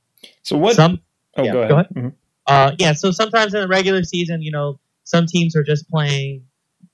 So 0.43 0.57
what? 0.57 0.75
Some 0.75 1.01
oh, 1.37 1.43
yeah, 1.43 1.51
go 1.51 1.57
ahead. 1.59 1.69
go 1.69 1.75
ahead. 1.75 1.89
Mhm. 1.95 2.13
uh, 2.47 2.71
yeah, 2.79 2.93
so 2.93 3.11
sometimes 3.11 3.53
in 3.53 3.61
the 3.61 3.67
regular 3.67 4.03
season, 4.03 4.41
you 4.41 4.51
know, 4.51 4.79
some 5.03 5.25
teams 5.27 5.55
are 5.55 5.63
just 5.63 5.89
playing, 5.89 6.43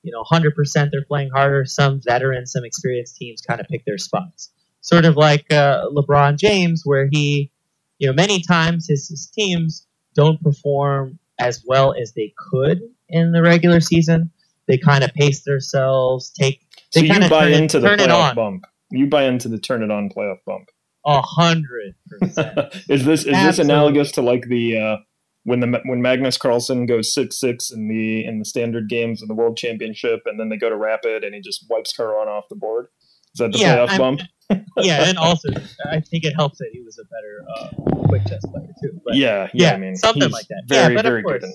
you 0.03 0.11
know, 0.11 0.23
100% 0.23 0.91
they're 0.91 1.05
playing 1.05 1.29
harder. 1.29 1.65
Some 1.65 2.01
veterans, 2.03 2.51
some 2.51 2.63
experienced 2.65 3.15
teams 3.17 3.41
kind 3.41 3.59
of 3.61 3.67
pick 3.67 3.85
their 3.85 3.97
spots. 3.97 4.49
Sort 4.81 5.05
of 5.05 5.15
like 5.15 5.51
uh, 5.53 5.85
LeBron 5.89 6.37
James, 6.37 6.81
where 6.85 7.07
he, 7.11 7.51
you 7.99 8.07
know, 8.07 8.13
many 8.13 8.41
times 8.41 8.87
his, 8.87 9.07
his 9.09 9.27
teams 9.27 9.85
don't 10.15 10.41
perform 10.41 11.19
as 11.39 11.63
well 11.65 11.93
as 11.93 12.13
they 12.13 12.33
could 12.35 12.81
in 13.07 13.31
the 13.31 13.41
regular 13.41 13.79
season. 13.79 14.31
They 14.67 14.77
kind 14.77 15.03
of 15.03 15.13
pace 15.13 15.43
themselves, 15.43 16.31
take, 16.31 16.61
So 16.89 16.99
they 16.99 17.05
you 17.07 17.11
kinda 17.11 17.29
buy 17.29 17.45
turn 17.45 17.53
it- 17.53 17.61
into 17.61 17.79
the 17.79 17.87
turn 17.89 17.99
playoff 17.99 18.35
bump. 18.35 18.65
You 18.91 19.07
buy 19.07 19.23
into 19.23 19.47
the 19.49 19.59
turn 19.59 19.83
it 19.83 19.91
on 19.91 20.09
playoff 20.09 20.37
bump. 20.45 20.65
a 21.05 21.21
hundred 21.21 21.95
percent. 22.19 22.57
is 22.89 23.05
this 23.05 23.21
is 23.25 23.43
this 23.43 23.59
analogous 23.59 24.11
to 24.13 24.21
like 24.21 24.43
the 24.47 24.77
uh, 24.77 24.97
when 25.43 25.59
the 25.59 25.81
when 25.85 26.01
Magnus 26.01 26.37
Carlsen 26.37 26.85
goes 26.85 27.13
six 27.13 27.39
six 27.39 27.71
in 27.71 27.87
the 27.87 28.25
in 28.25 28.39
the 28.39 28.45
standard 28.45 28.89
games 28.89 29.21
in 29.21 29.27
the 29.27 29.33
World 29.35 29.57
Championship, 29.57 30.21
and 30.25 30.39
then 30.39 30.49
they 30.49 30.57
go 30.57 30.69
to 30.69 30.75
Rapid, 30.77 31.23
and 31.23 31.33
he 31.33 31.41
just 31.41 31.65
wipes 31.69 31.93
Caruana 31.97 32.27
off 32.27 32.45
the 32.49 32.55
board? 32.55 32.87
Is 33.33 33.39
that 33.39 33.51
the 33.53 33.59
Yeah, 33.59 33.77
playoff 33.77 33.89
I'm- 33.89 33.99
bump? 33.99 34.21
yeah, 34.79 35.07
and 35.07 35.17
also 35.17 35.47
I 35.89 36.01
think 36.01 36.25
it 36.25 36.33
helps 36.35 36.57
that 36.57 36.69
he 36.73 36.81
was 36.81 36.99
a 36.99 37.05
better 37.05 37.45
uh, 37.55 38.07
quick 38.09 38.23
chess 38.27 38.45
player 38.51 38.67
too. 38.83 38.99
But 39.05 39.15
yeah, 39.15 39.47
yeah, 39.53 39.69
yeah, 39.69 39.73
I 39.73 39.77
mean, 39.77 39.95
something 39.95 40.29
like 40.29 40.45
that. 40.49 40.63
Yeah, 40.69 40.81
Very, 40.83 40.95
but 40.95 41.05
of 41.05 41.09
very 41.09 41.21
good 41.23 41.41
course- 41.41 41.43
and 41.43 41.53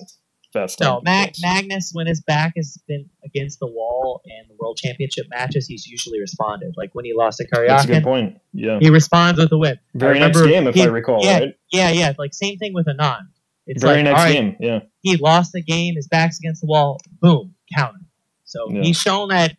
fast. 0.61 0.79
No, 0.79 1.01
Mag- 1.03 1.33
Magnus, 1.41 1.91
when 1.93 2.07
his 2.07 2.21
back 2.21 2.53
has 2.55 2.77
been 2.87 3.09
against 3.25 3.59
the 3.59 3.67
wall 3.67 4.21
in 4.25 4.47
the 4.47 4.55
World 4.59 4.77
Championship 4.77 5.27
matches, 5.29 5.67
he's 5.67 5.87
usually 5.87 6.19
responded. 6.19 6.73
Like 6.77 6.93
when 6.93 7.05
he 7.05 7.13
lost 7.13 7.37
to 7.39 7.47
That's 7.51 7.85
a 7.85 7.87
good 7.87 8.03
point. 8.03 8.39
Yeah, 8.53 8.79
he 8.79 8.89
responds 8.89 9.39
with 9.39 9.51
a 9.51 9.57
whip. 9.57 9.79
very 9.93 10.19
next 10.19 10.41
game, 10.41 10.67
if 10.67 10.75
he- 10.75 10.83
I 10.83 10.85
recall, 10.85 11.23
yeah, 11.23 11.39
right? 11.39 11.57
Yeah, 11.71 11.91
yeah. 11.91 12.13
Like 12.17 12.33
same 12.33 12.57
thing 12.57 12.73
with 12.73 12.87
Anand. 12.87 13.27
It's 13.69 13.83
Very 13.83 13.97
like, 13.97 14.05
next 14.05 14.21
right, 14.21 14.31
game, 14.33 14.55
yeah. 14.61 14.79
he 15.01 15.17
lost 15.17 15.51
the 15.51 15.61
game, 15.61 15.95
his 15.95 16.07
back's 16.07 16.39
against 16.39 16.61
the 16.61 16.67
wall, 16.67 17.01
boom, 17.21 17.53
counter. 17.75 17.99
So 18.45 18.71
Yeah. 18.71 18.81
he's 18.81 18.95
shown 18.97 19.27
that, 19.27 19.57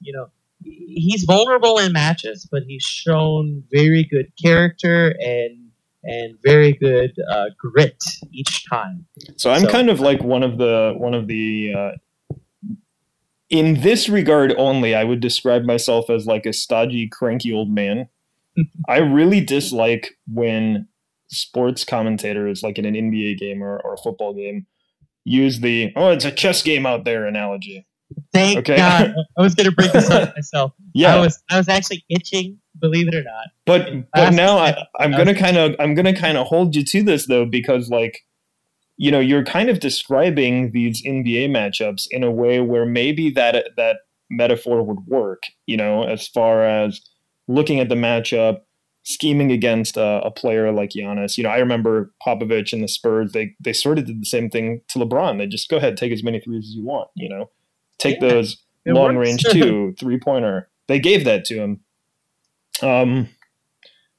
you 0.00 0.14
know, 0.14 0.28
he's 0.64 1.24
vulnerable 1.24 1.78
in 1.78 1.92
matches, 1.92 2.48
but 2.50 2.62
he's 2.66 2.82
shown 2.82 3.64
very 3.70 4.04
good 4.04 4.32
character 4.42 5.14
and 5.20 5.69
and 6.02 6.36
very 6.42 6.72
good 6.72 7.12
uh, 7.30 7.46
grit 7.58 8.02
each 8.32 8.64
time. 8.68 9.06
So 9.36 9.50
I'm 9.50 9.62
So- 9.62 9.70
kind 9.70 9.90
of 9.90 10.00
like 10.00 10.22
one 10.22 10.42
of 10.42 10.58
the 10.58 10.94
one 10.96 11.14
of 11.14 11.26
the 11.26 11.72
uh, 11.76 12.34
in 13.48 13.80
this 13.80 14.08
regard 14.08 14.54
only, 14.56 14.94
I 14.94 15.04
would 15.04 15.20
describe 15.20 15.64
myself 15.64 16.08
as 16.08 16.26
like 16.26 16.46
a 16.46 16.52
stodgy, 16.52 17.08
cranky 17.08 17.52
old 17.52 17.70
man. 17.70 18.08
I 18.88 18.98
really 18.98 19.40
dislike 19.40 20.16
when 20.32 20.86
sports 21.28 21.84
commentators, 21.84 22.62
like 22.62 22.78
in 22.78 22.84
an 22.84 22.94
NBA 22.94 23.38
game 23.38 23.62
or, 23.62 23.80
or 23.80 23.94
a 23.94 23.98
football 23.98 24.34
game, 24.34 24.66
use 25.24 25.60
the 25.60 25.92
"oh, 25.96 26.10
it's 26.10 26.24
a 26.24 26.30
chess 26.30 26.62
game 26.62 26.86
out 26.86 27.04
there" 27.04 27.26
analogy. 27.26 27.86
Thank 28.32 28.58
Okay. 28.58 28.76
God. 28.76 29.14
I 29.38 29.42
was 29.42 29.54
going 29.54 29.68
to 29.68 29.74
bring 29.74 29.90
this 29.92 30.10
up 30.10 30.32
myself. 30.36 30.72
Yeah, 30.94 31.14
I 31.16 31.20
was 31.20 31.42
I 31.50 31.58
was 31.58 31.68
actually 31.68 32.04
itching, 32.08 32.58
believe 32.78 33.08
it 33.08 33.14
or 33.14 33.22
not. 33.22 33.48
but 33.66 33.90
but 34.14 34.32
now 34.32 34.58
I, 34.58 34.76
I'm 34.98 35.12
gonna 35.12 35.34
kind 35.34 35.56
of 35.56 35.74
I'm 35.78 35.94
gonna 35.94 36.16
kind 36.16 36.36
of 36.36 36.46
hold 36.46 36.74
you 36.76 36.84
to 36.84 37.02
this 37.02 37.26
though 37.26 37.46
because 37.46 37.88
like 37.90 38.24
you 38.96 39.10
know 39.10 39.20
you're 39.20 39.44
kind 39.44 39.68
of 39.68 39.80
describing 39.80 40.72
these 40.72 41.02
NBA 41.04 41.48
matchups 41.50 42.06
in 42.10 42.22
a 42.22 42.30
way 42.30 42.60
where 42.60 42.86
maybe 42.86 43.30
that 43.30 43.70
that 43.76 43.96
metaphor 44.30 44.82
would 44.82 45.00
work 45.06 45.44
you 45.66 45.76
know 45.76 46.04
as 46.04 46.28
far 46.28 46.64
as 46.64 47.00
looking 47.48 47.80
at 47.80 47.88
the 47.88 47.96
matchup 47.96 48.60
scheming 49.02 49.50
against 49.50 49.96
a, 49.96 50.20
a 50.22 50.30
player 50.30 50.70
like 50.72 50.90
Giannis. 50.90 51.36
You 51.36 51.44
know 51.44 51.50
I 51.50 51.58
remember 51.58 52.12
Popovich 52.24 52.72
and 52.72 52.82
the 52.82 52.88
Spurs 52.88 53.32
they 53.32 53.54
they 53.58 53.72
sort 53.72 53.98
of 53.98 54.06
did 54.06 54.20
the 54.20 54.26
same 54.26 54.50
thing 54.50 54.82
to 54.88 54.98
LeBron. 54.98 55.38
They 55.38 55.46
just 55.46 55.68
go 55.68 55.78
ahead 55.78 55.96
take 55.96 56.12
as 56.12 56.22
many 56.22 56.40
threes 56.40 56.66
as 56.66 56.74
you 56.74 56.84
want 56.84 57.08
you 57.16 57.28
know? 57.28 57.50
Take 57.98 58.20
Yeah, 58.20 58.28
those 58.28 58.58
long 58.86 59.16
works. 59.16 59.28
range 59.28 59.44
two 59.50 59.94
three 59.98 60.18
pointer 60.18 60.68
they 60.88 60.98
gave 60.98 61.24
that 61.24 61.44
to 61.46 61.56
him 61.56 61.80
um, 62.82 63.28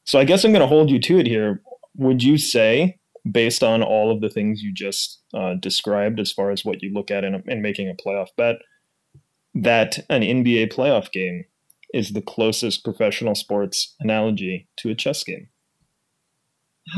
so 0.04 0.20
I 0.20 0.24
guess 0.24 0.44
I'm 0.44 0.52
going 0.52 0.62
to 0.62 0.68
hold 0.68 0.90
you 0.90 1.00
to 1.00 1.20
it 1.20 1.28
here. 1.28 1.62
Would 1.96 2.24
you 2.24 2.38
say, 2.38 3.00
based 3.30 3.64
on 3.64 3.84
all 3.84 4.12
of 4.12 4.22
the 4.22 4.30
things 4.30 4.62
you 4.62 4.74
just 4.74 5.22
uh, 5.34 5.56
described, 5.60 6.20
as 6.20 6.32
far 6.32 6.52
as 6.52 6.66
what 6.66 6.82
you 6.82 6.92
look 6.94 7.12
at 7.12 7.24
in, 7.24 7.42
in 7.48 7.62
making 7.62 7.90
a 7.90 7.96
playoff 7.96 8.28
bet, 8.38 8.56
that 9.54 10.00
an 10.10 10.22
NBA 10.22 10.74
playoff 10.74 11.12
game 11.12 11.46
is 11.94 12.12
the 12.12 12.22
closest 12.22 12.84
professional 12.84 13.36
sports 13.36 13.96
analogy 14.00 14.68
to 14.78 14.90
a 14.90 14.96
chess 14.96 15.24
game? 15.24 15.50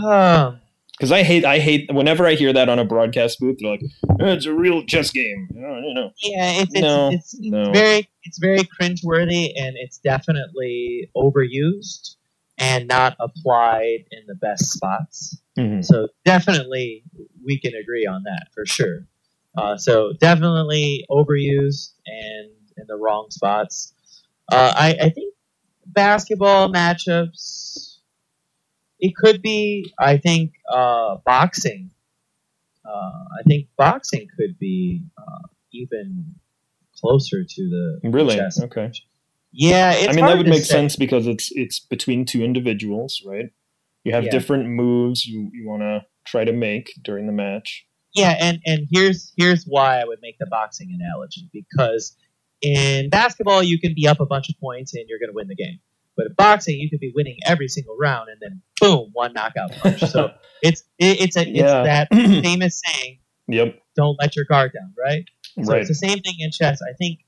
Um, 0.04 0.62
Because 1.04 1.12
I 1.12 1.24
hate, 1.24 1.44
I 1.44 1.60
hate 1.60 1.94
whenever 1.94 2.26
I 2.26 2.36
hear 2.36 2.54
that 2.54 2.70
on 2.70 2.80
a 2.80 2.86
broadcast 2.86 3.38
booth. 3.42 3.58
They're 3.60 3.72
like, 3.72 3.82
"Oh, 4.22 4.28
"It's 4.28 4.46
a 4.46 4.54
real 4.54 4.86
chess 4.86 5.10
game." 5.12 5.50
You 5.54 5.60
know, 5.60 5.78
you 5.80 5.94
know. 5.94 6.12
yeah, 6.24 6.62
it's 6.62 6.72
it's, 6.74 6.82
No, 6.82 7.10
it's 7.12 7.36
no. 7.42 7.74
very 7.74 8.08
it's 8.24 8.38
very 8.38 8.60
cringeworthy 8.60 9.52
and 9.58 9.76
it's 9.76 9.98
definitely 9.98 11.10
overused 11.14 12.16
and 12.58 12.88
not 12.88 13.18
applied 13.20 14.06
in 14.12 14.22
the 14.28 14.36
best 14.36 14.72
spots. 14.72 15.38
Mhm. 15.60 15.84
So 15.84 16.08
definitely, 16.24 17.04
we 17.44 17.60
can 17.60 17.74
agree 17.76 18.06
on 18.06 18.24
that 18.24 18.48
for 18.54 18.66
sure. 18.66 19.06
Uh, 19.58 19.76
so 19.76 20.14
definitely 20.22 21.06
overused 21.12 21.96
and 22.06 22.50
in 22.78 22.88
the 22.88 22.96
wrong 22.96 23.28
spots. 23.30 23.94
Uh, 24.50 24.72
I, 24.74 24.96
I 25.02 25.10
think 25.10 25.34
basketball 25.86 26.72
matchups. 26.72 27.93
It 29.06 29.14
could 29.18 29.42
be. 29.42 29.94
I 30.00 30.16
think 30.18 30.54
uh, 30.72 31.18
boxing. 31.26 31.92
Uh, 32.86 32.90
I 33.40 33.44
think 33.46 33.68
boxing 33.78 34.28
could 34.38 34.58
be 34.58 35.04
uh, 35.18 35.48
even 35.74 36.36
closer 36.96 37.44
to 37.44 37.62
the 37.70 38.00
Really? 38.10 38.36
chess. 38.38 38.62
Okay. 38.62 38.92
Yeah, 39.52 39.92
it's 39.92 40.08
I 40.08 40.14
mean, 40.14 40.26
that 40.26 40.38
would 40.38 40.48
make 40.48 40.64
say. 40.64 40.76
sense 40.80 40.96
because 40.96 41.28
it's 41.28 41.52
it's 41.52 41.80
between 41.82 42.24
two 42.26 42.42
individuals, 42.44 43.22
right? 43.26 43.50
You 44.06 44.14
have 44.14 44.24
Yeah. 44.24 44.32
different 44.32 44.68
moves 44.70 45.26
you, 45.26 45.50
you 45.54 45.68
want 45.68 45.82
to 45.82 46.06
try 46.26 46.46
to 46.46 46.54
make 46.54 46.94
during 47.04 47.28
the 47.28 47.34
match. 47.34 47.86
Yeah, 48.16 48.38
and 48.40 48.62
and 48.66 48.88
here's 48.90 49.34
here's 49.38 49.66
why 49.66 50.00
I 50.00 50.06
would 50.06 50.20
make 50.22 50.38
the 50.40 50.46
boxing 50.46 50.92
analogy 50.94 51.50
because 51.52 52.16
in 52.62 53.10
basketball 53.10 53.62
you 53.64 53.80
can 53.80 53.94
be 53.94 54.08
up 54.08 54.22
a 54.22 54.26
bunch 54.26 54.50
of 54.50 54.58
points 54.60 54.94
and 54.94 55.06
you're 55.10 55.20
going 55.20 55.30
to 55.30 55.36
win 55.36 55.50
the 55.50 55.56
game, 55.56 55.80
but 56.18 56.26
in 56.28 56.34
boxing 56.34 56.80
you 56.80 56.90
could 56.90 57.00
be 57.00 57.12
winning 57.16 57.38
every 57.46 57.68
single 57.68 57.96
round 58.00 58.30
and 58.30 58.38
then 58.42 58.62
boom 58.80 59.10
one 59.14 59.34
knockout 59.34 59.72
punch. 59.82 60.00
so 60.02 60.32
it's 60.62 60.82
it, 61.00 61.22
it's 61.22 61.38
a 61.38 61.42
it's 61.42 61.58
Yeah. 61.58 61.84
that 61.84 62.08
famous 62.44 62.82
saying, 62.86 63.20
Yep. 63.48 63.80
"Don't 63.96 64.18
let 64.20 64.36
your 64.36 64.46
guard 64.46 64.72
down." 64.74 64.94
Right. 64.98 65.26
So 65.64 65.72
right. 65.72 65.82
it's 65.82 65.90
the 65.90 65.96
same 65.96 66.20
thing 66.20 66.36
in 66.40 66.52
chess. 66.52 66.80
I 66.82 66.94
think 66.94 67.20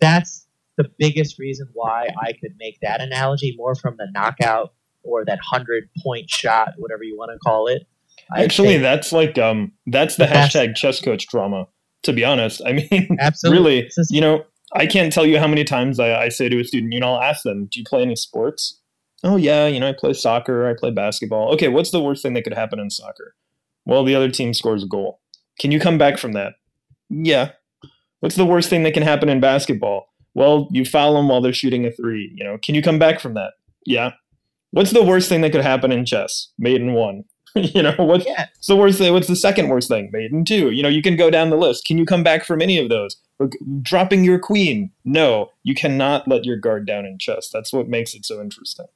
that's 0.00 0.46
the 0.76 0.90
biggest 0.98 1.38
reason 1.38 1.68
why 1.74 2.08
I 2.20 2.32
could 2.32 2.54
make 2.58 2.78
that 2.80 3.00
analogy 3.02 3.54
more 3.56 3.74
from 3.74 3.96
the 3.98 4.06
knockout 4.12 4.72
or 5.02 5.24
that 5.26 5.38
hundred 5.42 5.88
point 6.02 6.30
shot, 6.30 6.74
whatever 6.78 7.02
you 7.02 7.16
want 7.18 7.30
to 7.32 7.38
call 7.38 7.66
it. 7.66 7.86
I 8.34 8.44
Actually, 8.44 8.78
that's 8.78 9.12
like 9.12 9.38
um 9.38 9.72
that's 9.86 10.16
the 10.16 10.24
The 10.26 10.30
best. 10.30 10.54
hashtag 10.54 10.74
chess 10.76 11.00
coach 11.00 11.26
drama. 11.26 11.66
To 12.04 12.14
be 12.14 12.24
honest, 12.24 12.62
I 12.64 12.72
mean, 12.72 13.16
absolutely. 13.20 13.60
really, 13.82 13.90
you 14.08 14.20
know, 14.22 14.44
I 14.74 14.86
can't 14.86 15.12
tell 15.12 15.26
you 15.26 15.38
how 15.38 15.46
many 15.48 15.64
times 15.64 15.98
I, 15.98 16.14
I 16.24 16.28
say 16.28 16.48
to 16.48 16.60
a 16.60 16.64
student, 16.64 16.92
you 16.92 17.00
know, 17.00 17.14
I'll 17.14 17.22
ask 17.22 17.42
them, 17.42 17.66
"Do 17.70 17.78
you 17.78 17.84
play 17.84 18.02
any 18.02 18.16
sports?" 18.16 18.78
Oh 19.24 19.36
yeah, 19.36 19.66
you 19.66 19.80
know 19.80 19.88
I 19.88 19.92
play 19.92 20.12
soccer, 20.12 20.68
I 20.68 20.74
play 20.78 20.90
basketball. 20.90 21.52
Okay, 21.54 21.68
what's 21.68 21.90
the 21.90 22.00
worst 22.02 22.22
thing 22.22 22.34
that 22.34 22.44
could 22.44 22.54
happen 22.54 22.78
in 22.78 22.90
soccer? 22.90 23.34
Well, 23.84 24.04
the 24.04 24.14
other 24.14 24.30
team 24.30 24.54
scores 24.54 24.82
a 24.84 24.86
goal. 24.86 25.20
Can 25.58 25.72
you 25.72 25.80
come 25.80 25.98
back 25.98 26.18
from 26.18 26.32
that? 26.32 26.54
Yeah. 27.08 27.50
What's 28.20 28.36
the 28.36 28.46
worst 28.46 28.70
thing 28.70 28.82
that 28.84 28.94
can 28.94 29.02
happen 29.02 29.28
in 29.28 29.40
basketball? 29.40 30.06
Well, 30.34 30.68
you 30.70 30.84
foul 30.84 31.14
them 31.14 31.28
while 31.28 31.40
they're 31.40 31.52
shooting 31.52 31.84
a 31.86 31.90
three. 31.90 32.32
You 32.36 32.44
know, 32.44 32.58
can 32.58 32.74
you 32.74 32.82
come 32.82 32.98
back 32.98 33.18
from 33.20 33.34
that? 33.34 33.54
Yeah. 33.84 34.12
What's 34.70 34.92
the 34.92 35.02
worst 35.02 35.28
thing 35.28 35.40
that 35.40 35.50
could 35.52 35.62
happen 35.64 35.90
in 35.90 36.04
chess? 36.06 36.52
Mate 36.58 36.80
in 36.80 36.92
one. 36.92 37.24
you 37.56 37.82
know, 37.82 37.94
what's 37.98 38.24
Yeah. 38.26 38.46
the 38.68 38.76
worst 38.76 38.98
thing? 38.98 39.12
What's 39.12 39.26
the 39.26 39.34
second 39.36 39.68
worst 39.68 39.88
thing? 39.88 40.10
Mate 40.12 40.30
in 40.30 40.44
two. 40.44 40.70
You 40.70 40.82
know, 40.82 40.88
you 40.88 41.02
can 41.02 41.16
go 41.16 41.30
down 41.30 41.50
the 41.50 41.56
list. 41.56 41.84
Can 41.84 41.98
you 41.98 42.04
come 42.06 42.22
back 42.22 42.44
from 42.44 42.62
any 42.62 42.78
of 42.78 42.88
those? 42.88 43.16
Dropping 43.82 44.24
your 44.24 44.38
queen? 44.38 44.90
No, 45.04 45.50
you 45.62 45.74
cannot 45.74 46.28
let 46.28 46.44
your 46.44 46.56
guard 46.56 46.86
down 46.86 47.06
in 47.06 47.18
chess. 47.18 47.48
That's 47.52 47.72
what 47.72 47.88
makes 47.88 48.14
it 48.14 48.24
so 48.26 48.40
interesting. 48.40 48.86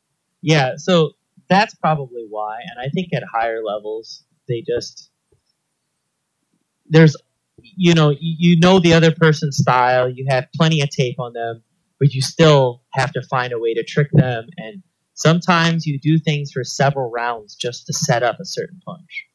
Yeah, 0.42 0.72
so 0.76 1.12
that's 1.49 1.74
probably 1.74 2.26
why. 2.28 2.59
And 2.61 2.78
I 2.78 2.88
think 2.90 3.09
at 3.14 3.22
higher 3.32 3.62
levels, 3.62 4.22
they 4.49 4.62
just 4.66 5.11
there's 6.86 7.16
you 7.62 7.95
know 7.95 8.11
you 8.11 8.18
you 8.20 8.61
know 8.61 8.78
the 8.78 8.92
other 8.92 9.12
person's 9.12 9.57
style. 9.57 10.09
You 10.09 10.26
have 10.28 10.47
plenty 10.55 10.82
of 10.82 10.90
tape 10.90 11.18
on 11.18 11.32
them, 11.32 11.62
but 11.99 12.12
you 12.12 12.20
still 12.20 12.82
have 12.92 13.12
to 13.12 13.22
find 13.22 13.53
a 13.53 13.59
way 13.59 13.72
to 13.74 13.82
trick 13.82 14.09
them. 14.12 14.49
And 14.59 14.82
sometimes 15.14 15.86
you 15.86 15.99
do 15.99 16.18
things 16.18 16.53
for 16.53 16.64
several 16.64 17.11
rounds 17.11 17.55
just 17.55 17.86
to 17.86 17.92
set 17.92 18.22
up 18.22 18.38
a 18.40 18.45
certain 18.45 18.80
punch. 18.84 19.26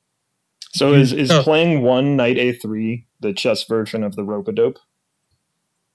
So 0.74 0.94
is 0.94 1.14
is 1.14 1.30
So- 1.30 1.42
playing 1.42 1.82
one 1.82 2.16
knight 2.16 2.38
a 2.38 2.52
three 2.54 3.08
the 3.20 3.34
chess 3.34 3.64
version 3.64 4.04
of 4.04 4.16
the 4.16 4.24
rope 4.24 4.48
a 4.48 4.52
dope? 4.52 4.78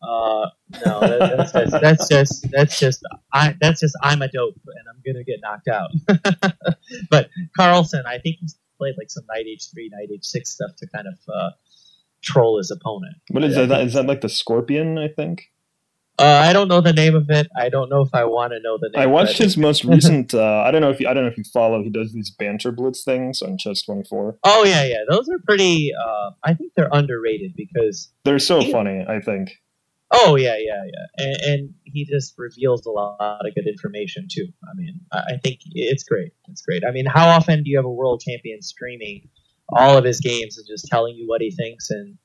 Uh, 0.06 0.50
no, 0.84 1.00
that, 1.00 1.36
that's, 1.36 1.52
just, 1.52 1.72
that's 1.80 2.08
just 2.08 2.50
that's 2.50 2.78
just 2.78 3.00
I 3.32 3.56
that's 3.60 3.80
just 3.80 3.96
I'm 4.02 4.22
a 4.22 4.28
dope 4.28 4.54
and 4.66 4.84
I'm 4.90 5.00
gonna 5.06 5.24
get 5.24 5.40
knocked 5.42 5.68
out. 5.68 5.90
but 7.10 7.30
Carlsen, 7.56 8.02
I 8.06 8.18
think 8.18 8.36
he's 8.40 8.56
played 8.78 8.94
like 8.98 9.10
some 9.10 9.24
knight 9.28 9.46
h3, 9.46 9.88
knight 9.92 10.08
h6 10.20 10.46
stuff 10.46 10.70
to 10.78 10.86
kind 10.88 11.06
of 11.06 11.14
uh, 11.32 11.50
troll 12.22 12.58
his 12.58 12.70
opponent. 12.70 13.14
What 13.30 13.44
is 13.44 13.54
that? 13.54 13.68
think- 13.68 13.86
Is 13.86 13.94
that 13.94 14.06
like 14.06 14.20
the 14.20 14.28
scorpion? 14.28 14.98
I 14.98 15.08
think 15.08 15.42
Uh, 16.18 16.24
I 16.48 16.52
don't 16.52 16.68
know 16.68 16.80
the 16.80 16.92
name 16.92 17.14
of 17.16 17.28
it. 17.30 17.48
I 17.56 17.68
don't 17.68 17.88
know 17.88 18.00
if 18.02 18.10
I 18.14 18.24
want 18.24 18.52
to 18.52 18.60
know 18.60 18.78
the 18.80 18.88
name. 18.92 19.02
I 19.02 19.06
watched 19.06 19.38
his 19.38 19.56
most 19.66 19.84
recent. 19.84 20.32
Uh, 20.34 20.62
I 20.66 20.70
don't 20.70 20.80
know 20.80 20.90
if 20.90 21.00
you, 21.00 21.08
I 21.08 21.14
don't 21.14 21.24
know 21.24 21.30
if 21.30 21.36
you 21.38 21.44
follow. 21.52 21.82
He 21.82 21.90
does 21.90 22.12
these 22.12 22.30
banter 22.30 22.70
blitz 22.72 23.02
things 23.04 23.42
on 23.42 23.58
Chess 23.58 23.82
Twenty 23.82 24.04
Four. 24.08 24.38
Oh 24.44 24.64
yeah, 24.64 24.84
yeah. 24.84 25.02
Those 25.08 25.28
are 25.28 25.38
pretty. 25.46 25.90
Uh, 25.94 26.30
I 26.44 26.54
think 26.54 26.72
they're 26.76 26.90
underrated 26.92 27.54
because. 27.56 28.10
They're 28.24 28.38
so 28.38 28.60
Yeah. 28.60 28.72
funny. 28.72 29.04
I 29.08 29.20
think. 29.20 29.58
Oh 30.16 30.36
yeah, 30.36 30.56
yeah, 30.58 30.82
yeah. 30.86 31.24
And, 31.24 31.36
and 31.46 31.74
he 31.84 32.04
just 32.04 32.34
reveals 32.38 32.84
a 32.86 32.90
lot 32.90 33.18
of 33.20 33.54
good 33.54 33.66
information 33.66 34.26
too. 34.30 34.46
I 34.64 34.74
mean, 34.76 35.00
I, 35.12 35.18
I 35.18 35.36
think 35.42 35.60
it's 35.72 36.04
great. 36.04 36.32
It's 36.48 36.62
great. 36.62 36.82
I 36.86 36.90
mean, 36.92 37.06
how 37.06 37.28
often 37.28 37.62
do 37.62 37.70
you 37.70 37.76
have 37.76 37.84
a 37.84 37.90
world 37.92 38.22
champion 38.26 38.62
streaming 38.62 39.28
all 39.70 39.96
of 39.96 40.04
his 40.04 40.20
games 40.20 40.58
and 40.58 40.66
just 40.66 40.86
telling 40.86 41.14
you 41.16 41.26
what 41.26 41.40
he 41.40 41.50
thinks? 41.50 41.90
And 41.90 42.16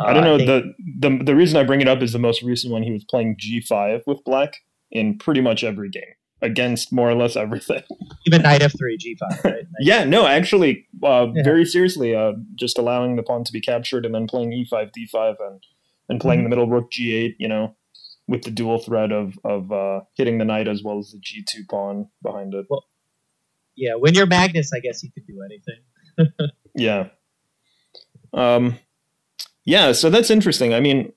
uh, 0.00 0.04
I 0.04 0.12
don't 0.12 0.24
know. 0.24 0.38
think- 0.38 0.76
the, 1.00 1.08
the 1.08 1.24
the 1.24 1.34
reason 1.34 1.56
I 1.58 1.64
bring 1.64 1.80
it 1.80 1.88
up 1.88 2.02
is 2.02 2.12
the 2.12 2.18
most 2.18 2.42
recent 2.42 2.72
one. 2.72 2.82
He 2.82 2.92
was 2.92 3.04
playing 3.04 3.36
G 3.38 3.60
five 3.60 4.02
with 4.06 4.22
Black 4.24 4.56
in 4.90 5.18
pretty 5.18 5.40
much 5.40 5.64
every 5.64 5.88
game 5.90 6.02
against 6.42 6.92
more 6.92 7.08
or 7.08 7.14
less 7.14 7.36
everything. 7.36 7.82
even 8.26 8.42
knight 8.42 8.60
f3, 8.62 8.74
g5, 8.98 9.44
right? 9.44 9.64
yeah, 9.80 10.02
no, 10.04 10.26
actually, 10.26 10.86
uh, 11.02 11.28
Yeah. 11.32 11.42
very 11.44 11.64
seriously, 11.64 12.14
uh, 12.16 12.32
just 12.56 12.78
allowing 12.78 13.14
the 13.16 13.22
pawn 13.22 13.44
to 13.44 13.52
be 13.52 13.60
captured 13.60 14.04
and 14.04 14.12
then 14.14 14.26
playing 14.26 14.52
E 14.52 14.66
five 14.68 14.90
D 14.92 15.06
five 15.06 15.36
and 15.40 15.62
and 16.08 16.20
playing 16.20 16.40
Mm-hmm. 16.40 16.44
the 16.44 16.48
middle 16.56 16.68
rook 16.68 16.90
G 16.90 17.14
eight. 17.14 17.36
You 17.38 17.48
know, 17.48 17.76
with 18.28 18.42
the 18.42 18.50
dual 18.50 18.78
threat 18.78 19.12
of 19.12 19.34
of 19.44 19.70
uh, 19.72 20.00
hitting 20.16 20.38
the 20.38 20.44
knight 20.44 20.68
as 20.68 20.82
well 20.82 20.98
as 20.98 21.10
the 21.12 21.18
G 21.20 21.44
two 21.48 21.64
pawn 21.70 22.08
behind 22.22 22.54
it. 22.54 22.66
Yeah, 23.76 23.94
when 23.94 24.14
you're 24.14 24.26
Magnus, 24.26 24.72
I 24.74 24.80
guess 24.80 25.02
you 25.02 25.10
could 25.12 25.26
do 25.26 25.40
anything. 25.44 26.48
Yeah. 26.74 27.08
Um, 28.32 28.78
yeah, 29.64 29.92
so 29.92 30.08
that's 30.10 30.30
interesting. 30.30 30.72
I 30.74 30.80
mean, 30.80 31.12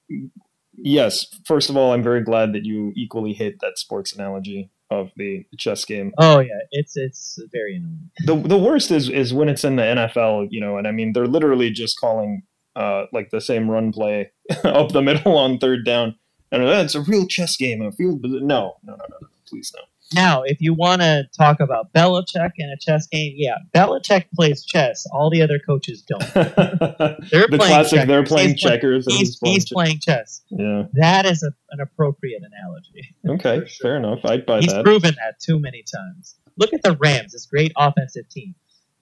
yes, 0.74 1.28
first 1.46 1.70
of 1.70 1.78
all, 1.78 1.94
I'm 1.94 2.04
very 2.04 2.22
glad 2.22 2.54
that 2.54 2.66
you 2.66 2.92
equally 2.96 3.34
hate 3.34 3.60
that 3.62 3.78
sports 3.78 4.14
analogy 4.14 4.70
of 4.92 5.12
the 5.16 5.46
chess 5.58 5.84
game. 5.86 6.12
Oh 6.20 6.40
yeah, 6.40 6.60
it's 6.72 6.96
it's 6.96 7.40
very 7.52 7.78
annoying. 7.78 8.10
The 8.26 8.36
the 8.48 8.58
worst 8.58 8.92
is 8.92 9.10
is 9.10 9.34
when 9.34 9.50
it's 9.50 9.64
in 9.64 9.78
the 9.78 9.84
NFL, 9.84 10.48
you 10.52 10.60
know, 10.62 10.78
and 10.78 10.88
I 10.88 10.92
mean 10.92 11.14
they're 11.14 11.26
literally 11.26 11.70
just 11.72 11.98
calling 12.00 12.44
uh 12.76 13.06
like 13.14 13.30
the 13.32 13.42
same 13.42 13.70
run 13.70 13.92
play 13.92 14.32
up 14.64 14.92
the 14.92 15.02
middle 15.02 15.38
on 15.38 15.58
third 15.58 15.86
down. 15.86 16.16
And 16.52 16.64
that's 16.68 16.96
a 16.96 17.02
real 17.02 17.28
chess 17.28 17.58
game. 17.58 17.82
I 17.82 17.92
feel 17.92 18.18
no, 18.22 18.40
no, 18.40 18.76
no, 18.84 18.96
no, 18.96 18.96
no, 19.22 19.28
please 19.48 19.74
no. 19.76 19.82
Now, 20.14 20.44
if 20.44 20.62
you 20.62 20.74
want 20.76 21.02
to 21.02 21.24
talk 21.36 21.60
about 21.60 21.92
Belichick 21.92 22.52
in 22.58 22.70
a 22.70 22.78
chess 22.80 23.08
game, 23.08 23.34
yeah, 23.36 23.56
Belichick 23.74 24.26
plays 24.36 24.64
chess. 24.64 25.08
All 25.12 25.32
the 25.32 25.42
other 25.42 25.58
coaches 25.58 26.04
don't. 26.04 26.22
They're 26.34 27.48
the 27.48 27.58
playing 27.58 27.58
classic, 27.58 27.90
checkers. 27.92 28.08
they're 28.08 28.24
playing 28.24 28.50
He's 28.52 28.62
checkers 28.62 29.08
and 29.08 29.16
He's, 29.18 29.28
he's 29.30 29.36
playing 29.40 29.54
he's 29.56 29.66
playing 29.74 30.00
chess. 30.02 30.42
Yeah. 30.52 30.84
That 30.94 31.26
is 31.26 31.42
a, 31.42 31.52
an 31.72 31.80
appropriate 31.82 32.44
analogy. 32.44 33.16
Okay, 33.28 33.68
sure. 33.68 33.82
fair 33.82 33.98
enough. 33.98 34.20
I'd 34.24 34.46
buy 34.46 34.60
He's 34.60 34.72
that. 34.72 34.86
proven 34.86 35.16
that 35.16 35.40
too 35.40 35.60
many 35.60 35.84
times. 35.84 36.36
Look 36.58 36.74
at 36.74 36.84
the 36.84 36.96
Rams, 36.98 37.32
this 37.34 37.48
great 37.48 37.74
offensive 37.76 38.30
team. 38.30 38.54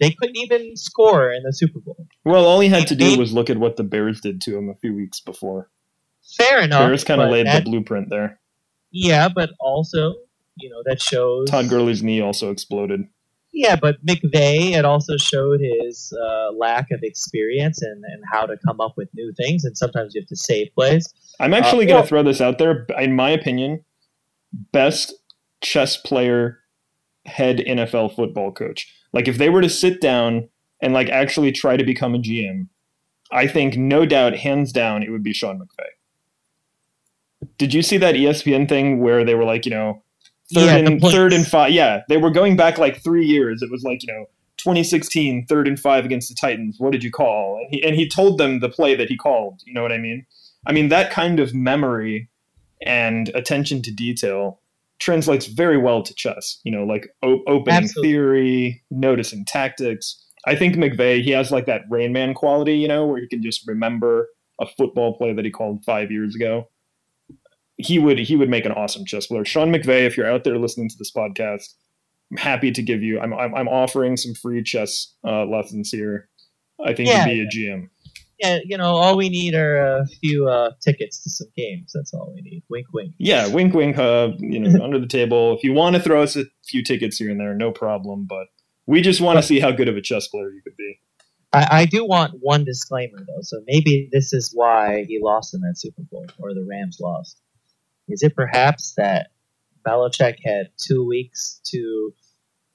They 0.03 0.11
couldn't 0.11 0.37
even 0.37 0.75
score 0.77 1.31
in 1.31 1.43
the 1.43 1.53
Super 1.53 1.79
Bowl. 1.79 2.05
Well, 2.25 2.45
all 2.45 2.59
he 2.59 2.69
had 2.69 2.87
to 2.87 2.95
do 2.95 3.17
was 3.17 3.33
look 3.33 3.49
at 3.49 3.57
what 3.57 3.75
the 3.77 3.83
Bears 3.83 4.21
did 4.21 4.41
to 4.41 4.57
him 4.57 4.69
a 4.69 4.75
few 4.75 4.93
weeks 4.95 5.19
before. 5.19 5.69
Fair 6.37 6.61
enough. 6.61 6.87
Bears 6.87 7.03
kind 7.03 7.21
of 7.21 7.29
laid 7.29 7.45
that- 7.47 7.63
the 7.65 7.69
blueprint 7.69 8.09
there. 8.09 8.39
Yeah, 8.91 9.27
but 9.27 9.49
also, 9.59 10.13
you 10.55 10.69
know, 10.69 10.81
that 10.85 11.01
shows. 11.01 11.49
Todd 11.49 11.67
Gurley's 11.69 12.03
knee 12.03 12.21
also 12.21 12.51
exploded. 12.51 13.07
Yeah, 13.51 13.75
but 13.75 14.03
McVay, 14.05 14.71
it 14.77 14.83
also 14.85 15.15
showed 15.17 15.59
his 15.61 16.11
uh, 16.19 16.51
lack 16.53 16.89
of 16.91 16.99
experience 17.03 17.81
and, 17.83 18.03
and 18.03 18.23
how 18.31 18.45
to 18.47 18.55
come 18.65 18.81
up 18.81 18.93
with 18.97 19.09
new 19.13 19.31
things. 19.37 19.63
And 19.63 19.77
sometimes 19.77 20.15
you 20.15 20.21
have 20.21 20.27
to 20.27 20.35
save 20.35 20.67
plays. 20.73 21.11
I'm 21.39 21.53
actually 21.53 21.85
Uh, 21.85 21.89
going 21.89 21.95
well- 21.95 22.01
to 22.03 22.07
throw 22.07 22.23
this 22.23 22.41
out 22.41 22.57
there. 22.57 22.85
In 22.99 23.15
my 23.15 23.29
opinion, 23.31 23.83
best 24.71 25.13
chess 25.61 25.97
player, 25.97 26.59
head 27.25 27.57
NFL 27.59 28.15
football 28.15 28.51
coach. 28.51 28.91
Like 29.13 29.27
if 29.27 29.37
they 29.37 29.49
were 29.49 29.61
to 29.61 29.69
sit 29.69 30.01
down 30.01 30.49
and 30.81 30.93
like 30.93 31.09
actually 31.09 31.51
try 31.51 31.77
to 31.77 31.83
become 31.83 32.15
a 32.15 32.19
GM, 32.19 32.67
I 33.31 33.47
think 33.47 33.77
no 33.77 34.05
doubt, 34.05 34.35
hands 34.37 34.71
down, 34.71 35.03
it 35.03 35.11
would 35.11 35.23
be 35.23 35.33
Sean 35.33 35.59
McVay. 35.59 35.87
Did 37.57 37.73
you 37.73 37.81
see 37.81 37.97
that 37.97 38.15
ESPN 38.15 38.67
thing 38.67 38.99
where 38.99 39.23
they 39.23 39.35
were 39.35 39.43
like, 39.43 39.65
you 39.65 39.71
know, 39.71 40.03
third 40.53 40.65
Yeah, 40.65 40.75
and 40.75 41.01
third 41.01 41.33
and 41.33 41.45
five? 41.45 41.71
Yeah, 41.71 42.01
they 42.09 42.17
were 42.17 42.31
going 42.31 42.55
back 42.55 42.77
like 42.77 43.03
three 43.03 43.25
years. 43.25 43.61
It 43.61 43.71
was 43.71 43.83
like 43.83 44.03
you 44.03 44.13
know. 44.13 44.25
2016, 44.59 45.45
third 45.47 45.67
and 45.67 45.77
five 45.77 46.05
against 46.05 46.29
the 46.29 46.35
Titans. 46.39 46.77
What 46.79 46.93
did 46.93 47.03
you 47.03 47.11
call? 47.11 47.57
And 47.57 47.67
he 47.69 47.83
and 47.83 47.95
he 47.95 48.07
told 48.07 48.37
them 48.37 48.61
the 48.61 48.69
play 48.69 48.95
that 48.95 49.09
he 49.09 49.17
called. 49.17 49.61
You 49.65 49.73
know 49.73 49.81
what 49.81 49.91
I 49.91 49.97
mean? 49.97 50.25
I 50.65 50.71
mean 50.71 50.87
that 50.87 51.11
kind 51.11 51.41
of 51.41 51.53
memory 51.53 52.29
and 52.85 53.29
attention 53.35 53.81
to 53.81 53.91
detail 53.91 54.61
translates 55.03 55.45
very 55.47 55.77
well 55.77 56.01
to 56.03 56.13
chess. 56.13 56.59
You 56.63 56.71
know, 56.71 56.83
like 56.85 57.07
o- 57.21 57.43
opening 57.47 57.83
Absolutely. 57.83 58.11
theory, 58.11 58.83
noticing 58.89 59.45
tactics. 59.45 60.19
I 60.45 60.55
think 60.55 60.75
McVay 60.75 61.21
he 61.21 61.31
has 61.31 61.51
like 61.51 61.65
that 61.67 61.81
Rain 61.89 62.13
Man 62.13 62.33
quality. 62.33 62.77
You 62.77 62.87
know, 62.87 63.05
where 63.05 63.19
he 63.21 63.27
can 63.27 63.41
just 63.43 63.67
remember 63.67 64.27
a 64.61 64.65
football 64.77 65.17
play 65.17 65.33
that 65.33 65.45
he 65.45 65.51
called 65.51 65.83
five 65.85 66.11
years 66.11 66.35
ago. 66.35 66.69
He 67.77 67.99
would 67.99 68.19
he 68.19 68.35
would 68.35 68.49
make 68.49 68.65
an 68.65 68.71
awesome 68.71 69.05
chess 69.05 69.27
player. 69.27 69.45
Sean 69.45 69.71
McVay, 69.73 70.05
if 70.05 70.15
you're 70.15 70.29
out 70.31 70.43
there 70.43 70.57
listening 70.59 70.89
to 70.89 70.95
this 70.97 71.11
podcast, 71.11 71.73
I'm 72.31 72.37
happy 72.37 72.71
to 72.71 72.81
give 72.81 73.01
you. 73.01 73.19
I'm 73.19 73.33
I'm, 73.33 73.53
I'm 73.55 73.67
offering 73.67 74.15
some 74.17 74.33
free 74.35 74.63
chess 74.63 75.13
uh, 75.25 75.45
lessons 75.45 75.89
here. 75.91 76.29
I 76.85 76.93
think 76.93 77.09
Yeah, 77.09 77.25
you'd 77.25 77.49
be 77.49 77.67
a 77.67 77.71
GM. 77.71 77.89
Yeah, 78.43 78.59
you 78.65 78.77
know, 78.77 78.95
all 78.95 79.15
we 79.15 79.29
need 79.29 79.55
are 79.55 79.77
a 79.77 80.05
few 80.05 80.49
uh, 80.49 80.71
tickets 80.81 81.23
to 81.23 81.29
some 81.29 81.47
games. 81.55 81.91
That's 81.93 82.13
all 82.13 82.33
we 82.35 82.41
need. 82.41 82.63
Wink, 82.69 82.87
wink. 82.93 83.13
Yeah, 83.17 83.47
wink, 83.47 83.73
wink. 83.73 83.97
Uh, 83.97 84.31
you 84.37 84.59
know, 84.59 84.83
under 84.83 84.99
the 84.99 85.07
table. 85.07 85.55
If 85.55 85.63
you 85.63 85.71
want 85.71 85.95
to 85.95 86.01
throw 86.01 86.21
us 86.21 86.35
a 86.35 86.43
few 86.67 86.83
tickets 86.83 87.17
here 87.17 87.31
and 87.31 87.39
there, 87.39 87.53
no 87.53 87.71
problem. 87.71 88.25
But 88.27 88.47
we 88.85 89.01
just 89.01 89.21
want 89.21 89.37
to 89.37 89.43
see 89.43 89.61
how 89.61 89.71
good 89.71 89.87
of 89.87 89.95
a 89.95 90.01
chess 90.01 90.27
player 90.27 90.49
you 90.49 90.61
could 90.61 90.75
be. 90.75 90.99
I, 91.53 91.67
I 91.71 91.85
do 91.85 92.05
want 92.05 92.33
one 92.41 92.65
disclaimer 92.65 93.19
though. 93.19 93.43
So 93.43 93.61
maybe 93.65 94.09
this 94.11 94.33
is 94.33 94.51
why 94.53 95.05
he 95.07 95.21
lost 95.23 95.53
in 95.53 95.61
that 95.61 95.79
Super 95.79 96.01
Bowl, 96.11 96.25
or 96.37 96.53
the 96.53 96.65
Rams 96.69 96.97
lost. 96.99 97.37
Is 98.09 98.23
it 98.23 98.35
perhaps 98.35 98.95
that 98.97 99.27
Belichick 99.87 100.35
had 100.43 100.67
two 100.77 101.05
weeks 101.05 101.61
to 101.67 102.13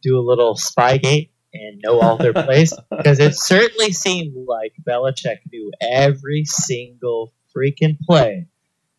do 0.02 0.18
a 0.18 0.24
little 0.24 0.54
Spygate 0.54 1.28
and 1.52 1.80
know 1.82 2.00
all 2.00 2.16
their 2.16 2.32
plays? 2.32 2.72
Because 2.90 3.20
it 3.20 3.34
certainly 3.36 3.92
seemed 3.92 4.34
like 4.46 4.72
Belichick 4.86 5.38
knew 5.52 5.70
every 5.80 6.44
single 6.44 7.32
freaking 7.56 7.98
play 8.00 8.48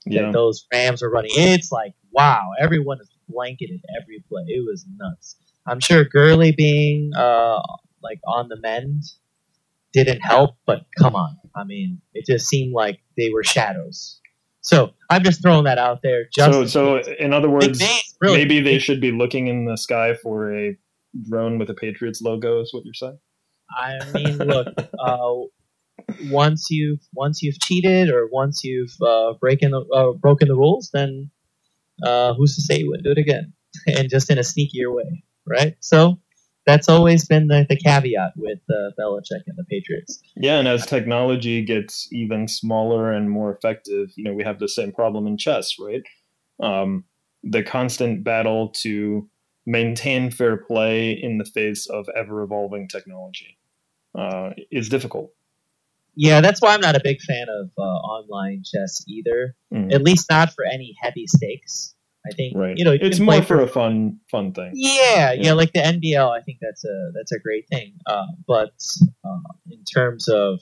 that 0.06 0.14
Yeah, 0.14 0.32
those 0.32 0.66
Rams 0.74 1.02
were 1.02 1.10
running. 1.10 1.32
It's 1.34 1.72
like 1.72 1.94
wow, 2.12 2.52
everyone 2.60 3.00
is 3.02 3.10
blanketed 3.28 3.82
every 4.02 4.24
play. 4.28 4.44
It 4.48 4.66
was 4.66 4.86
nuts. 4.98 5.36
I'm 5.66 5.80
sure 5.80 6.04
Gurley 6.04 6.52
being 6.52 7.12
uh, 7.16 7.62
like 8.02 8.20
on 8.28 8.50
the 8.50 8.60
mend 8.60 9.04
didn't 9.94 10.22
help, 10.22 10.56
but 10.66 10.86
come 10.98 11.16
on. 11.16 11.38
I 11.56 11.64
mean, 11.64 12.02
it 12.14 12.26
just 12.26 12.48
seemed 12.48 12.74
like 12.74 13.00
they 13.18 13.30
were 13.30 13.44
shadows. 13.44 14.20
So 14.62 14.92
I'm 15.10 15.24
just 15.24 15.42
throwing 15.42 15.64
that 15.66 15.78
out 15.78 16.02
there. 16.04 16.26
Just 16.34 16.52
so, 16.52 16.66
so 16.66 16.98
in 16.98 17.34
other 17.34 17.50
words, 17.50 17.82
really 18.22 18.38
maybe 18.38 18.60
they 18.60 18.78
should 18.78 19.02
be 19.02 19.12
looking 19.12 19.48
in 19.48 19.66
the 19.66 19.78
sky 19.78 20.16
for 20.16 20.54
a 20.54 20.78
drone 21.30 21.60
with 21.60 21.70
a 21.70 21.74
Patriots 21.74 22.22
logo. 22.22 22.62
Is 22.62 22.74
what 22.74 22.84
you're 22.86 22.94
saying? 22.94 23.20
I 23.72 24.00
mean, 24.14 24.38
look, 24.38 24.68
uh, 25.00 25.34
once 26.32 26.68
you've 26.70 27.02
once 27.14 27.42
you've 27.42 27.60
cheated 27.60 28.10
or 28.10 28.28
once 28.32 28.64
you've 28.64 28.96
uh, 29.06 29.34
breaking 29.40 29.72
the, 29.72 29.82
uh, 29.94 30.14
broken 30.14 30.48
the 30.48 30.56
rules, 30.56 30.90
then 30.94 31.30
uh, 32.04 32.34
who's 32.34 32.56
to 32.56 32.62
say 32.62 32.80
you 32.80 32.90
wouldn't 32.90 33.06
do 33.06 33.12
it 33.12 33.18
again? 33.18 33.54
and 33.88 34.10
just 34.10 34.30
in 34.30 34.38
a 34.38 34.42
sneakier 34.42 34.94
way, 34.94 35.24
right? 35.48 35.76
So 35.80 36.20
that's 36.66 36.90
always 36.90 37.26
been 37.26 37.48
the, 37.48 37.66
the 37.68 37.76
caveat 37.76 38.34
with 38.36 38.60
uh, 38.70 38.92
Belichick 39.00 39.44
and 39.48 39.58
the 39.58 39.64
Patriots. 39.70 40.20
Yeah, 40.36 40.60
and 40.60 40.68
as 40.68 40.86
technology 40.86 41.64
gets 41.64 42.08
even 42.12 42.48
smaller 42.48 43.12
and 43.12 43.30
more 43.30 43.54
effective, 43.54 44.10
you 44.16 44.24
know, 44.24 44.34
we 44.34 44.44
have 44.44 44.60
the 44.60 44.68
same 44.68 44.92
problem 44.92 45.28
in 45.28 45.38
chess, 45.38 45.76
right? 45.80 46.04
Um, 46.62 47.06
the 47.44 47.64
constant 47.64 48.24
battle 48.24 48.70
to 48.82 49.30
maintain 49.70 50.32
fair 50.32 50.58
play 50.58 51.12
in 51.12 51.38
the 51.38 51.46
face 51.46 51.86
of 51.86 52.10
ever 52.16 52.42
evolving 52.42 52.88
technology 52.88 53.58
uh, 54.18 54.50
is 54.72 54.90
difficult. 54.90 55.32
Yeah, 56.16 56.42
that's 56.42 56.60
why 56.60 56.74
I'm 56.74 56.82
not 56.82 56.96
a 56.96 57.02
big 57.02 57.22
fan 57.22 57.46
of 57.48 57.70
uh, 57.78 57.82
online 57.82 58.64
chess 58.66 59.06
either. 59.08 59.56
Mm. 59.72 59.94
At 59.94 60.02
least 60.02 60.26
not 60.30 60.52
for 60.54 60.66
any 60.66 60.96
heavy 61.00 61.28
stakes. 61.28 61.94
I 62.26 62.34
think 62.36 62.58
right. 62.58 62.78
you 62.78 62.84
know 62.84 62.92
you 62.92 63.00
it's 63.02 63.20
more 63.20 63.42
for, 63.42 63.58
for, 63.58 63.62
a 63.62 63.68
fun 63.68 64.20
fun 64.30 64.52
thing. 64.52 64.72
Yeah, 64.74 65.32
yeah, 65.32 65.32
yeah, 65.34 65.54
like 65.54 65.72
the 65.72 65.80
NBL. 65.80 66.30
I 66.30 66.42
think 66.42 66.58
that's 66.60 66.84
a 66.84 67.12
that's 67.16 67.32
a 67.32 67.40
great 67.40 67.70
thing. 67.70 67.94
Uh, 68.06 68.26
but 68.46 68.74
uh, 69.24 69.40
in 69.72 69.84
terms 69.86 70.28
of 70.28 70.60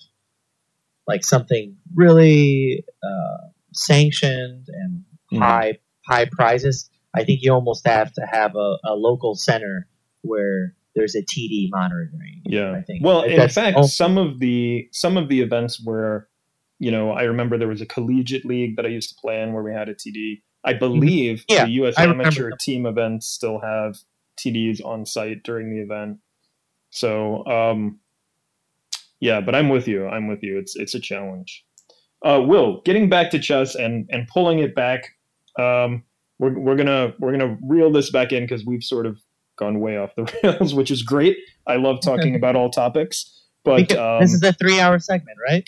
like 1.08 1.24
something 1.24 1.76
really 1.96 2.84
uh, 3.04 3.48
sanctioned 3.74 4.68
and 4.68 5.04
mm. 5.34 5.40
high 5.40 5.80
high 6.06 6.26
prizes, 6.26 6.90
I 7.18 7.24
think 7.24 7.42
you 7.42 7.52
almost 7.52 7.88
have 7.88 8.14
to 8.14 8.22
have 8.32 8.56
a, 8.56 8.78
a 8.86 8.94
local 8.94 9.36
center 9.36 9.88
where 10.22 10.76
there's 10.96 11.16
a 11.16 11.22
TD 11.22 11.70
monitoring. 11.72 12.42
Yeah, 12.46 12.74
I 12.74 12.82
think. 12.82 13.04
Well, 13.04 13.24
in 13.24 13.50
fact, 13.50 13.86
some 13.86 14.18
of 14.18 14.40
the 14.40 14.88
some 14.92 15.18
of 15.18 15.30
the 15.30 15.42
events 15.42 15.82
where, 15.84 16.28
you 16.80 16.92
know, 16.92 17.12
I 17.12 17.24
remember 17.24 17.58
there 17.58 17.68
was 17.68 17.82
a 17.82 17.86
collegiate 17.86 18.46
league 18.46 18.76
that 18.76 18.86
I 18.86 18.90
used 18.90 19.10
to 19.10 19.16
play 19.22 19.42
in 19.42 19.54
where 19.54 19.64
we 19.64 19.74
had 19.74 19.90
a 19.90 19.96
TD. 19.96 20.42
I 20.64 20.74
mm-hmm. 20.74 20.80
believe 20.80 21.46
yeah, 21.48 21.66
the 21.66 21.72
U.S. 21.72 21.98
amateur 21.98 22.52
team 22.60 22.86
events 22.86 23.28
still 23.28 23.60
have 23.60 23.98
TDs 24.38 24.84
on 24.84 25.06
site 25.06 25.44
during 25.44 25.70
the 25.70 25.82
event. 25.82 26.18
So, 26.90 27.46
um, 27.46 28.00
yeah, 29.20 29.42
but 29.42 29.56
I'm 29.56 29.70
with 29.70 29.88
you. 29.88 30.08
I'm 30.08 30.28
with 30.28 30.44
you. 30.44 30.58
It's 30.58 30.76
it's 30.76 30.96
a 30.96 31.00
challenge. 31.00 31.64
Uh, 32.26 32.42
Will, 32.44 32.82
getting 32.86 33.10
back 33.10 33.30
to 33.32 33.40
chess 33.40 33.76
and 33.76 34.10
and 34.12 34.28
pulling 34.28 34.60
it 34.60 34.74
back, 34.74 35.10
um, 35.60 36.04
we're 36.40 36.58
we're 36.58 36.76
gonna 36.76 37.14
we're 37.20 37.32
gonna 37.32 37.58
reel 37.64 37.92
this 37.92 38.10
back 38.10 38.32
in 38.32 38.44
because 38.44 38.66
we've 38.66 38.84
sort 38.84 39.06
of 39.06 39.20
gone 39.58 39.80
way 39.80 39.98
off 39.98 40.16
the 40.16 40.32
rails, 40.44 40.74
which 40.74 40.92
is 40.92 41.04
great. 41.04 41.38
I 41.66 41.78
love 41.78 42.00
talking 42.02 42.36
about 42.36 42.56
all 42.56 42.70
topics. 42.70 43.34
But 43.64 43.92
um, 43.94 44.22
this 44.22 44.34
is 44.34 44.44
a 44.44 44.54
three-hour 44.54 45.00
segment, 45.00 45.38
right? 45.46 45.68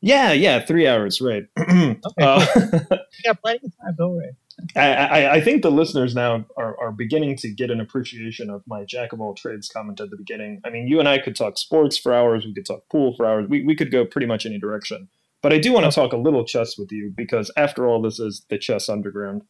Yeah, 0.00 0.32
yeah, 0.32 0.64
three 0.64 0.86
hours, 0.86 1.20
right? 1.20 1.44
okay, 1.58 1.98
uh, 2.20 2.46
you 2.90 2.98
got 3.24 3.40
plenty 3.40 3.66
of 3.66 3.72
time. 3.80 3.94
Don't 3.96 4.16
worry. 4.16 4.36
I, 4.74 4.92
I, 4.92 5.32
I, 5.34 5.40
think 5.42 5.62
the 5.62 5.70
listeners 5.70 6.14
now 6.14 6.46
are, 6.56 6.78
are 6.80 6.90
beginning 6.90 7.36
to 7.38 7.50
get 7.50 7.70
an 7.70 7.78
appreciation 7.78 8.48
of 8.48 8.62
my 8.66 8.84
jack 8.84 9.12
of 9.12 9.20
all 9.20 9.34
trades 9.34 9.68
comment 9.68 10.00
at 10.00 10.10
the 10.10 10.16
beginning. 10.16 10.60
I 10.64 10.70
mean, 10.70 10.86
you 10.86 10.98
and 10.98 11.06
I 11.06 11.18
could 11.18 11.36
talk 11.36 11.58
sports 11.58 11.98
for 11.98 12.14
hours. 12.14 12.46
We 12.46 12.54
could 12.54 12.64
talk 12.64 12.88
pool 12.90 13.14
for 13.14 13.26
hours. 13.26 13.48
We, 13.48 13.62
we 13.64 13.76
could 13.76 13.90
go 13.90 14.06
pretty 14.06 14.26
much 14.26 14.46
any 14.46 14.58
direction. 14.58 15.08
But 15.42 15.52
I 15.52 15.58
do 15.58 15.72
want 15.72 15.84
to 15.84 15.92
talk 15.92 16.12
a 16.12 16.16
little 16.16 16.44
chess 16.44 16.78
with 16.78 16.90
you 16.90 17.12
because, 17.14 17.50
after 17.56 17.86
all, 17.86 18.00
this 18.00 18.18
is 18.18 18.46
the 18.48 18.58
chess 18.58 18.88
underground. 18.88 19.42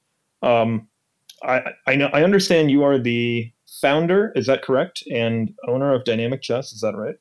Um, 0.42 0.88
I, 1.42 1.72
I 1.86 1.96
know 1.96 2.08
I 2.12 2.22
understand 2.22 2.70
you 2.70 2.82
are 2.82 2.98
the 2.98 3.52
founder, 3.80 4.32
is 4.34 4.46
that 4.46 4.62
correct? 4.62 5.02
And 5.12 5.54
owner 5.68 5.94
of 5.94 6.04
Dynamic 6.04 6.42
Chess, 6.42 6.72
is 6.72 6.80
that 6.80 6.96
right? 6.96 7.16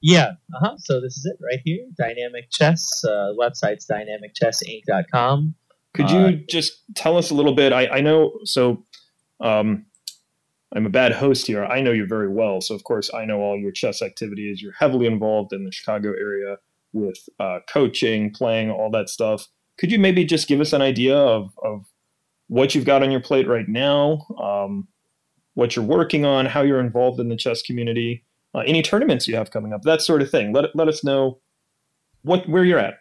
Yeah. 0.00 0.32
Uh-huh. 0.54 0.74
So 0.78 1.00
this 1.00 1.16
is 1.16 1.24
it 1.24 1.38
right 1.42 1.60
here. 1.64 1.86
Dynamic 1.96 2.50
Chess. 2.50 3.02
Uh, 3.04 3.32
website's 3.38 3.86
dynamicchessinc.com. 3.86 5.54
Could 5.94 6.10
you 6.10 6.18
uh, 6.18 6.32
just 6.48 6.82
tell 6.94 7.16
us 7.16 7.30
a 7.30 7.34
little 7.34 7.54
bit? 7.54 7.72
I, 7.72 7.86
I 7.86 8.00
know, 8.00 8.32
so 8.44 8.84
um, 9.40 9.86
I'm 10.74 10.86
a 10.86 10.90
bad 10.90 11.12
host 11.12 11.46
here. 11.46 11.64
I 11.64 11.80
know 11.80 11.92
you 11.92 12.04
very 12.04 12.28
well. 12.28 12.60
So, 12.60 12.74
of 12.74 12.84
course, 12.84 13.10
I 13.14 13.24
know 13.24 13.40
all 13.40 13.56
your 13.56 13.70
chess 13.70 14.02
activities. 14.02 14.60
You're 14.60 14.72
heavily 14.72 15.06
involved 15.06 15.52
in 15.52 15.64
the 15.64 15.72
Chicago 15.72 16.10
area 16.10 16.58
with 16.92 17.28
uh, 17.38 17.60
coaching, 17.68 18.32
playing, 18.32 18.70
all 18.70 18.90
that 18.90 19.08
stuff. 19.08 19.46
Could 19.78 19.92
you 19.92 19.98
maybe 19.98 20.24
just 20.24 20.48
give 20.48 20.60
us 20.60 20.72
an 20.72 20.82
idea 20.82 21.16
of, 21.16 21.52
of 21.62 21.86
what 22.48 22.74
you've 22.74 22.84
got 22.84 23.02
on 23.02 23.10
your 23.10 23.20
plate 23.20 23.48
right 23.48 23.68
now? 23.68 24.26
Um, 24.40 24.88
what 25.54 25.76
you're 25.76 25.84
working 25.84 26.24
on, 26.24 26.46
how 26.46 26.62
you're 26.62 26.80
involved 26.80 27.20
in 27.20 27.28
the 27.28 27.36
chess 27.36 27.62
community, 27.62 28.24
uh, 28.54 28.60
any 28.66 28.82
tournaments 28.82 29.26
you 29.28 29.36
have 29.36 29.50
coming 29.50 29.72
up, 29.72 29.82
that 29.82 30.02
sort 30.02 30.22
of 30.22 30.30
thing. 30.30 30.52
Let 30.52 30.74
let 30.74 30.88
us 30.88 31.04
know 31.04 31.40
what 32.22 32.48
where 32.48 32.64
you're 32.64 32.78
at. 32.78 32.94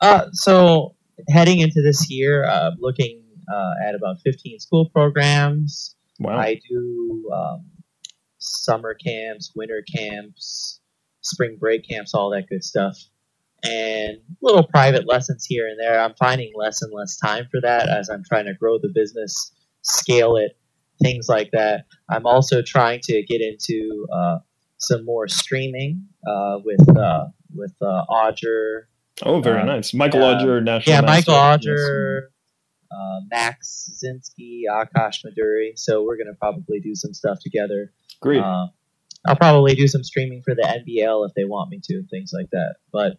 Uh, 0.00 0.26
so 0.32 0.94
heading 1.28 1.60
into 1.60 1.80
this 1.82 2.10
year, 2.10 2.44
uh, 2.44 2.72
looking 2.78 3.22
uh, 3.52 3.88
at 3.88 3.94
about 3.94 4.16
15 4.24 4.58
school 4.58 4.90
programs. 4.90 5.94
Wow. 6.18 6.36
I 6.36 6.60
do 6.68 7.30
um, 7.34 7.64
summer 8.38 8.94
camps, 8.94 9.52
winter 9.54 9.82
camps, 9.94 10.80
spring 11.20 11.56
break 11.58 11.88
camps, 11.88 12.14
all 12.14 12.30
that 12.30 12.48
good 12.48 12.64
stuff. 12.64 12.96
And 13.66 14.18
little 14.42 14.64
private 14.64 15.08
lessons 15.08 15.44
here 15.46 15.66
and 15.68 15.78
there. 15.78 16.00
I'm 16.00 16.14
finding 16.14 16.52
less 16.54 16.82
and 16.82 16.92
less 16.92 17.16
time 17.16 17.46
for 17.50 17.60
that 17.62 17.88
as 17.88 18.08
I'm 18.08 18.22
trying 18.24 18.46
to 18.46 18.54
grow 18.54 18.78
the 18.78 18.90
business, 18.94 19.52
scale 19.82 20.36
it, 20.36 20.56
things 21.02 21.28
like 21.28 21.50
that. 21.52 21.86
I'm 22.08 22.26
also 22.26 22.62
trying 22.62 23.00
to 23.04 23.22
get 23.22 23.40
into 23.40 24.06
uh, 24.12 24.38
some 24.78 25.04
more 25.04 25.28
streaming 25.28 26.06
uh, 26.26 26.58
with 26.64 26.96
uh, 26.96 27.26
with 27.54 27.74
uh, 27.82 28.04
Odger. 28.10 28.82
Oh, 29.22 29.40
very 29.40 29.62
uh, 29.62 29.64
nice, 29.64 29.94
Michael 29.94 30.20
Odger, 30.20 30.62
national. 30.62 30.94
Yeah, 30.94 31.00
Michael 31.00 31.34
Odger, 31.34 32.20
uh, 32.92 33.20
Max 33.30 33.90
Zinsky, 34.04 34.62
Akash 34.70 35.24
Maduri. 35.24 35.72
So 35.76 36.04
we're 36.04 36.18
gonna 36.18 36.36
probably 36.38 36.80
do 36.80 36.94
some 36.94 37.14
stuff 37.14 37.38
together. 37.40 37.92
Great. 38.20 38.42
Uh, 38.42 38.66
I'll 39.26 39.36
probably 39.36 39.74
do 39.74 39.88
some 39.88 40.04
streaming 40.04 40.42
for 40.44 40.54
the 40.54 40.62
NBL 40.62 41.28
if 41.28 41.34
they 41.34 41.44
want 41.44 41.70
me 41.70 41.80
to, 41.82 42.04
things 42.10 42.30
like 42.32 42.48
that. 42.52 42.76
But 42.92 43.18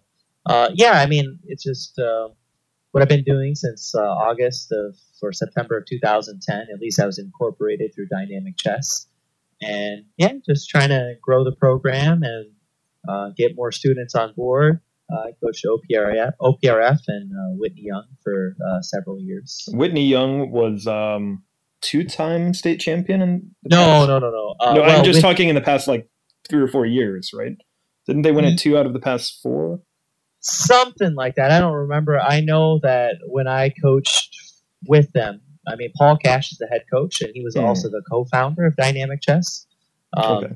yeah, 0.73 0.93
I 0.93 1.05
mean, 1.05 1.39
it's 1.45 1.63
just 1.63 1.99
what 2.91 3.01
I've 3.03 3.09
been 3.09 3.23
doing 3.23 3.53
since 3.53 3.93
uh, 3.95 4.01
August 4.01 4.71
of 4.71 4.95
or 5.21 5.31
September 5.31 5.77
of 5.77 5.85
2010. 5.85 6.67
At 6.73 6.79
least 6.79 6.99
I 6.99 7.05
was 7.05 7.19
incorporated 7.19 7.93
through 7.93 8.07
Dynamic 8.07 8.57
Chess, 8.57 9.07
and 9.61 10.05
yeah, 10.17 10.33
just 10.49 10.69
trying 10.69 10.89
to 10.89 11.13
grow 11.21 11.43
the 11.43 11.51
program 11.51 12.23
and 12.23 12.51
uh, 13.07 13.29
get 13.37 13.55
more 13.55 13.71
students 13.71 14.15
on 14.15 14.33
board. 14.33 14.81
Uh, 15.11 15.27
I 15.27 15.31
coached 15.41 15.65
OPRF, 15.65 16.31
OPRF 16.41 16.99
and 17.07 17.31
uh, 17.31 17.55
Whitney 17.55 17.83
Young 17.83 18.05
for 18.23 18.55
uh, 18.67 18.81
several 18.81 19.19
years. 19.19 19.69
Whitney 19.71 20.05
Young 20.05 20.51
was 20.51 20.85
um, 20.85 21.43
two-time 21.81 22.53
state 22.53 22.81
champion 22.81 23.21
in 23.21 23.51
no, 23.63 23.77
past? 23.77 24.07
no, 24.07 24.19
no, 24.19 24.31
no, 24.31 24.55
uh, 24.59 24.73
no. 24.73 24.81
Well, 24.81 24.97
I'm 24.97 25.05
just 25.05 25.21
talking 25.21 25.47
in 25.47 25.55
the 25.55 25.61
past 25.61 25.87
like 25.87 26.09
three 26.49 26.61
or 26.61 26.67
four 26.67 26.85
years, 26.85 27.31
right? 27.33 27.55
Didn't 28.05 28.23
they 28.23 28.31
win 28.31 28.43
it 28.43 28.49
mm-hmm. 28.49 28.57
two 28.57 28.77
out 28.77 28.85
of 28.85 28.93
the 28.93 28.99
past 28.99 29.39
four? 29.41 29.81
Something 30.47 31.15
like 31.15 31.35
that. 31.35 31.51
I 31.51 31.59
don't 31.59 31.73
remember. 31.73 32.19
I 32.19 32.41
know 32.41 32.79
that 32.83 33.17
when 33.25 33.47
I 33.47 33.69
coached 33.69 34.35
with 34.87 35.11
them, 35.13 35.41
I 35.67 35.75
mean, 35.75 35.91
Paul 35.97 36.17
Cash 36.17 36.51
is 36.51 36.57
the 36.57 36.67
head 36.67 36.83
coach, 36.91 37.21
and 37.21 37.31
he 37.33 37.43
was 37.43 37.55
mm. 37.55 37.63
also 37.63 37.89
the 37.89 38.01
co-founder 38.09 38.65
of 38.65 38.75
Dynamic 38.75 39.21
Chess. 39.21 39.65
Um, 40.15 40.37
okay. 40.37 40.55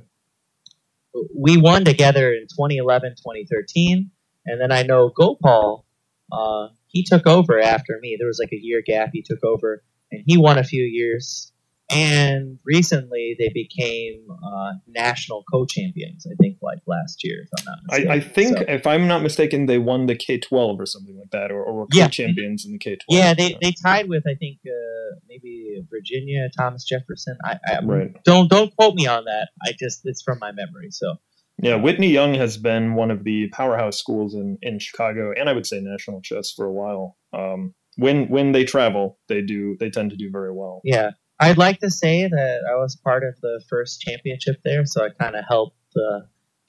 We 1.38 1.58
won 1.58 1.84
together 1.84 2.32
in 2.32 2.44
2011, 2.44 3.12
2013, 3.18 4.10
and 4.46 4.62
then 4.62 4.72
I 4.72 4.84
know 4.84 5.10
Gopal. 5.10 5.86
Uh, 6.32 6.70
he 6.88 7.04
took 7.04 7.28
over 7.28 7.60
after 7.60 8.00
me. 8.02 8.16
There 8.18 8.28
was 8.28 8.40
like 8.40 8.54
a 8.54 8.60
year 8.60 8.82
gap. 8.86 9.10
He 9.12 9.22
took 9.22 9.44
over, 9.44 9.84
and 10.12 10.24
he 10.26 10.38
won 10.38 10.58
a 10.58 10.64
few 10.64 10.84
years 10.84 11.52
and 11.92 12.60
recently 12.66 13.36
they 13.38 13.50
became 13.50 14.28
uh, 14.30 14.74
national 14.88 15.44
co-champions. 15.52 16.26
I 16.26 16.36
think 16.42 16.58
like 16.62 16.80
last 16.88 17.24
year, 17.24 17.44
if 17.44 17.50
I'm 17.60 17.66
not 17.66 17.80
mistaken. 17.84 18.12
I, 18.12 18.14
I 18.14 18.20
think, 18.20 18.58
so, 18.58 18.66
if 18.68 18.88
I'm 18.88 19.08
not 19.08 19.22
mistaken, 19.22 19.66
they 19.66 19.78
won 19.78 20.06
the 20.06 20.16
K12 20.16 20.80
or 20.80 20.86
something 20.86 21.18
like 21.18 21.32
that, 21.32 21.52
or, 21.52 21.64
or 21.64 21.74
were 21.74 21.88
co-champions 21.88 22.66
in 22.66 22.74
the 22.74 22.80
K12. 22.80 22.98
Yeah, 23.10 23.34
they, 23.34 23.58
they 23.62 23.74
tied 23.84 24.10
with 24.10 24.24
I 24.28 24.36
think 24.36 24.60
uh, 24.66 25.16
maybe 25.28 25.84
Virginia, 25.90 26.50
Thomas 26.58 26.84
Jefferson. 26.84 27.38
I, 27.44 27.60
I 27.68 27.80
right. 27.84 28.24
don't 28.24 28.50
don't 28.50 28.76
quote 28.76 28.96
me 28.96 29.08
on 29.08 29.26
that. 29.26 29.50
I 29.64 29.74
just 29.78 30.02
it's 30.06 30.22
from 30.22 30.40
my 30.40 30.52
memory. 30.52 30.92
So 30.92 31.16
yeah, 31.62 31.76
Whitney 31.76 32.10
Young 32.10 32.34
has 32.36 32.58
been 32.58 32.96
one 32.96 33.12
of 33.12 33.24
the 33.24 33.50
powerhouse 33.50 33.98
schools 33.98 34.34
in 34.34 34.58
in 34.62 34.80
Chicago, 34.80 35.34
and 35.38 35.50
I 35.50 35.54
would 35.54 35.66
say 35.66 35.80
national 35.80 36.22
chess 36.22 36.52
for 36.52 36.66
a 36.66 36.72
while. 36.72 37.18
Um, 37.34 37.74
when 37.98 38.30
when 38.30 38.52
they 38.52 38.64
travel, 38.64 39.20
they 39.28 39.42
do 39.42 39.78
they 39.80 39.90
tend 39.90 40.12
to 40.12 40.18
do 40.18 40.30
very 40.32 40.52
well. 40.52 40.82
Yeah, 40.84 41.12
I'd 41.42 41.58
like 41.58 41.80
to 41.80 41.90
say 41.90 42.28
that 42.28 42.60
I 42.72 42.76
was 42.76 42.96
part 42.96 43.24
of 43.24 43.34
the 43.42 43.64
first 43.68 44.00
championship 44.02 44.58
there, 44.64 44.86
so 44.86 45.04
I 45.04 45.10
kind 45.10 45.36
of 45.36 45.44
helped 45.48 45.76
uh, 45.96 46.20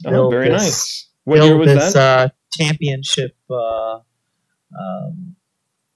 build 0.02 0.14
oh, 0.14 0.30
very 0.30 0.48
this, 0.48 0.62
nice. 0.62 1.08
What 1.24 1.36
build 1.36 1.48
year 1.48 1.56
was 1.58 1.66
this, 1.68 1.92
that? 1.92 2.18
Uh, 2.18 2.28
championship 2.52 3.36
uh, 3.50 3.98
um, 4.78 5.36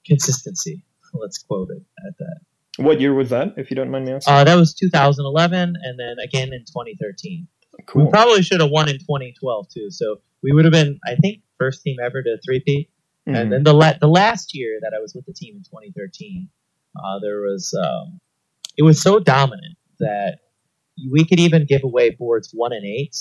consistency. 0.05 0.83
Let's 1.13 1.39
quote 1.39 1.69
it 1.71 1.83
at 2.07 2.17
that. 2.19 2.39
What 2.77 3.01
year 3.01 3.15
was 3.15 3.31
that, 3.31 3.55
if 3.57 3.71
you 3.71 3.75
don't 3.75 3.89
mind 3.89 4.05
me 4.05 4.11
asking? 4.11 4.31
Uh, 4.31 4.43
that 4.43 4.55
was 4.55 4.75
2011, 4.75 5.75
and 5.81 5.99
then 5.99 6.17
again 6.23 6.53
in 6.53 6.59
2013. 6.59 7.47
cool. 7.87 8.05
We 8.05 8.11
probably 8.11 8.43
should 8.43 8.61
have 8.61 8.69
won 8.69 8.89
in 8.89 8.99
2012 8.99 9.69
too. 9.69 9.89
So 9.89 10.17
we 10.43 10.51
would 10.51 10.65
have 10.65 10.71
been, 10.71 10.99
I 11.05 11.15
think, 11.15 11.41
first 11.57 11.81
team 11.81 11.97
ever 11.99 12.21
to 12.21 12.37
three-peat. 12.45 12.89
Mhm. 13.27 13.35
And 13.35 13.51
then 13.51 13.63
the 13.63 13.73
la- 13.73 13.97
the 13.99 14.07
last 14.07 14.53
year 14.53 14.79
that 14.81 14.93
I 14.95 14.99
was 14.99 15.15
with 15.15 15.25
the 15.25 15.33
team 15.33 15.55
in 15.55 15.63
2013, 15.63 16.47
uh, 16.95 17.19
there 17.19 17.41
was 17.41 17.73
um, 17.73 18.19
it 18.77 18.83
was 18.83 19.01
so 19.01 19.19
dominant 19.19 19.77
that 19.99 20.39
we 21.11 21.25
could 21.25 21.39
even 21.39 21.65
give 21.65 21.83
away 21.83 22.11
boards 22.11 22.51
one 22.53 22.73
and 22.73 22.85
eight 22.85 23.15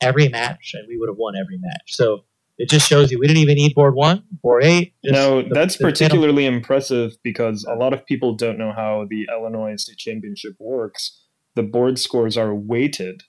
every 0.00 0.28
match, 0.28 0.72
and 0.74 0.86
we 0.88 0.98
would 0.98 1.08
have 1.08 1.16
won 1.18 1.34
every 1.36 1.58
match. 1.58 1.94
So 1.94 2.24
it 2.58 2.68
just 2.68 2.86
shows 2.88 3.10
you 3.10 3.18
we 3.18 3.26
didn't 3.26 3.42
even 3.42 3.54
need 3.56 3.74
board 3.74 3.94
one, 3.94 4.22
board 4.42 4.64
eight. 4.64 4.94
no, 5.04 5.42
that's 5.42 5.76
the- 5.78 5.84
particularly 5.84 6.46
impressive 6.46 7.12
because 7.22 7.64
a 7.64 7.74
lot 7.74 7.92
of 7.92 8.04
people 8.06 8.34
don't 8.34 8.58
know 8.58 8.72
how 8.72 9.06
the 9.08 9.26
Illinois 9.34 9.76
State 9.76 9.98
Championship 9.98 10.52
works. 10.58 11.20
The 11.54 11.62
board 11.62 11.98
scores 11.98 12.36
are 12.36 12.54
weighted, 12.54 13.22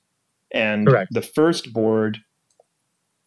and 0.53 0.88
Correct. 0.88 1.14
the 1.14 1.22
first 1.22 1.74
board 1.74 2.20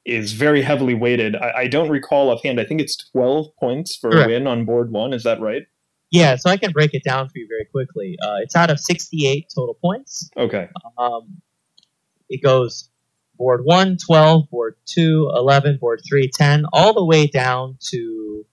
is 0.04 0.32
very 0.32 0.62
heavily 0.62 0.94
weighted. 0.94 1.34
I, 1.34 1.52
I 1.62 1.66
don't 1.66 1.88
recall 1.90 2.30
offhand. 2.30 2.60
I 2.60 2.64
think 2.64 2.80
it's 2.80 2.96
12 3.10 3.48
points 3.58 3.96
for 3.96 4.10
a 4.10 4.26
win 4.26 4.46
on 4.46 4.64
board 4.64 4.92
one. 4.92 5.12
Is 5.12 5.24
that 5.24 5.40
right? 5.40 5.62
Yeah, 6.10 6.36
so 6.36 6.50
I 6.50 6.56
can 6.56 6.72
break 6.72 6.94
it 6.94 7.02
down 7.04 7.28
for 7.28 7.38
you 7.38 7.46
very 7.48 7.64
quickly. 7.64 8.16
Uh, 8.22 8.36
it's 8.42 8.54
out 8.54 8.70
of 8.70 8.78
68 8.78 9.46
total 9.54 9.74
points. 9.74 10.30
Okay. 10.36 10.68
Um, 10.98 11.42
it 12.28 12.42
goes 12.42 12.90
board 13.36 13.62
1, 13.64 13.98
12, 14.04 14.50
board 14.50 14.76
2, 14.86 15.30
11, 15.34 15.78
board 15.80 16.00
3, 16.08 16.30
10, 16.32 16.64
all 16.72 16.94
the 16.94 17.04
way 17.04 17.26
down 17.26 17.76
to 17.90 18.46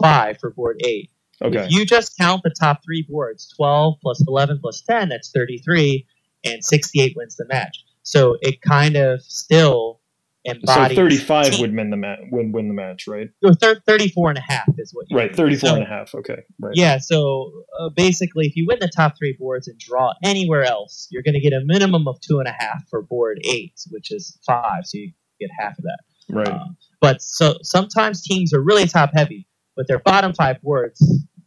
5 0.00 0.38
for 0.38 0.50
board 0.50 0.80
8. 0.84 1.10
Okay. 1.42 1.64
If 1.64 1.72
you 1.72 1.84
just 1.84 2.16
count 2.16 2.42
the 2.44 2.54
top 2.58 2.82
three 2.84 3.04
boards, 3.08 3.52
12 3.56 3.94
plus 4.00 4.22
11 4.26 4.60
plus 4.60 4.80
10, 4.82 5.08
that's 5.08 5.30
33, 5.32 6.06
and 6.44 6.64
68 6.64 7.14
wins 7.16 7.36
the 7.36 7.46
match. 7.48 7.84
So 8.04 8.36
it 8.40 8.62
kind 8.62 8.96
of 8.96 9.22
still 9.22 10.00
So 10.44 10.88
35 10.88 11.60
would 11.60 11.74
win 11.74 11.90
the 11.90 11.96
match. 11.96 12.18
Win 12.30 12.50
win 12.52 12.68
the 12.68 12.74
match, 12.74 13.06
right? 13.06 13.30
no, 13.42 13.54
thir- 13.54 13.80
34 13.86 14.30
and 14.30 14.38
a 14.38 14.40
half 14.40 14.68
is 14.76 14.92
what 14.92 15.06
you 15.08 15.16
Right. 15.16 15.34
34 15.34 15.68
so, 15.68 15.74
and 15.76 15.84
a 15.84 15.86
half. 15.86 16.14
Okay. 16.14 16.42
Right. 16.60 16.72
Yeah, 16.74 16.98
so 16.98 17.52
uh, 17.78 17.90
basically, 17.90 18.46
if 18.46 18.56
you 18.56 18.66
win 18.66 18.78
the 18.80 18.90
top 18.94 19.16
three 19.16 19.36
boards 19.38 19.68
and 19.68 19.78
draw 19.78 20.14
anywhere 20.24 20.64
else, 20.64 21.06
you're 21.10 21.22
going 21.22 21.34
to 21.34 21.40
get 21.40 21.52
a 21.52 21.60
minimum 21.64 22.08
of 22.08 22.20
two 22.20 22.38
and 22.40 22.48
a 22.48 22.54
half 22.58 22.88
for 22.88 23.02
board 23.02 23.38
eight, 23.44 23.74
which 23.90 24.10
is 24.10 24.36
five, 24.44 24.84
so 24.84 24.98
you 24.98 25.12
get 25.40 25.50
half 25.58 25.78
of 25.78 25.84
that. 25.84 25.98
Right. 26.28 26.48
Um, 26.48 26.76
but 27.00 27.22
so 27.22 27.58
sometimes 27.62 28.22
teams 28.22 28.52
are 28.52 28.60
really 28.60 28.86
top 28.86 29.10
heavy, 29.14 29.46
but 29.76 29.86
their 29.86 29.98
bottom 30.00 30.32
five 30.34 30.60
boards 30.62 31.00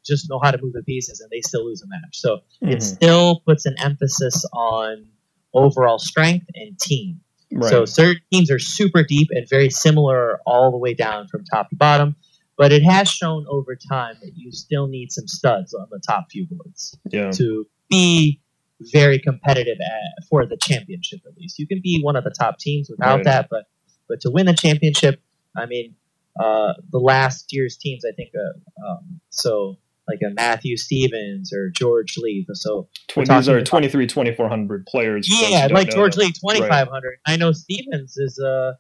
just 0.05 0.29
know 0.29 0.39
how 0.41 0.51
to 0.51 0.61
move 0.61 0.73
the 0.73 0.83
pieces 0.83 1.19
and 1.19 1.29
they 1.31 1.41
still 1.41 1.65
lose 1.65 1.81
a 1.81 1.87
match. 1.87 2.13
So 2.13 2.39
it 2.61 2.77
Mhm. 2.77 2.81
still 2.81 3.41
puts 3.45 3.65
an 3.65 3.75
emphasis 3.79 4.45
on 4.53 5.07
overall 5.53 5.97
strength 5.99 6.45
and 6.53 6.77
team. 6.79 7.21
Right. 7.51 7.69
So 7.69 7.85
certain 7.85 8.21
teams 8.31 8.51
are 8.51 8.59
super 8.59 9.03
deep 9.03 9.29
and 9.31 9.47
very 9.49 9.69
similar 9.69 10.39
all 10.45 10.71
the 10.71 10.77
way 10.77 10.93
down 10.93 11.27
from 11.27 11.43
top 11.45 11.69
to 11.69 11.75
bottom. 11.75 12.15
But 12.57 12.71
it 12.71 12.83
has 12.83 13.09
shown 13.09 13.45
over 13.49 13.75
time 13.75 14.15
that 14.21 14.31
you 14.35 14.51
still 14.51 14.87
need 14.87 15.11
some 15.11 15.27
studs 15.27 15.73
on 15.73 15.87
the 15.91 15.99
top 15.99 16.27
few 16.31 16.47
boards 16.49 16.97
yeah. 17.09 17.31
to 17.31 17.67
be 17.89 18.41
very 18.79 19.19
competitive 19.19 19.77
at, 19.81 20.23
for 20.29 20.45
the 20.45 20.57
championship. 20.57 21.19
At 21.27 21.37
least 21.37 21.59
you 21.59 21.67
can 21.67 21.81
be 21.83 22.01
one 22.01 22.15
of 22.15 22.23
the 22.23 22.31
top 22.31 22.57
teams 22.59 22.89
without 22.89 23.17
Right. 23.17 23.25
that, 23.25 23.47
but 23.49 23.65
but 24.07 24.21
to 24.21 24.29
win 24.29 24.45
the 24.45 24.53
championship, 24.53 25.21
I 25.57 25.65
mean, 25.65 25.95
uh, 26.39 26.73
the 26.91 26.99
last 26.99 27.51
year's 27.51 27.75
teams, 27.77 28.05
I 28.05 28.11
think, 28.11 28.31
uh, 28.35 28.87
um, 28.87 29.19
so 29.29 29.77
like 30.07 30.19
a 30.23 30.33
Matthew 30.33 30.77
Stevens 30.77 31.51
or 31.53 31.69
George 31.71 32.15
Lee. 32.17 32.45
So 32.53 32.87
Tw- 33.07 33.17
we're 33.17 33.25
these 33.25 33.49
are 33.49 33.61
23, 33.63 34.05
2400 34.07 34.85
players. 34.85 35.27
for 35.27 35.33
those 35.35 35.47
who 35.47 35.51
yeah, 35.53 35.67
like 35.71 35.89
George. 35.89 36.15
Lee, 36.17 36.31
twenty 36.31 36.61
five 36.61 36.87
hundred. 36.87 37.17
I 37.25 37.37
know 37.37 37.51
Stevens 37.51 38.15
is 38.17 38.39
uh, 38.39 38.47
uh, 38.47 38.73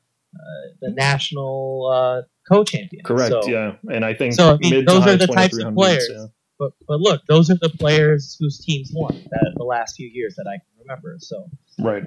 the 0.81 0.91
national 0.91 1.91
uh, 1.91 2.21
co-champion. 2.51 3.03
Correct. 3.03 3.31
So, 3.31 3.47
yeah. 3.49 3.73
And 3.91 4.05
I 4.05 4.13
think 4.13 4.33
So, 4.33 4.53
I 4.53 4.57
mean, 4.57 4.85
those 4.85 5.05
are 5.07 5.15
the 5.17 5.27
types 5.27 5.57
of 5.63 5.73
players. 5.73 6.07
yeah. 6.11 6.25
But 6.59 6.71
but 6.87 6.99
look, 7.01 7.21
those 7.27 7.49
are 7.49 7.57
the 7.59 7.69
players 7.69 8.37
whose 8.39 8.63
teams 8.63 8.91
won 8.93 9.13
that 9.31 9.53
the 9.57 9.63
last 9.65 9.95
few 9.97 10.07
years 10.07 10.35
that 10.35 10.45
I 10.47 10.53
can 10.57 10.79
remember. 10.79 11.15
So 11.19 11.49
Right. 11.79 12.03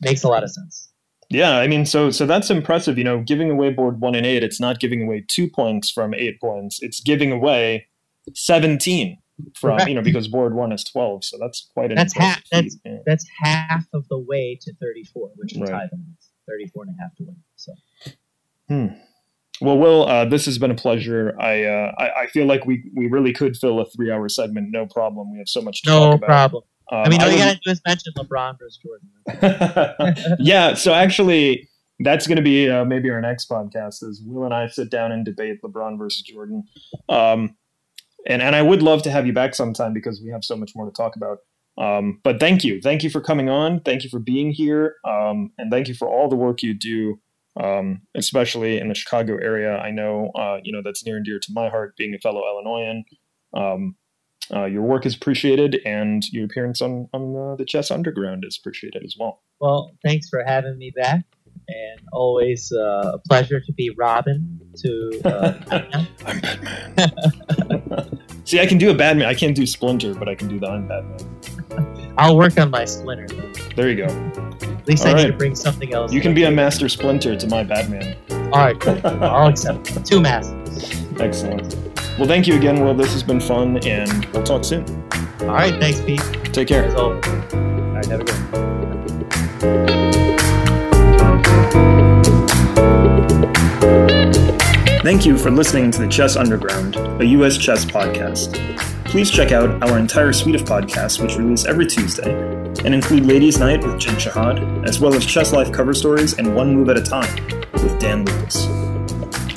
makes 0.00 0.22
a 0.22 0.28
lot 0.28 0.42
of 0.44 0.50
sense. 0.50 0.90
Yeah, 1.30 1.56
I 1.58 1.66
mean, 1.66 1.84
so 1.86 2.10
so 2.10 2.26
that's 2.26 2.50
impressive. 2.50 2.96
You 2.98 3.04
know, 3.04 3.20
giving 3.22 3.50
away 3.50 3.70
board 3.70 4.00
one 4.00 4.14
and 4.14 4.24
eight, 4.26 4.42
it's 4.42 4.60
not 4.60 4.78
giving 4.78 5.02
away 5.02 5.24
two 5.28 5.48
points 5.48 5.90
from 5.90 6.14
eight 6.14 6.40
points. 6.40 6.78
It's 6.82 7.00
giving 7.00 7.32
away 7.32 7.86
seventeen 8.34 9.18
from 9.60 9.70
Correct. 9.76 9.88
you 9.88 9.94
know 9.94 10.02
because 10.02 10.28
board 10.28 10.54
one 10.54 10.72
is 10.72 10.84
twelve. 10.84 11.24
So 11.24 11.36
that's 11.40 11.68
quite 11.74 11.90
an 11.90 11.96
That's 11.96 12.14
impressive 12.14 12.42
ha- 12.52 12.60
feat, 12.62 12.72
yeah. 12.84 12.96
That's 13.06 13.26
half 13.42 13.84
of 13.92 14.06
the 14.08 14.18
way 14.18 14.58
to 14.62 14.72
thirty 14.80 15.04
four, 15.04 15.30
which 15.36 15.52
will 15.54 15.62
Right. 15.62 15.70
tie 15.70 15.86
them. 15.90 16.04
It's 16.16 16.30
34 16.46 16.84
and 16.84 16.94
a 16.98 17.02
half 17.02 17.14
to 17.16 17.22
win. 17.24 17.36
So 17.56 17.72
hmm. 18.68 18.86
Well, 19.60 19.78
Will, 19.78 20.06
uh, 20.08 20.24
this 20.24 20.44
has 20.46 20.58
been 20.58 20.70
a 20.72 20.74
pleasure. 20.74 21.34
I, 21.40 21.64
uh, 21.64 21.92
I 21.96 22.10
I 22.22 22.26
feel 22.26 22.44
like 22.44 22.66
we 22.66 22.90
we 22.94 23.06
really 23.06 23.32
could 23.32 23.56
fill 23.56 23.80
a 23.80 23.86
three 23.86 24.10
hour 24.10 24.28
segment, 24.28 24.68
no 24.72 24.84
problem. 24.86 25.32
We 25.32 25.38
have 25.38 25.48
so 25.48 25.62
much 25.62 25.82
to 25.82 25.90
no 25.90 25.98
talk 26.00 26.14
about. 26.16 26.26
problem. 26.26 26.62
Um, 26.92 26.98
I 26.98 27.08
mean, 27.08 27.22
all 27.22 27.30
you 27.30 27.38
gotta 27.38 27.58
do 27.64 27.70
is 27.70 27.80
mention 27.86 28.12
LeBron 28.18 28.58
versus 28.58 28.78
Jordan. 28.82 30.36
yeah, 30.38 30.74
so 30.74 30.92
actually, 30.92 31.68
that's 32.00 32.26
going 32.26 32.36
to 32.36 32.42
be 32.42 32.68
uh, 32.68 32.84
maybe 32.84 33.08
our 33.10 33.20
next 33.22 33.48
podcast. 33.48 34.02
Is 34.02 34.22
Will 34.26 34.44
and 34.44 34.52
I 34.52 34.66
sit 34.68 34.90
down 34.90 35.12
and 35.12 35.24
debate 35.24 35.62
LeBron 35.62 35.98
versus 35.98 36.22
Jordan, 36.22 36.64
um, 37.08 37.56
and 38.26 38.42
and 38.42 38.56
I 38.56 38.62
would 38.62 38.82
love 38.82 39.02
to 39.02 39.10
have 39.10 39.26
you 39.26 39.32
back 39.32 39.54
sometime 39.54 39.92
because 39.92 40.20
we 40.22 40.30
have 40.30 40.44
so 40.44 40.56
much 40.56 40.72
more 40.74 40.86
to 40.86 40.92
talk 40.92 41.16
about. 41.16 41.38
Um, 41.76 42.20
but 42.22 42.38
thank 42.38 42.62
you, 42.62 42.80
thank 42.80 43.02
you 43.02 43.10
for 43.10 43.20
coming 43.20 43.48
on, 43.48 43.80
thank 43.80 44.04
you 44.04 44.10
for 44.10 44.20
being 44.20 44.52
here, 44.52 44.96
um, 45.04 45.50
and 45.58 45.72
thank 45.72 45.88
you 45.88 45.94
for 45.94 46.08
all 46.08 46.28
the 46.28 46.36
work 46.36 46.62
you 46.62 46.72
do, 46.72 47.18
um, 47.60 48.02
especially 48.14 48.78
in 48.78 48.88
the 48.88 48.94
Chicago 48.94 49.36
area. 49.42 49.76
I 49.76 49.90
know 49.90 50.30
uh, 50.36 50.58
you 50.62 50.72
know 50.72 50.82
that's 50.84 51.04
near 51.04 51.16
and 51.16 51.24
dear 51.24 51.38
to 51.40 51.52
my 51.52 51.68
heart, 51.68 51.96
being 51.96 52.14
a 52.14 52.18
fellow 52.18 52.42
Illinoisan. 52.46 53.04
Um, 53.54 53.96
uh, 54.52 54.66
your 54.66 54.82
work 54.82 55.06
is 55.06 55.16
appreciated, 55.16 55.80
and 55.84 56.22
your 56.30 56.44
appearance 56.44 56.80
on 56.80 57.08
on 57.12 57.36
uh, 57.36 57.56
the 57.56 57.64
Chess 57.64 57.90
Underground 57.90 58.44
is 58.46 58.58
appreciated 58.58 59.02
as 59.04 59.16
well. 59.18 59.42
Well, 59.60 59.92
thanks 60.04 60.28
for 60.28 60.44
having 60.44 60.78
me 60.78 60.92
back, 60.94 61.24
and 61.68 62.00
always 62.12 62.72
uh, 62.72 63.12
a 63.14 63.18
pleasure 63.18 63.60
to 63.60 63.72
be 63.72 63.90
Robin. 63.96 64.60
To 64.76 65.20
uh, 65.24 65.54
I'm 66.26 66.40
Batman. 66.40 68.20
See, 68.44 68.60
I 68.60 68.66
can 68.66 68.78
do 68.78 68.90
a 68.90 68.94
Batman. 68.94 69.26
I 69.26 69.34
can't 69.34 69.56
do 69.56 69.66
Splinter, 69.66 70.14
but 70.14 70.28
I 70.28 70.34
can 70.34 70.48
do 70.48 70.58
the 70.58 70.68
I'm 70.68 70.86
Batman. 70.88 72.14
I'll 72.18 72.36
work 72.36 72.58
on 72.58 72.70
my 72.70 72.84
Splinter. 72.84 73.26
There 73.76 73.90
you 73.90 73.96
go. 73.96 74.04
At 74.04 74.86
least 74.88 75.06
All 75.06 75.14
I 75.14 75.22
need 75.22 75.26
to 75.28 75.32
bring 75.32 75.54
something 75.54 75.94
else. 75.94 76.12
You 76.12 76.20
can 76.20 76.34
be 76.34 76.44
a. 76.44 76.50
Master 76.50 76.88
Splinter 76.88 77.36
to 77.36 77.46
my 77.48 77.64
Batman. 77.64 78.16
All 78.52 78.60
right, 78.60 78.78
cool. 78.78 79.00
I'll 79.04 79.48
accept 79.48 79.96
it. 79.96 80.04
two 80.04 80.20
masters. 80.20 80.94
Excellent. 81.18 81.74
Well, 82.18 82.28
thank 82.28 82.46
you 82.46 82.54
again, 82.54 82.80
Will. 82.80 82.94
This 82.94 83.12
has 83.12 83.24
been 83.24 83.40
fun, 83.40 83.78
and 83.78 84.24
we'll 84.26 84.44
talk 84.44 84.64
soon. 84.64 84.84
All 85.40 85.48
right, 85.48 85.74
thanks, 85.80 86.00
Pete. 86.00 86.20
Take 86.54 86.68
care. 86.68 86.94
All 86.96 87.14
right, 87.14 88.06
have 88.06 88.20
a 88.20 88.24
good 88.24 90.12
one. 90.14 90.23
Thank 95.02 95.26
you 95.26 95.36
for 95.36 95.50
listening 95.50 95.90
to 95.90 96.00
the 96.00 96.08
Chess 96.08 96.34
Underground, 96.34 96.96
a 96.96 97.26
U.S. 97.26 97.58
chess 97.58 97.84
podcast. 97.84 98.54
Please 99.04 99.30
check 99.30 99.52
out 99.52 99.82
our 99.82 99.98
entire 99.98 100.32
suite 100.32 100.54
of 100.54 100.62
podcasts, 100.62 101.22
which 101.22 101.36
release 101.36 101.66
every 101.66 101.86
Tuesday, 101.86 102.34
and 102.84 102.94
include 102.94 103.26
Ladies' 103.26 103.58
Night 103.58 103.84
with 103.84 104.00
Jen 104.00 104.14
Shahade, 104.16 104.88
as 104.88 105.00
well 105.00 105.14
as 105.14 105.24
Chess 105.26 105.52
Life 105.52 105.70
cover 105.70 105.92
stories 105.92 106.34
and 106.38 106.54
One 106.56 106.74
Move 106.74 106.88
at 106.88 106.96
a 106.96 107.02
Time 107.02 107.32
with 107.74 108.00
Dan 108.00 108.24
Lucas. 108.24 108.64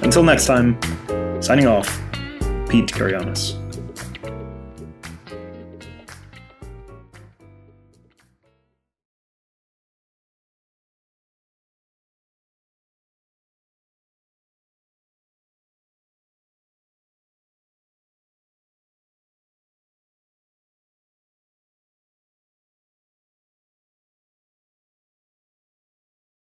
Until 0.04 0.24
next 0.24 0.46
time, 0.46 0.78
signing 1.42 1.68
off, 1.68 1.88
Pete 2.70 2.88
Karagianis. 2.92 3.67